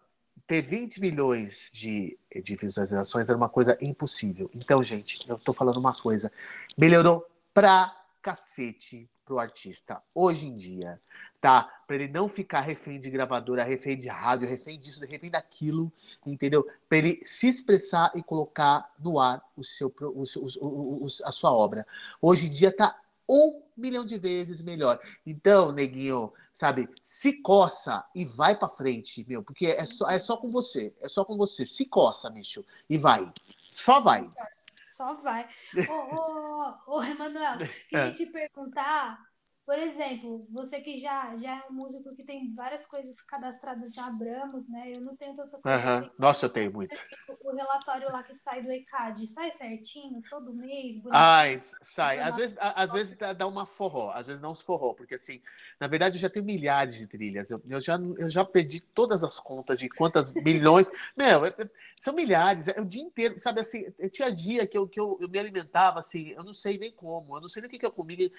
[0.50, 4.50] ter 20 milhões de, de visualizações era uma coisa impossível.
[4.52, 6.32] Então, gente, eu tô falando uma coisa.
[6.76, 7.24] Melhorou
[7.54, 11.00] pra cacete pro artista hoje em dia,
[11.40, 11.62] tá?
[11.86, 15.92] Para ele não ficar refém de gravadora, refém de rádio, refém disso, refém daquilo,
[16.26, 16.66] entendeu?
[16.88, 20.24] Para ele se expressar e colocar no ar o seu- o-
[20.60, 21.86] o- o- a sua obra.
[22.20, 22.98] Hoje em dia tá
[23.30, 25.00] um milhão de vezes melhor.
[25.24, 30.36] Então, neguinho, sabe, se coça e vai pra frente, meu, porque é só, é só
[30.36, 31.64] com você, é só com você.
[31.64, 33.32] Se coça, bicho, e vai.
[33.72, 34.28] Só vai.
[34.88, 35.48] Só vai.
[35.88, 37.58] Ô, ô, ô, Emanuel,
[37.88, 38.10] queria É.
[38.10, 39.24] te perguntar,
[39.70, 44.08] por exemplo, você que já, já é um músico que tem várias coisas cadastradas na
[44.08, 44.90] Abramos, né?
[44.92, 45.98] Eu não tenho tanta coisa Aham.
[46.00, 46.10] assim.
[46.18, 46.98] Nossa, eu tenho muito.
[47.44, 51.12] O relatório lá que sai do ECAD, sai certinho, todo mês, bonitinho?
[51.12, 52.18] Ai, sai.
[52.18, 55.40] Às vezes, às vezes dá uma forró, às vezes não uns forró, porque assim,
[55.78, 57.48] na verdade eu já tenho milhares de trilhas.
[57.48, 60.90] Eu, eu já, eu já perdi todas as contas de quantas milhões.
[61.16, 61.70] Meu, é- é-
[62.00, 65.16] são milhares, é o dia inteiro, sabe assim, eu tinha dia que, eu, que eu,
[65.20, 67.78] eu me alimentava assim, eu não sei nem como, eu não sei nem o que,
[67.78, 68.30] que eu comia.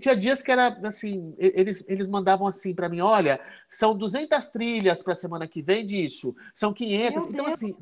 [0.00, 4.48] Tinha dias que era assim, e- eles, eles mandavam assim para mim: olha, são 200
[4.48, 7.24] trilhas para a semana que vem disso, são 500.
[7.24, 7.54] Meu então, Deus.
[7.56, 7.72] assim,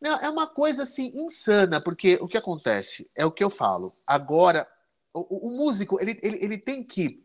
[0.00, 3.94] não, é uma coisa assim insana, porque o que acontece é o que eu falo.
[4.06, 4.66] Agora,
[5.14, 7.22] o, o- músico ele, ele, ele tem que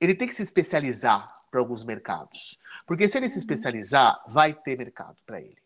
[0.00, 3.40] ele tem que se especializar para alguns mercados, porque se ele se Uhum.
[3.40, 5.58] especializar, vai ter mercado para ele,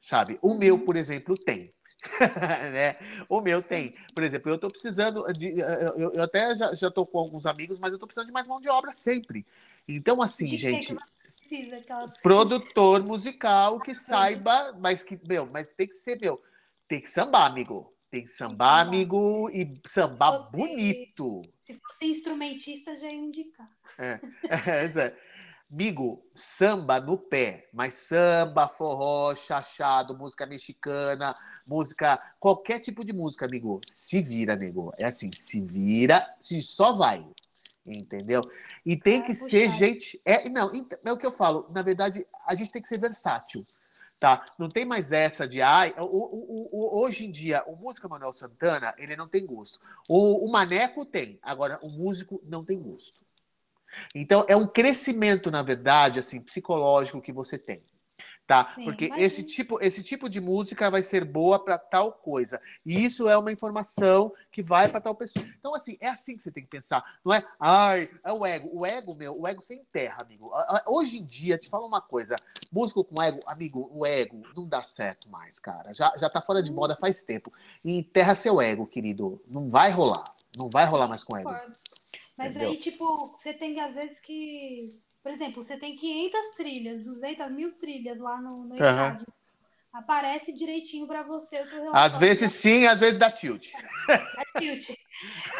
[0.00, 0.38] sabe?
[0.40, 0.54] O Uhum.
[0.54, 1.74] meu, por exemplo, tem.
[2.72, 2.96] né?
[3.28, 3.94] O meu tem.
[4.14, 5.58] Por exemplo, eu estou precisando de.
[5.58, 8.60] Eu, eu até já, tô com alguns amigos, mas eu estou precisando de mais mão
[8.60, 9.46] de obra sempre.
[9.86, 10.94] Então, assim, De gente
[11.52, 11.76] precisa?
[11.76, 12.18] Aquelas...
[12.18, 16.42] produtor musical que saiba, mas que, meu, mas tem que ser, meu,
[16.88, 17.92] tem que sambar, amigo.
[18.10, 21.42] Tem que sambar, amigo, e sambar bonito.
[21.64, 23.70] Se fosse instrumentista, já ia indicar.
[23.98, 24.20] É,
[24.88, 25.16] Zé.
[25.72, 31.34] Amigo, samba no pé, mas samba, forró, chachado, música mexicana,
[31.66, 34.92] música, qualquer tipo de música, amigo, se vira, amigo.
[34.98, 37.26] É assim, se vira e só vai.
[37.86, 38.42] Entendeu?
[38.84, 39.48] E tem Vai que puxar.
[39.48, 40.20] ser gente.
[40.26, 40.70] É, não,
[41.06, 41.66] é o que eu falo.
[41.74, 43.66] Na verdade, a gente tem que ser versátil.
[44.20, 44.44] Tá?
[44.58, 48.32] Não tem mais essa de ai, o, o- o- hoje em dia, o músico Manuel
[48.34, 49.80] Santana, ele não tem gosto.
[50.06, 53.20] O, o Maneco tem, agora o músico não tem gosto.
[54.14, 57.82] Então, é um crescimento, na verdade, assim, psicológico que você tem.
[58.46, 58.72] Tá?
[58.74, 62.60] Sim, Porque esse tipo, esse tipo de música vai ser boa para tal coisa.
[62.84, 65.46] E isso é uma informação que vai para tal pessoa.
[65.58, 67.02] Então, assim, é assim que você tem que pensar.
[67.24, 68.68] Não é, ai, é o ego.
[68.72, 70.50] O ego, meu, o ego sem terra, amigo.
[70.86, 72.36] Hoje em dia, te falo uma coisa:
[72.70, 75.94] músico com ego, amigo, o ego não dá certo mais, cara.
[75.94, 77.52] Já, já tá fora de moda faz tempo.
[77.84, 79.40] E enterra seu ego, querido.
[79.46, 80.34] Não vai rolar.
[80.56, 81.48] Não vai rolar mais com ego.
[81.48, 81.81] Concordo.
[82.42, 82.70] Mas Entendeu?
[82.70, 85.00] aí, tipo, você tem às vezes que.
[85.22, 88.74] Por exemplo, você tem 500 trilhas, 200 mil trilhas lá no, no.
[88.74, 89.24] ECAD.
[89.92, 93.70] Aparece direitinho pra você o teu Às relatório vezes sim, às vezes dá tilt.
[94.08, 94.90] da Tilt.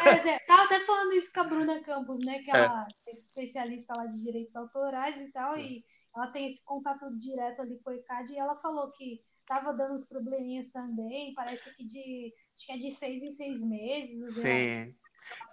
[0.05, 2.39] É, tava até falando isso com a Bruna Campos, né?
[2.39, 7.15] Que ela é especialista lá de direitos autorais e tal, e ela tem esse contato
[7.17, 11.73] direto ali com o ECAD, e ela falou que tava dando uns probleminhas também, parece
[11.75, 12.33] que de.
[12.57, 14.33] Acho que é de seis em seis meses.
[14.33, 14.95] Sim.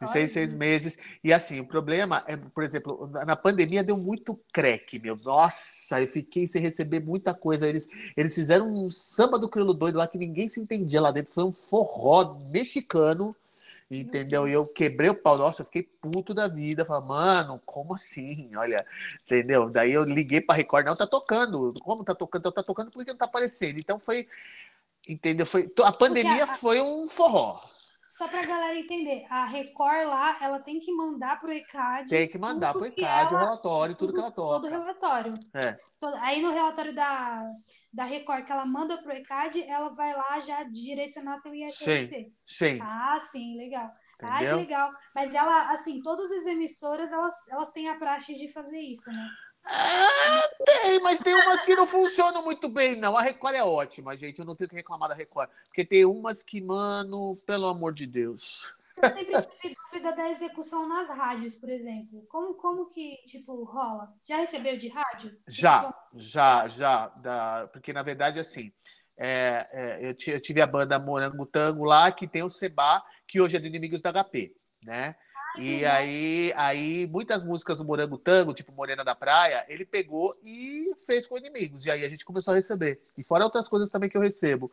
[0.00, 0.98] De seis, seis meses.
[1.22, 5.16] E assim, o problema é, por exemplo, na pandemia deu muito creque, meu.
[5.16, 7.68] Nossa, eu fiquei sem receber muita coisa.
[7.68, 11.32] Eles, eles fizeram um samba do crioulo doido lá que ninguém se entendia lá dentro.
[11.32, 13.34] Foi um forró mexicano
[13.90, 14.46] entendeu?
[14.46, 18.54] E eu quebrei o pau, nossa, eu fiquei puto da vida, falei, mano, como assim?
[18.54, 18.86] Olha,
[19.24, 19.68] entendeu?
[19.68, 22.42] Daí eu liguei para Record, não, tá tocando, como tá tocando?
[22.42, 23.78] Então, tá tocando porque não tá aparecendo.
[23.78, 24.28] Então foi,
[25.08, 25.44] entendeu?
[25.44, 26.56] Foi, a pandemia a...
[26.56, 27.60] foi um forró.
[28.10, 32.08] Só para a galera entender, a Record lá, ela tem que mandar para o ECAD.
[32.08, 34.54] Tem que mandar para o ECAD ela, o relatório, tudo, tudo, que ela toca.
[34.54, 35.32] Todo o relatório.
[35.54, 35.78] É.
[36.20, 37.46] Aí no relatório da,
[37.92, 42.06] da Record que ela manda para o ECAD, ela vai lá já direcionar teu IFRC.
[42.06, 42.78] Sim, sim.
[42.82, 43.88] Ah, sim, legal.
[44.16, 44.32] Entendeu?
[44.32, 44.92] Ah, que legal.
[45.14, 49.30] Mas ela, assim, todas as emissoras, elas, elas têm a praxe de fazer isso, né?
[49.64, 53.16] Ah, tem, mas tem umas que não funcionam muito bem, não.
[53.16, 54.38] A Record é ótima, gente.
[54.38, 55.48] Eu não tenho que reclamar da Record.
[55.66, 58.72] Porque tem umas que, mano, pelo amor de Deus.
[59.02, 62.22] Eu sempre tive dúvida da execução nas rádios, por exemplo.
[62.28, 64.12] Como, como que, tipo, rola?
[64.22, 65.36] Já recebeu de rádio?
[65.48, 67.08] Já, já, já.
[67.08, 67.68] Da...
[67.72, 68.72] Porque, na verdade, assim,
[69.16, 73.56] é, é, eu, tive a banda Morango Tango lá, que tem o Seba, que hoje
[73.56, 74.54] é do Inimigos da HP,
[74.84, 75.14] né?
[75.56, 80.92] E aí, aí, muitas músicas do Morango Tango, tipo Morena da Praia, ele pegou e
[81.06, 81.84] fez com inimigos.
[81.84, 83.00] E aí a gente começou a receber.
[83.16, 84.70] E fora outras coisas também que eu recebo.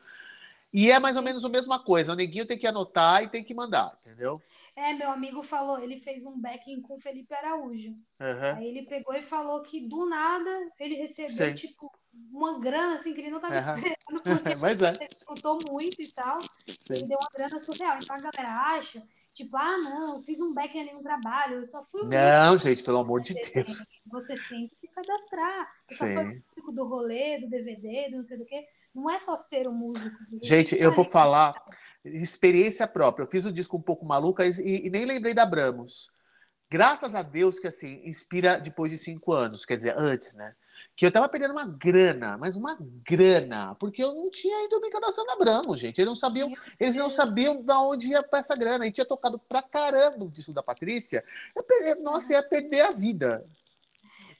[0.71, 2.11] E é mais ou menos a mesma coisa.
[2.11, 4.41] O neguinho tem que anotar e tem que mandar, entendeu?
[4.75, 7.91] É, meu amigo falou, ele fez um backing com o Felipe Araújo.
[8.19, 8.55] Uhum.
[8.57, 10.49] Aí ele pegou e falou que do nada
[10.79, 11.55] ele recebeu, Sim.
[11.55, 11.91] tipo,
[12.31, 13.59] uma grana assim que ele não estava uhum.
[13.59, 14.95] esperando, porque Mas é.
[14.95, 16.39] ele escutou muito e tal.
[16.79, 16.93] Sim.
[16.93, 17.97] Ele deu uma grana surreal.
[18.01, 19.01] Então a galera acha
[19.37, 22.07] Tipo, ah, não, fiz um back ali no trabalho, eu só fui.
[22.07, 23.53] Não, gente, pelo amor de Deus.
[23.53, 23.65] Tem,
[24.07, 25.71] você tem que cadastrar.
[25.85, 26.07] Você Sim.
[26.07, 28.65] só foi músico do rolê, do DVD, do não sei do que.
[28.95, 30.17] Não é só ser um músico.
[30.41, 31.53] Gente, eu vou falar
[32.03, 33.25] experiência própria.
[33.25, 36.09] Eu fiz o um disco um pouco maluca e, e nem lembrei da Bramos.
[36.67, 40.55] Graças a Deus que assim inspira depois de cinco anos, quer dizer, antes, né?
[40.97, 42.75] Que eu tava perdendo uma grana, mas uma
[43.07, 46.01] grana, porque eu não tinha ido me cadastrar na Bramo, gente.
[46.01, 48.87] Eles não sabiam, eles não sabiam de onde ia para essa grana.
[48.87, 51.23] E tinha tocado pra caramba o disco da Patrícia.
[51.55, 53.45] Eu perdi, nossa, ia perder a vida.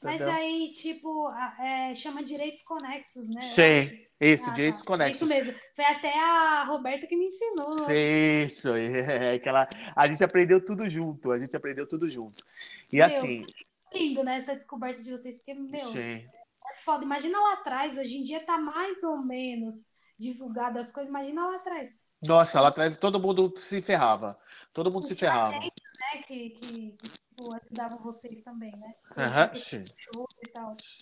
[0.01, 3.41] Mas aí, tipo, é, chama direitos conexos, né?
[3.43, 4.88] Sim, isso, ah, direitos tá.
[4.88, 5.17] conexos.
[5.17, 5.53] Isso mesmo.
[5.75, 7.69] Foi até a Roberta que me ensinou.
[7.91, 9.69] Isso, é, aquela...
[9.95, 12.43] a gente aprendeu tudo junto, a gente aprendeu tudo junto.
[12.91, 13.45] E meu, assim.
[13.93, 14.38] Lindo, né?
[14.38, 15.85] Essa descoberta de vocês, porque, meu.
[15.91, 16.27] Sim
[16.76, 17.03] foda.
[17.03, 19.76] Imagina lá atrás, hoje em dia tá mais ou menos
[20.18, 22.06] divulgado as coisas, imagina lá atrás.
[22.22, 24.38] Nossa, lá atrás todo mundo se ferrava.
[24.73, 25.53] Todo mundo Os se ferrava.
[25.53, 28.95] Gente, né, que, que, tipo, ajudavam vocês também, né?
[29.15, 29.85] Uhum, sim.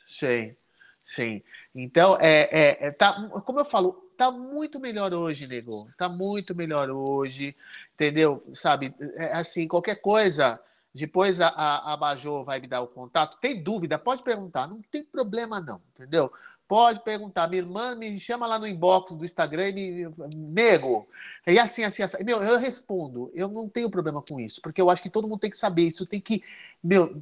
[0.07, 0.55] Sim,
[1.05, 1.43] sim.
[1.73, 5.87] Então, é, é, é, tá, como eu falo, tá muito melhor hoje, nego.
[5.97, 7.55] Tá muito melhor hoje,
[7.93, 8.43] entendeu?
[8.53, 10.61] Sabe, é, assim, qualquer coisa
[10.95, 13.37] depois a, a, a Bajô vai me dar o contato.
[13.39, 13.99] Tem dúvida?
[13.99, 14.65] Pode perguntar.
[14.67, 16.31] Não tem problema, não, entendeu?
[16.67, 17.47] Pode perguntar.
[17.47, 20.15] Minha irmã me chama lá no inbox do Instagram e me.
[20.35, 21.07] Nego.
[21.45, 22.23] E assim, assim, assim.
[22.23, 23.29] Meu, eu respondo.
[23.35, 25.83] Eu não tenho problema com isso, porque eu acho que todo mundo tem que saber.
[25.83, 26.41] Isso tem que.
[26.83, 27.13] Meu,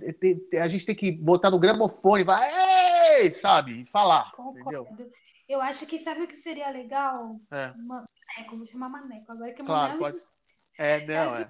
[0.62, 3.22] a gente tem que botar no gramofone e vai.
[3.22, 3.32] Ei!
[3.32, 3.82] Sabe?
[3.82, 4.32] E falar.
[4.32, 4.88] Concordo.
[4.94, 5.12] Entendeu?
[5.50, 7.40] Eu acho que sabe o que seria legal?
[7.52, 7.74] É.
[7.76, 9.32] Maneco, vou chamar Maneco.
[9.32, 10.16] Agora que é claro, pode...
[10.78, 11.50] É, não, é.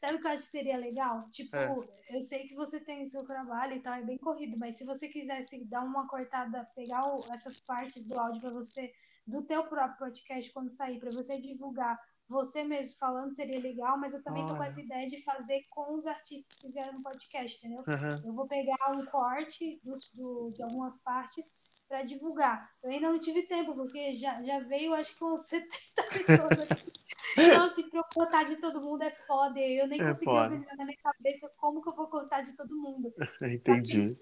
[0.00, 1.28] Sabe o que eu acho que seria legal?
[1.30, 2.16] Tipo, é.
[2.16, 5.08] eu sei que você tem seu trabalho e tal, é bem corrido, mas se você
[5.08, 8.92] quisesse dar uma cortada, pegar o, essas partes do áudio para você,
[9.26, 11.98] do teu próprio podcast quando sair, para você divulgar
[12.28, 14.52] você mesmo falando seria legal, mas eu também Olha.
[14.52, 17.82] tô com essa ideia de fazer com os artistas que vieram no podcast, entendeu?
[17.88, 18.22] Uhum.
[18.26, 21.54] Eu vou pegar um corte dos, do, de algumas partes
[21.88, 22.70] para divulgar.
[22.82, 26.92] Eu ainda não tive tempo, porque já, já veio acho que umas 70 pessoas aqui.
[27.36, 29.58] Então, assim, pra eu cortar de todo mundo é foda.
[29.58, 32.76] Eu nem é consegui organizar na minha cabeça como que eu vou cortar de todo
[32.76, 33.12] mundo.
[33.42, 34.18] Entendi.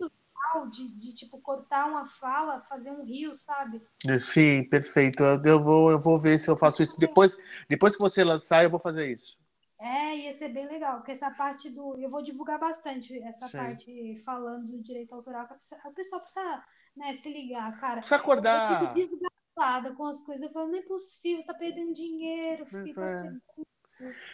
[0.70, 3.82] De, de, tipo, cortar uma fala, fazer um rio, sabe?
[4.20, 5.22] Sim, perfeito.
[5.22, 6.98] Eu, vou, eu vou ver se eu faço isso.
[6.98, 7.36] Depois,
[7.68, 9.36] depois que você lançar, eu vou fazer isso.
[9.78, 11.98] É, ia ser bem legal, porque essa parte do.
[11.98, 13.58] Eu vou divulgar bastante essa Sim.
[13.58, 16.64] parte falando do direito autoral, o pessoal precisa
[16.96, 17.96] né, se ligar, cara.
[17.96, 18.96] Precisa acordar.
[18.96, 19.35] Eu
[19.96, 20.44] com as coisas.
[20.44, 23.00] Eu falo, não é possível, você tá perdendo dinheiro, filho.
[23.00, 23.32] É.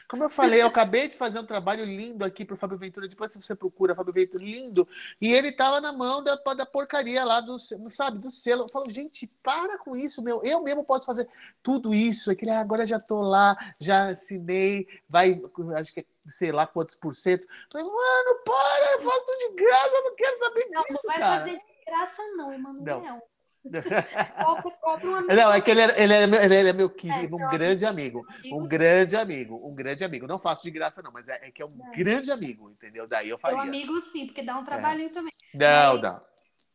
[0.08, 3.06] Como eu falei, eu acabei de fazer um trabalho lindo aqui pro Fábio Ventura.
[3.06, 4.88] Depois você procura Fábio Ventura, lindo.
[5.20, 7.56] E ele tava na mão da, da porcaria lá do,
[7.88, 8.64] sabe, do selo.
[8.64, 10.42] Eu falo, gente, para com isso, meu.
[10.42, 11.28] Eu mesmo posso fazer
[11.62, 12.28] tudo isso.
[12.28, 15.40] Aquele, ah, agora já tô lá, já assinei, vai,
[15.76, 17.46] acho que é, sei lá quantos por cento.
[17.70, 21.12] Falei, mano, para, eu faço tudo de graça, eu não quero saber não, disso, não
[21.12, 21.38] vai cara.
[21.38, 23.00] fazer de graça, não, Emanuel.
[23.00, 23.31] Não.
[23.62, 25.34] Compra, compra um amigo.
[25.34, 28.26] Não, é que ele é, ele é, ele é meu querido, é, um grande amigo.
[28.46, 30.26] Um grande amigo, um grande amigo.
[30.26, 33.06] Não faço de graça, não, mas é, é que é um grande amigo, entendeu?
[33.06, 33.58] Daí eu faria.
[33.58, 35.12] Meu amigo, sim, porque dá um trabalhinho é.
[35.12, 35.32] também.
[35.54, 36.22] Não, dá.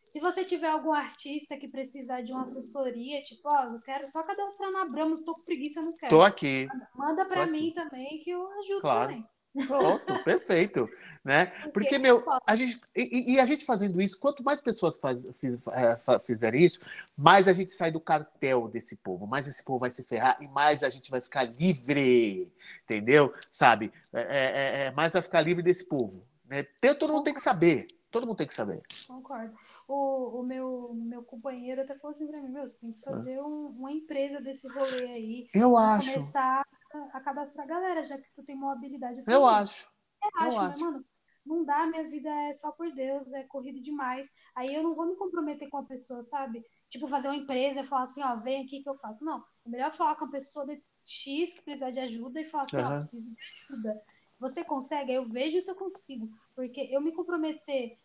[0.09, 4.23] Se você tiver algum artista que precisar de uma assessoria, tipo, ó, eu quero só
[4.23, 6.09] cadastrar na Bramos, tô com preguiça, não quero.
[6.09, 6.67] Tô aqui.
[6.95, 7.75] Manda para mim aqui.
[7.75, 9.09] também que eu ajudo claro.
[9.09, 9.25] também.
[9.65, 10.89] Pronto, perfeito,
[11.23, 11.47] né?
[11.73, 15.59] Porque, meu, a gente, e, e, a gente fazendo isso, quanto mais pessoas faz, fiz,
[15.67, 16.79] é, fizerem isso,
[17.17, 20.47] mais a gente sai do cartel desse povo, mais esse povo vai se ferrar e
[20.47, 22.51] mais a gente vai ficar livre,
[22.83, 23.33] entendeu?
[23.51, 23.91] Sabe?
[24.13, 26.23] É, é, é mais vai ficar livre desse povo.
[26.45, 26.63] Né?
[26.99, 28.81] Todo mundo tem que saber, todo mundo tem que saber.
[29.07, 29.55] Concordo.
[29.87, 33.39] O, o meu, meu companheiro até falou assim pra mim, meu, você tem que fazer
[33.41, 35.49] um, uma empresa desse rolê aí.
[35.53, 36.11] Eu acho.
[36.11, 36.65] Começar
[37.13, 39.21] a cadastrar a galera, já que tu tem uma habilidade.
[39.27, 39.87] Eu, eu acho.
[40.23, 40.81] Eu acho, eu né, acho.
[40.81, 41.05] mano?
[41.45, 44.29] Não dá, minha vida é só por Deus, é corrido demais.
[44.53, 46.61] Aí eu não vou me comprometer com a pessoa, sabe?
[46.89, 49.23] Tipo, fazer uma empresa e falar assim, ó, vem aqui que eu faço.
[49.23, 52.63] Não, é melhor falar com a pessoa de X que precisar de ajuda e falar
[52.63, 52.85] assim, uhum.
[52.85, 54.01] ó, preciso de ajuda.
[54.39, 55.13] Você consegue?
[55.13, 56.29] Eu vejo se eu consigo.
[56.53, 57.97] Porque eu me comprometer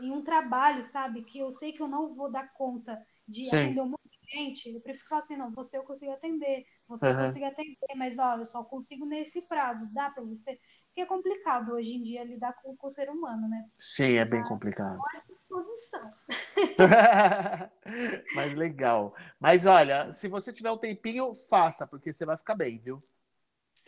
[0.00, 3.56] em um trabalho, sabe, que eu sei que eu não vou dar conta de Sim.
[3.56, 7.06] atender um monte de gente, eu prefiro falar assim, não, você eu consigo atender, você
[7.06, 7.12] uhum.
[7.12, 10.58] eu consigo atender, mas ó, eu só consigo nesse prazo, dá para você?
[10.86, 13.68] Porque é complicado hoje em dia lidar com, com o ser humano, né?
[13.78, 14.98] Sim, é bem complicado.
[15.14, 16.08] À disposição.
[18.34, 19.14] mas legal.
[19.38, 23.02] Mas olha, se você tiver um tempinho, faça, porque você vai ficar bem, viu?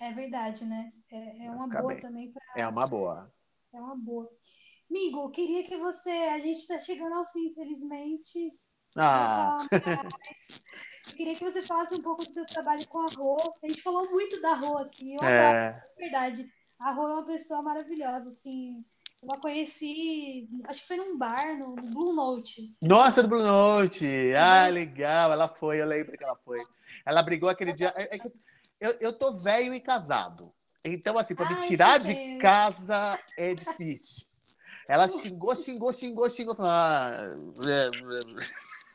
[0.00, 0.92] É verdade, né?
[1.10, 2.00] É, é uma boa bem.
[2.00, 2.32] também.
[2.32, 2.42] Pra...
[2.56, 3.32] É uma boa.
[3.72, 4.28] É uma boa.
[4.90, 6.10] Amigo, queria que você.
[6.10, 8.52] A gente está chegando ao fim, infelizmente.
[8.96, 9.58] Ah.
[11.14, 13.36] queria que você falasse um pouco do seu trabalho com a Rô.
[13.62, 15.14] A gente falou muito da Rô aqui.
[15.14, 15.68] Eu é.
[15.68, 16.52] Adoro, verdade.
[16.78, 18.84] A Rô é uma pessoa maravilhosa, assim.
[19.20, 22.72] Eu a conheci, acho que foi num bar, no, no Blue Note.
[22.80, 24.06] Nossa, no Blue Note!
[24.34, 26.60] Ah, legal, ela foi, eu lembro que ela foi.
[27.04, 27.92] Ela brigou aquele dia.
[27.96, 28.20] É, é
[28.80, 30.52] eu, eu tô velho e casado.
[30.84, 34.27] Então, assim, para me tirar de casa é difícil.
[34.88, 36.54] Ela xingou, xingou, xingou, xingou.
[36.54, 37.90] Falou, ah, é.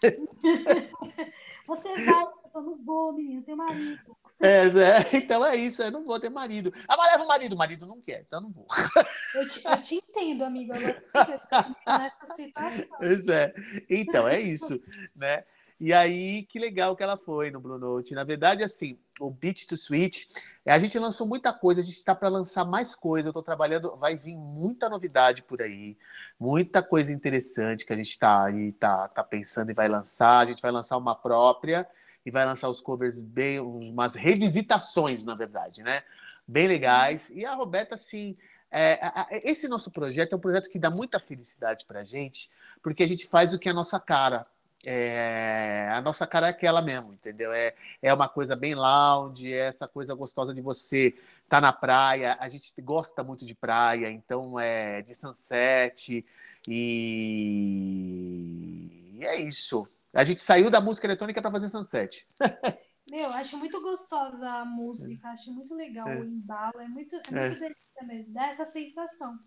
[1.67, 4.17] Você vai, eu não vou, menino, tem marido.
[4.41, 6.73] É, é, então é isso, eu não vou ter marido.
[6.87, 8.65] Ah, mas leva o marido, o marido não quer, então não vou.
[9.35, 10.73] Eu te, eu te entendo, amiga.
[11.87, 12.85] Nessa situação.
[13.31, 13.53] É.
[13.89, 14.81] Então, é isso,
[15.15, 15.45] né?
[15.83, 18.15] E aí, que legal que ela foi no Blue Note.
[18.15, 20.27] Na verdade, assim, o Beat to Switch,
[20.65, 23.27] a gente lançou muita coisa, a gente está para lançar mais coisa.
[23.27, 25.97] Eu estou trabalhando, vai vir muita novidade por aí,
[26.39, 30.39] muita coisa interessante que a gente está aí, tá, tá pensando e vai lançar.
[30.39, 31.85] A gente vai lançar uma própria
[32.25, 36.01] e vai lançar os covers bem, umas revisitações, na verdade, né?
[36.47, 37.29] Bem legais.
[37.29, 38.37] E a Roberta, assim,
[38.71, 39.01] é,
[39.43, 42.49] esse nosso projeto é um projeto que dá muita felicidade para a gente,
[42.81, 44.47] porque a gente faz o que é a nossa cara.
[44.85, 47.53] É, a nossa cara é aquela mesmo, entendeu?
[47.53, 51.71] É, é uma coisa bem lounge, é essa coisa gostosa de você estar tá na
[51.71, 52.37] praia.
[52.39, 56.25] A gente gosta muito de praia, então é de sunset
[56.67, 57.45] e,
[59.15, 59.87] e é isso.
[60.13, 62.25] A gente saiu da música eletrônica para fazer sunset.
[63.13, 66.19] Meu, acho muito gostosa a música, acho muito legal é.
[66.19, 67.47] o embalo, é muito, é, é.
[67.47, 69.37] muito delícia mesmo, dá essa sensação.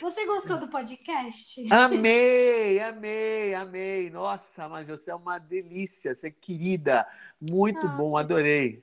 [0.00, 1.62] Você gostou do podcast?
[1.70, 4.08] Amei, amei, amei.
[4.08, 7.06] Nossa, mas você é uma delícia, você é querida,
[7.38, 8.82] muito ah, bom, adorei.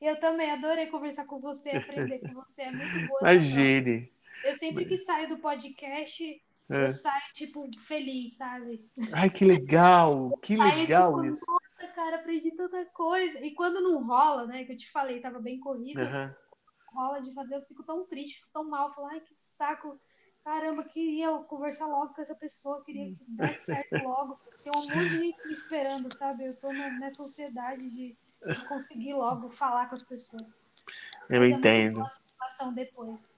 [0.00, 3.20] Eu também adorei conversar com você, aprender com você, é muito boa.
[3.22, 4.08] Imagine.
[4.44, 6.22] Eu sempre que saio do podcast,
[6.70, 6.84] é.
[6.84, 8.88] eu saio, tipo, feliz, sabe?
[9.12, 13.44] Ai, que legal, que legal saio, tipo, isso cara, aprendi tanta coisa.
[13.44, 14.64] E quando não rola, né?
[14.64, 16.00] Que eu te falei, tava bem corrido.
[16.00, 16.34] Uhum.
[16.92, 18.90] Rola de fazer, eu fico tão triste, fico tão mal.
[18.90, 19.98] Falo, ai, que saco.
[20.44, 24.40] Caramba, queria conversar logo com essa pessoa, queria que desse certo logo.
[24.64, 26.46] Tem um monte de gente me esperando, sabe?
[26.46, 30.48] Eu tô nessa ansiedade de, de conseguir logo falar com as pessoas.
[31.28, 32.02] Eu Mas é entendo.
[32.02, 32.28] É
[32.72, 33.34] depois.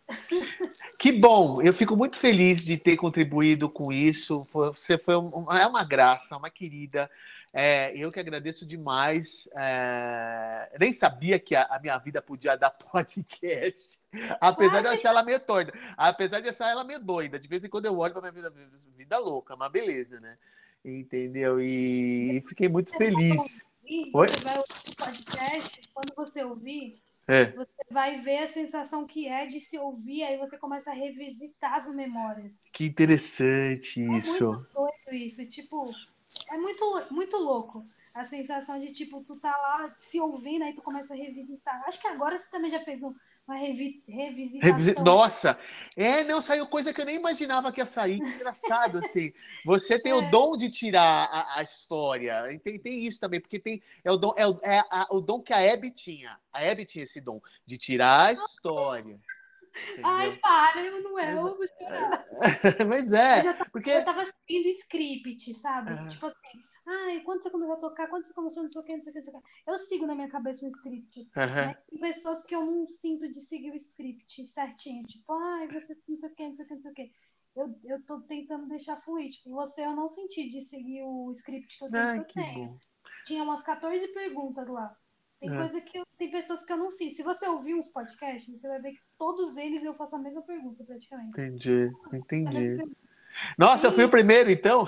[0.99, 4.47] Que bom, eu fico muito feliz de ter contribuído com isso.
[4.53, 7.11] Você foi um, é uma graça, uma querida.
[7.53, 9.49] É, eu que agradeço demais.
[9.57, 13.99] É, nem sabia que a, a, minha vida podia dar podcast,
[14.41, 17.39] apesar de achar ela meio torta, apesar de achar ela meio doida.
[17.39, 18.55] De vez em quando eu olho para minha vida,
[18.97, 20.37] vida louca, mas beleza, né?
[20.85, 21.61] Entendeu?
[21.61, 23.67] E, e fiquei muito feliz.
[23.83, 27.47] Ouvir, você vai ouvir o podcast, quando você ouvir, é.
[27.47, 31.75] você vai ver a sensação que é de se ouvir, aí você começa a revisitar
[31.75, 32.71] as memórias.
[32.73, 34.45] Que interessante isso.
[34.45, 35.51] É muito doido isso.
[35.51, 35.93] Tipo,
[36.49, 37.87] é muito, muito louco.
[38.13, 41.83] A sensação de, tipo, tu tá lá se ouvindo, aí tu começa a revisitar.
[41.87, 43.15] Acho que agora você também já fez um,
[43.47, 44.73] uma revi revisitação.
[44.73, 44.95] Revisi...
[45.03, 45.59] Nossa!
[45.97, 48.21] É, não, saiu coisa que eu nem imaginava que ia sair.
[48.21, 49.33] Que engraçado, assim.
[49.65, 50.15] Você tem é.
[50.17, 52.61] o dom de tirar a, a história.
[52.65, 55.53] Tem, tem isso também, porque tem, é, o dom, é, é a, o dom que
[55.53, 56.37] a Hebe tinha.
[56.53, 59.21] A Hebe tinha esse dom de tirar a história.
[59.93, 60.11] Entendeu?
[60.11, 62.27] Ai, para, eu não é, eu vou chorar.
[62.89, 63.91] Mas é, Mas eu tava, porque...
[63.91, 65.93] eu tava seguindo script, sabe?
[65.93, 66.09] É.
[66.09, 68.93] Tipo assim, Ai, quando você começou a tocar, quando você começou, não sei o que,
[68.93, 69.71] não sei o que, não sei o que.
[69.71, 71.21] Eu sigo na minha cabeça um script.
[71.21, 71.47] Uhum.
[71.47, 71.75] Né?
[71.89, 75.07] Tem pessoas que eu não sinto de seguir o script certinho.
[75.07, 77.13] Tipo, ai, você não sei o que, não sei o que, não sei o que.
[77.55, 79.31] Eu, eu tô tentando deixar fluir.
[79.31, 82.69] Tipo, você eu não senti de seguir o script que eu, ai, que eu tenho.
[82.69, 82.79] Bom.
[83.27, 84.97] Tinha umas 14 perguntas lá.
[85.41, 85.57] Tem é.
[85.57, 87.15] coisa que eu, tem pessoas que eu não sinto.
[87.15, 90.43] Se você ouvir uns podcasts, você vai ver que todos eles eu faço a mesma
[90.43, 91.31] pergunta, praticamente.
[91.31, 92.97] Entendi, entendi.
[93.57, 94.85] Nossa, eu fui o primeiro, então?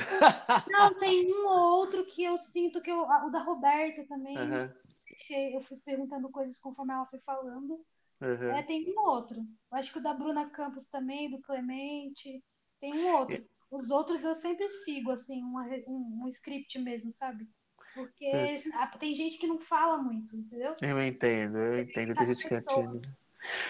[0.68, 3.00] Não, tem um ou outro que eu sinto que eu.
[3.00, 4.36] O da Roberta também.
[4.36, 4.70] Uhum.
[5.54, 7.80] Eu fui perguntando coisas conforme ela foi falando.
[8.20, 8.50] Uhum.
[8.50, 9.40] É, tem um outro.
[9.40, 12.44] Eu acho que o da Bruna Campos também, do Clemente.
[12.78, 13.42] Tem um outro.
[13.70, 17.48] Os outros eu sempre sigo, assim, um, um script mesmo, sabe?
[17.94, 18.56] Porque é.
[18.98, 20.74] tem gente que não fala muito, entendeu?
[20.80, 22.14] Eu entendo, eu entendo.
[22.14, 23.08] Tem gente que é tímida.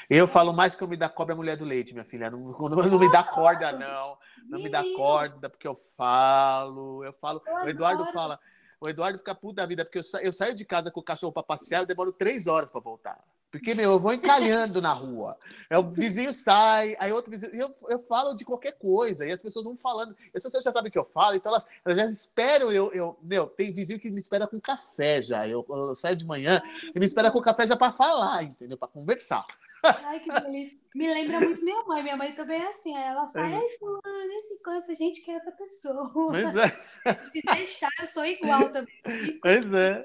[0.08, 2.30] Eu falo mais que eu me dá cobra mulher do leite, minha filha.
[2.30, 4.18] Não, não, não me dá corda, não.
[4.46, 7.04] Não me dá corda, porque eu falo.
[7.04, 7.42] Eu falo.
[7.46, 8.38] O Eduardo fala.
[8.80, 11.04] O Eduardo fica puto da vida, porque eu, sa eu saio de casa com o
[11.04, 13.22] cachorro para passear, eu demoro três horas para voltar.
[13.52, 15.36] Porque, meu, eu vou encalhando na rua.
[15.68, 17.52] É, o vizinho sai, aí outro vizinho.
[17.54, 20.16] Eu, eu falo de qualquer coisa, e as pessoas vão falando.
[20.34, 22.72] As pessoas já sabem o que eu falo, então elas, elas já esperam.
[22.72, 25.46] Eu, eu, meu, tem vizinho que me espera com café já.
[25.46, 26.62] Eu, eu saio de manhã
[26.94, 28.78] e me espera com café já para falar, entendeu?
[28.78, 29.46] Para conversar.
[29.82, 30.78] Ai, que delícia.
[30.94, 32.02] Me lembra muito minha mãe.
[32.02, 32.96] Minha mãe também é assim.
[32.96, 36.10] Ela sai, ai, fulano, esse canto, gente, que é essa pessoa.
[36.10, 36.68] Pois é.
[37.30, 38.94] Se deixar, eu sou igual também.
[39.42, 40.04] Pois é.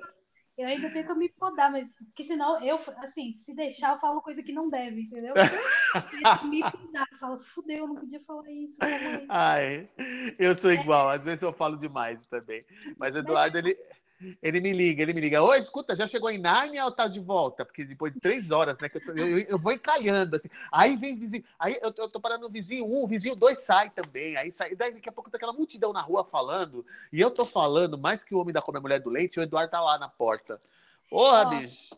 [0.57, 4.41] Eu ainda tento me podar, mas porque senão eu, assim, se deixar, eu falo coisa
[4.41, 5.35] que não deve, entendeu?
[6.43, 8.77] Eu me podar, falo, fudeu, eu não podia falar isso.
[9.29, 9.87] Ai,
[10.37, 10.73] eu sou é.
[10.73, 12.65] igual, às vezes eu falo demais também.
[12.97, 13.77] Mas o Eduardo, ele,
[14.41, 15.43] ele me liga, ele me liga.
[15.43, 17.65] Oi, escuta, já chegou em Nárnia ou tá de volta?
[17.65, 18.89] Porque depois de três horas, né?
[19.07, 20.49] Eu, eu, eu, vou encalhando, assim.
[20.71, 21.43] Aí vem vizinho.
[21.59, 24.35] Aí eu, eu tô parando no vizinho um, o vizinho dois sai também.
[24.37, 24.75] Aí sai.
[24.75, 26.85] Daí daqui a pouco tá aquela multidão na rua falando.
[27.11, 29.43] E eu tô falando mais que o homem da come a mulher do leite, o
[29.43, 30.59] Eduardo tá lá na porta.
[31.09, 31.49] Porra, oh.
[31.49, 31.97] bicho.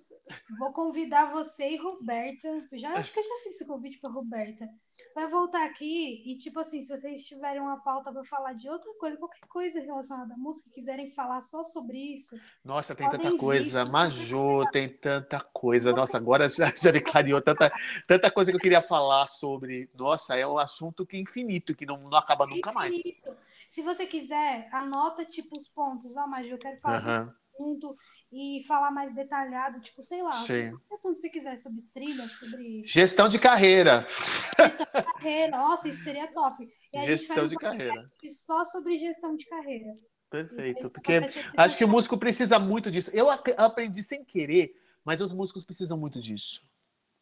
[0.58, 2.68] Vou convidar você e Roberta.
[2.74, 4.68] Já acho que eu já fiz esse convite para Roberta.
[5.14, 8.92] Para voltar aqui e, tipo assim, se vocês tiverem uma pauta para falar de outra
[8.96, 12.38] coisa, qualquer coisa relacionada à música, quiserem falar só sobre isso.
[12.64, 13.86] Nossa, tem tanta coisa.
[13.86, 15.94] Majô, tem tanta coisa.
[15.94, 17.72] Nossa, agora já, já me clareou tanta,
[18.08, 19.90] tanta coisa que eu queria falar sobre.
[19.94, 23.26] Nossa, é um assunto que é infinito, que não, não acaba nunca infinito.
[23.26, 23.40] mais.
[23.70, 26.18] Se você quiser, anota, tipo, os pontos.
[26.18, 27.26] Ó, Majô, eu quero falar.
[27.28, 27.96] Uhum assunto
[28.32, 30.78] e falar mais detalhado, tipo, sei lá, Sim.
[30.92, 32.84] assunto você quiser sobre trilha, sobre.
[32.86, 34.08] Gestão de carreira.
[34.58, 36.68] Gestão de carreira, nossa, isso seria top.
[36.94, 38.12] E a gestão gente faz um de carreira.
[38.30, 39.94] Só sobre gestão de carreira.
[40.30, 41.14] Perfeito, porque
[41.58, 43.10] acho que o músico precisa muito disso.
[43.14, 46.64] Eu aprendi sem querer, mas os músicos precisam muito disso.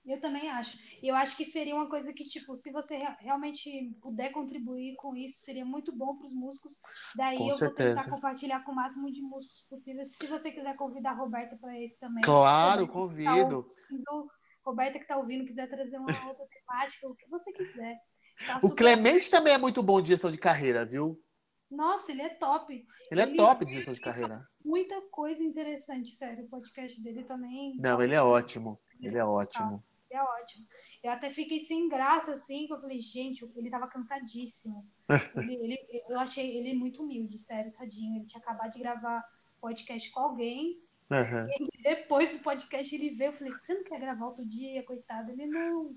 [0.08, 0.80] Eu também acho.
[1.04, 5.40] Eu acho que seria uma coisa que, tipo, se você realmente puder contribuir com isso,
[5.40, 6.80] seria muito bom para os músicos.
[7.14, 7.94] Daí com eu certeza.
[7.94, 10.06] vou tentar compartilhar com o máximo de músicos possível.
[10.06, 12.24] Se você quiser convidar a Roberta para esse também.
[12.24, 13.64] Claro, Roberta convido.
[13.64, 14.32] Tá ouvindo,
[14.66, 17.98] Roberta que está ouvindo, quiser trazer uma outra temática, o que você quiser.
[18.46, 21.22] Tá o Clemente também é muito bom de gestão de carreira, viu?
[21.70, 22.74] Nossa, ele é top.
[22.74, 24.48] Ele, ele é top de gestão de carreira.
[24.64, 26.46] Muita coisa interessante, sério.
[26.46, 27.76] O podcast dele também.
[27.78, 28.80] Não, ele é ótimo.
[29.02, 30.66] Ele é ótimo é ótimo.
[31.04, 34.86] Eu até fiquei sem graça, assim, que eu falei, gente, ele tava cansadíssimo.
[35.36, 38.18] ele, ele, eu achei ele muito humilde, sério, tadinho.
[38.18, 39.24] Ele tinha acabado de gravar
[39.60, 40.82] podcast com alguém.
[41.10, 41.48] Uhum.
[41.60, 45.32] E depois do podcast ele veio, eu falei, você não quer gravar outro dia, coitado?
[45.32, 45.96] Ele, não,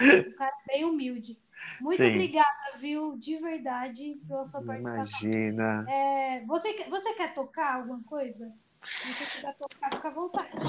[0.00, 1.38] O cara é bem humilde.
[1.80, 2.10] Muito Sim.
[2.10, 3.16] obrigada, viu?
[3.18, 5.20] De verdade, pela sua participação.
[5.22, 5.86] Imagina.
[5.88, 8.52] É, você, você quer tocar alguma coisa?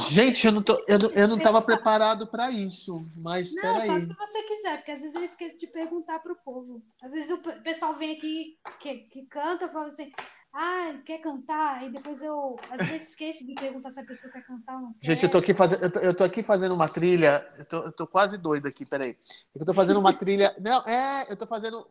[0.09, 4.07] Gente, eu não, tô, eu, eu não tava preparado para isso, mas Não, só se
[4.07, 6.81] você quiser, porque às vezes eu esqueço de perguntar pro povo.
[7.01, 10.11] Às vezes o pessoal vem aqui que, que canta, fala assim,
[10.53, 11.83] ah, quer cantar?
[11.85, 14.93] E depoes eu, às vezes, esqueço de perguntar se a pessoa quer cantar ou não
[14.93, 15.07] quer.
[15.07, 17.77] Gente, eu tô aqui fazendo, eu tô, eu tô aqui fazendo uma trilha, eu tô,
[17.77, 19.17] eu tô quase doido aqui, peraí.
[19.55, 21.87] Eu tô fazendo uma trilha, não, é, eu tô fazendo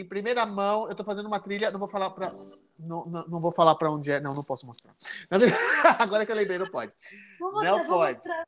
[0.00, 2.32] em primeira mão, eu tô fazendo uma trilha, não vou falar para
[2.78, 4.94] não, não, não, vou falar para onde é, não, não posso mostrar.
[5.98, 6.92] Agora que eu lembrei, não pode.
[7.40, 8.18] Mostrar, não pode.
[8.18, 8.46] Mostrar,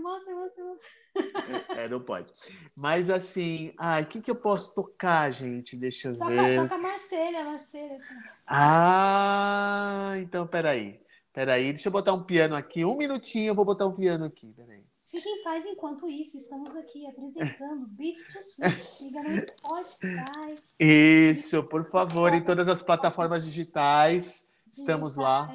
[0.00, 1.74] mostra, mostra, mostra.
[1.76, 2.32] É, é, não pode.
[2.74, 5.76] Mas assim, ai, o que que eu posso tocar, gente?
[5.76, 6.62] Deixa eu toca, ver.
[6.62, 7.98] Toca Marcela, Marcela.
[8.46, 11.00] Ah, então peraí.
[11.32, 12.84] Peraí, deixa eu botar um piano aqui.
[12.84, 14.89] Um minutinho, eu vou botar um piano aqui, peraí.
[15.10, 16.38] Fique em paz enquanto isso.
[16.38, 18.80] Estamos aqui apresentando Beat to Switch.
[18.80, 20.62] Siga no Spotify.
[20.78, 24.46] Isso, por favor, em todas as plataformas digitais.
[24.70, 25.52] Estamos lá.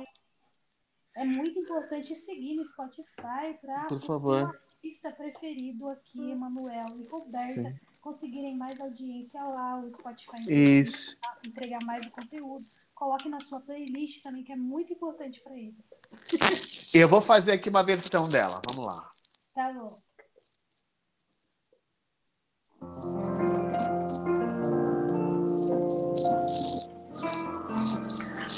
[1.15, 7.61] É muito importante seguir no Spotify para o seu artista preferido aqui, Emanuel e Roberta,
[7.61, 7.80] Sim.
[8.02, 11.18] conseguirem mais audiência lá, o Spotify Isso.
[11.48, 12.65] entregar mais o conteúdo.
[12.94, 16.91] Coloque na sua playlist também, que é muito importante para eles.
[16.94, 18.61] Eu vou fazer aqui uma versão dela.
[18.68, 19.15] Vamos lá.
[19.56, 20.02] Tá bom.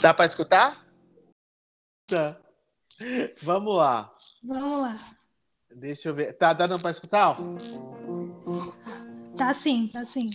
[0.01, 0.87] Dá para escutar?
[2.07, 2.41] Tá.
[3.43, 4.11] Vamos lá.
[4.43, 5.15] Vamos lá.
[5.75, 6.33] Deixa eu ver.
[6.33, 7.37] Tá dando para escutar?
[9.37, 10.31] Tá sim, tá sim.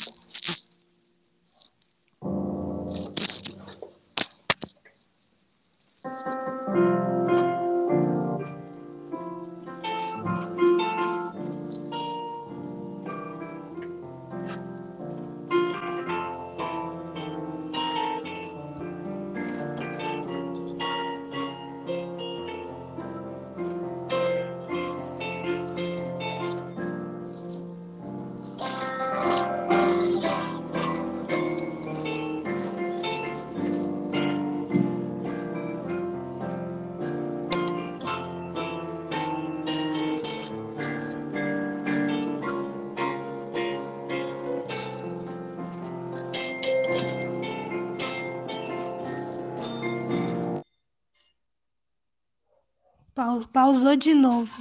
[53.62, 54.52] Pausou de novo.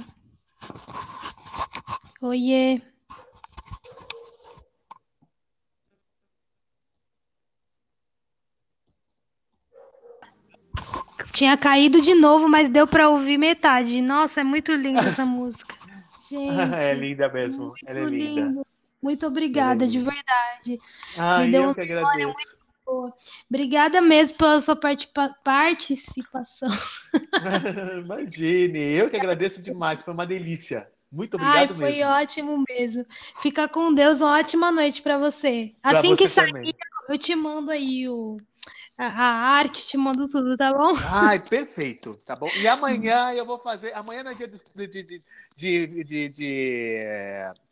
[2.20, 2.80] Oiê.
[11.32, 14.00] Tinha caído de novo, mas deu para ouvir metade.
[14.00, 15.74] Nossa, é muito linda essa música.
[16.30, 17.74] Gente, é linda mesmo.
[17.84, 18.40] Ela é linda.
[18.42, 18.66] Lindo.
[19.02, 20.78] Muito obrigada, é de verdade.
[21.18, 22.36] Ah, Me deu eu que agradeço.
[23.50, 26.68] Obrigada mesmo pela sua participação.
[28.04, 30.88] Imagine, eu que agradeço demais, foi uma delícia.
[31.10, 32.10] Muito obrigado Ai, foi mesmo.
[32.10, 33.06] ótimo mesmo.
[33.42, 35.72] Fica com Deus, uma ótima noite para você.
[35.82, 36.74] Pra assim você que sair,
[37.08, 38.36] eu te mando aí o,
[38.96, 40.94] a, a, arte, te mando tudo, tá bom?
[40.96, 42.48] Ai, perfeito, tá bom.
[42.60, 43.92] E amanhã eu vou fazer.
[43.94, 45.22] Amanhã não é dia de, de, de,
[45.56, 46.98] de, de, de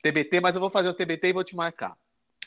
[0.03, 1.97] TBT, mas eu vou fazer os TBT e vou te marcar.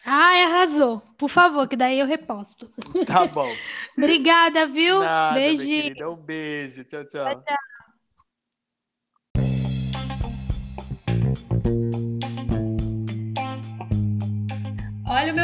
[0.05, 1.01] Ah, arrasou.
[1.17, 2.69] Por favor, que daí eu reposto.
[3.07, 3.49] Tá bom.
[3.97, 4.99] Obrigada, viu?
[4.99, 6.11] Nada, Beijinho.
[6.11, 6.83] Um beijo.
[6.83, 7.23] Tchau, tchau.
[7.25, 7.57] tchau, tchau.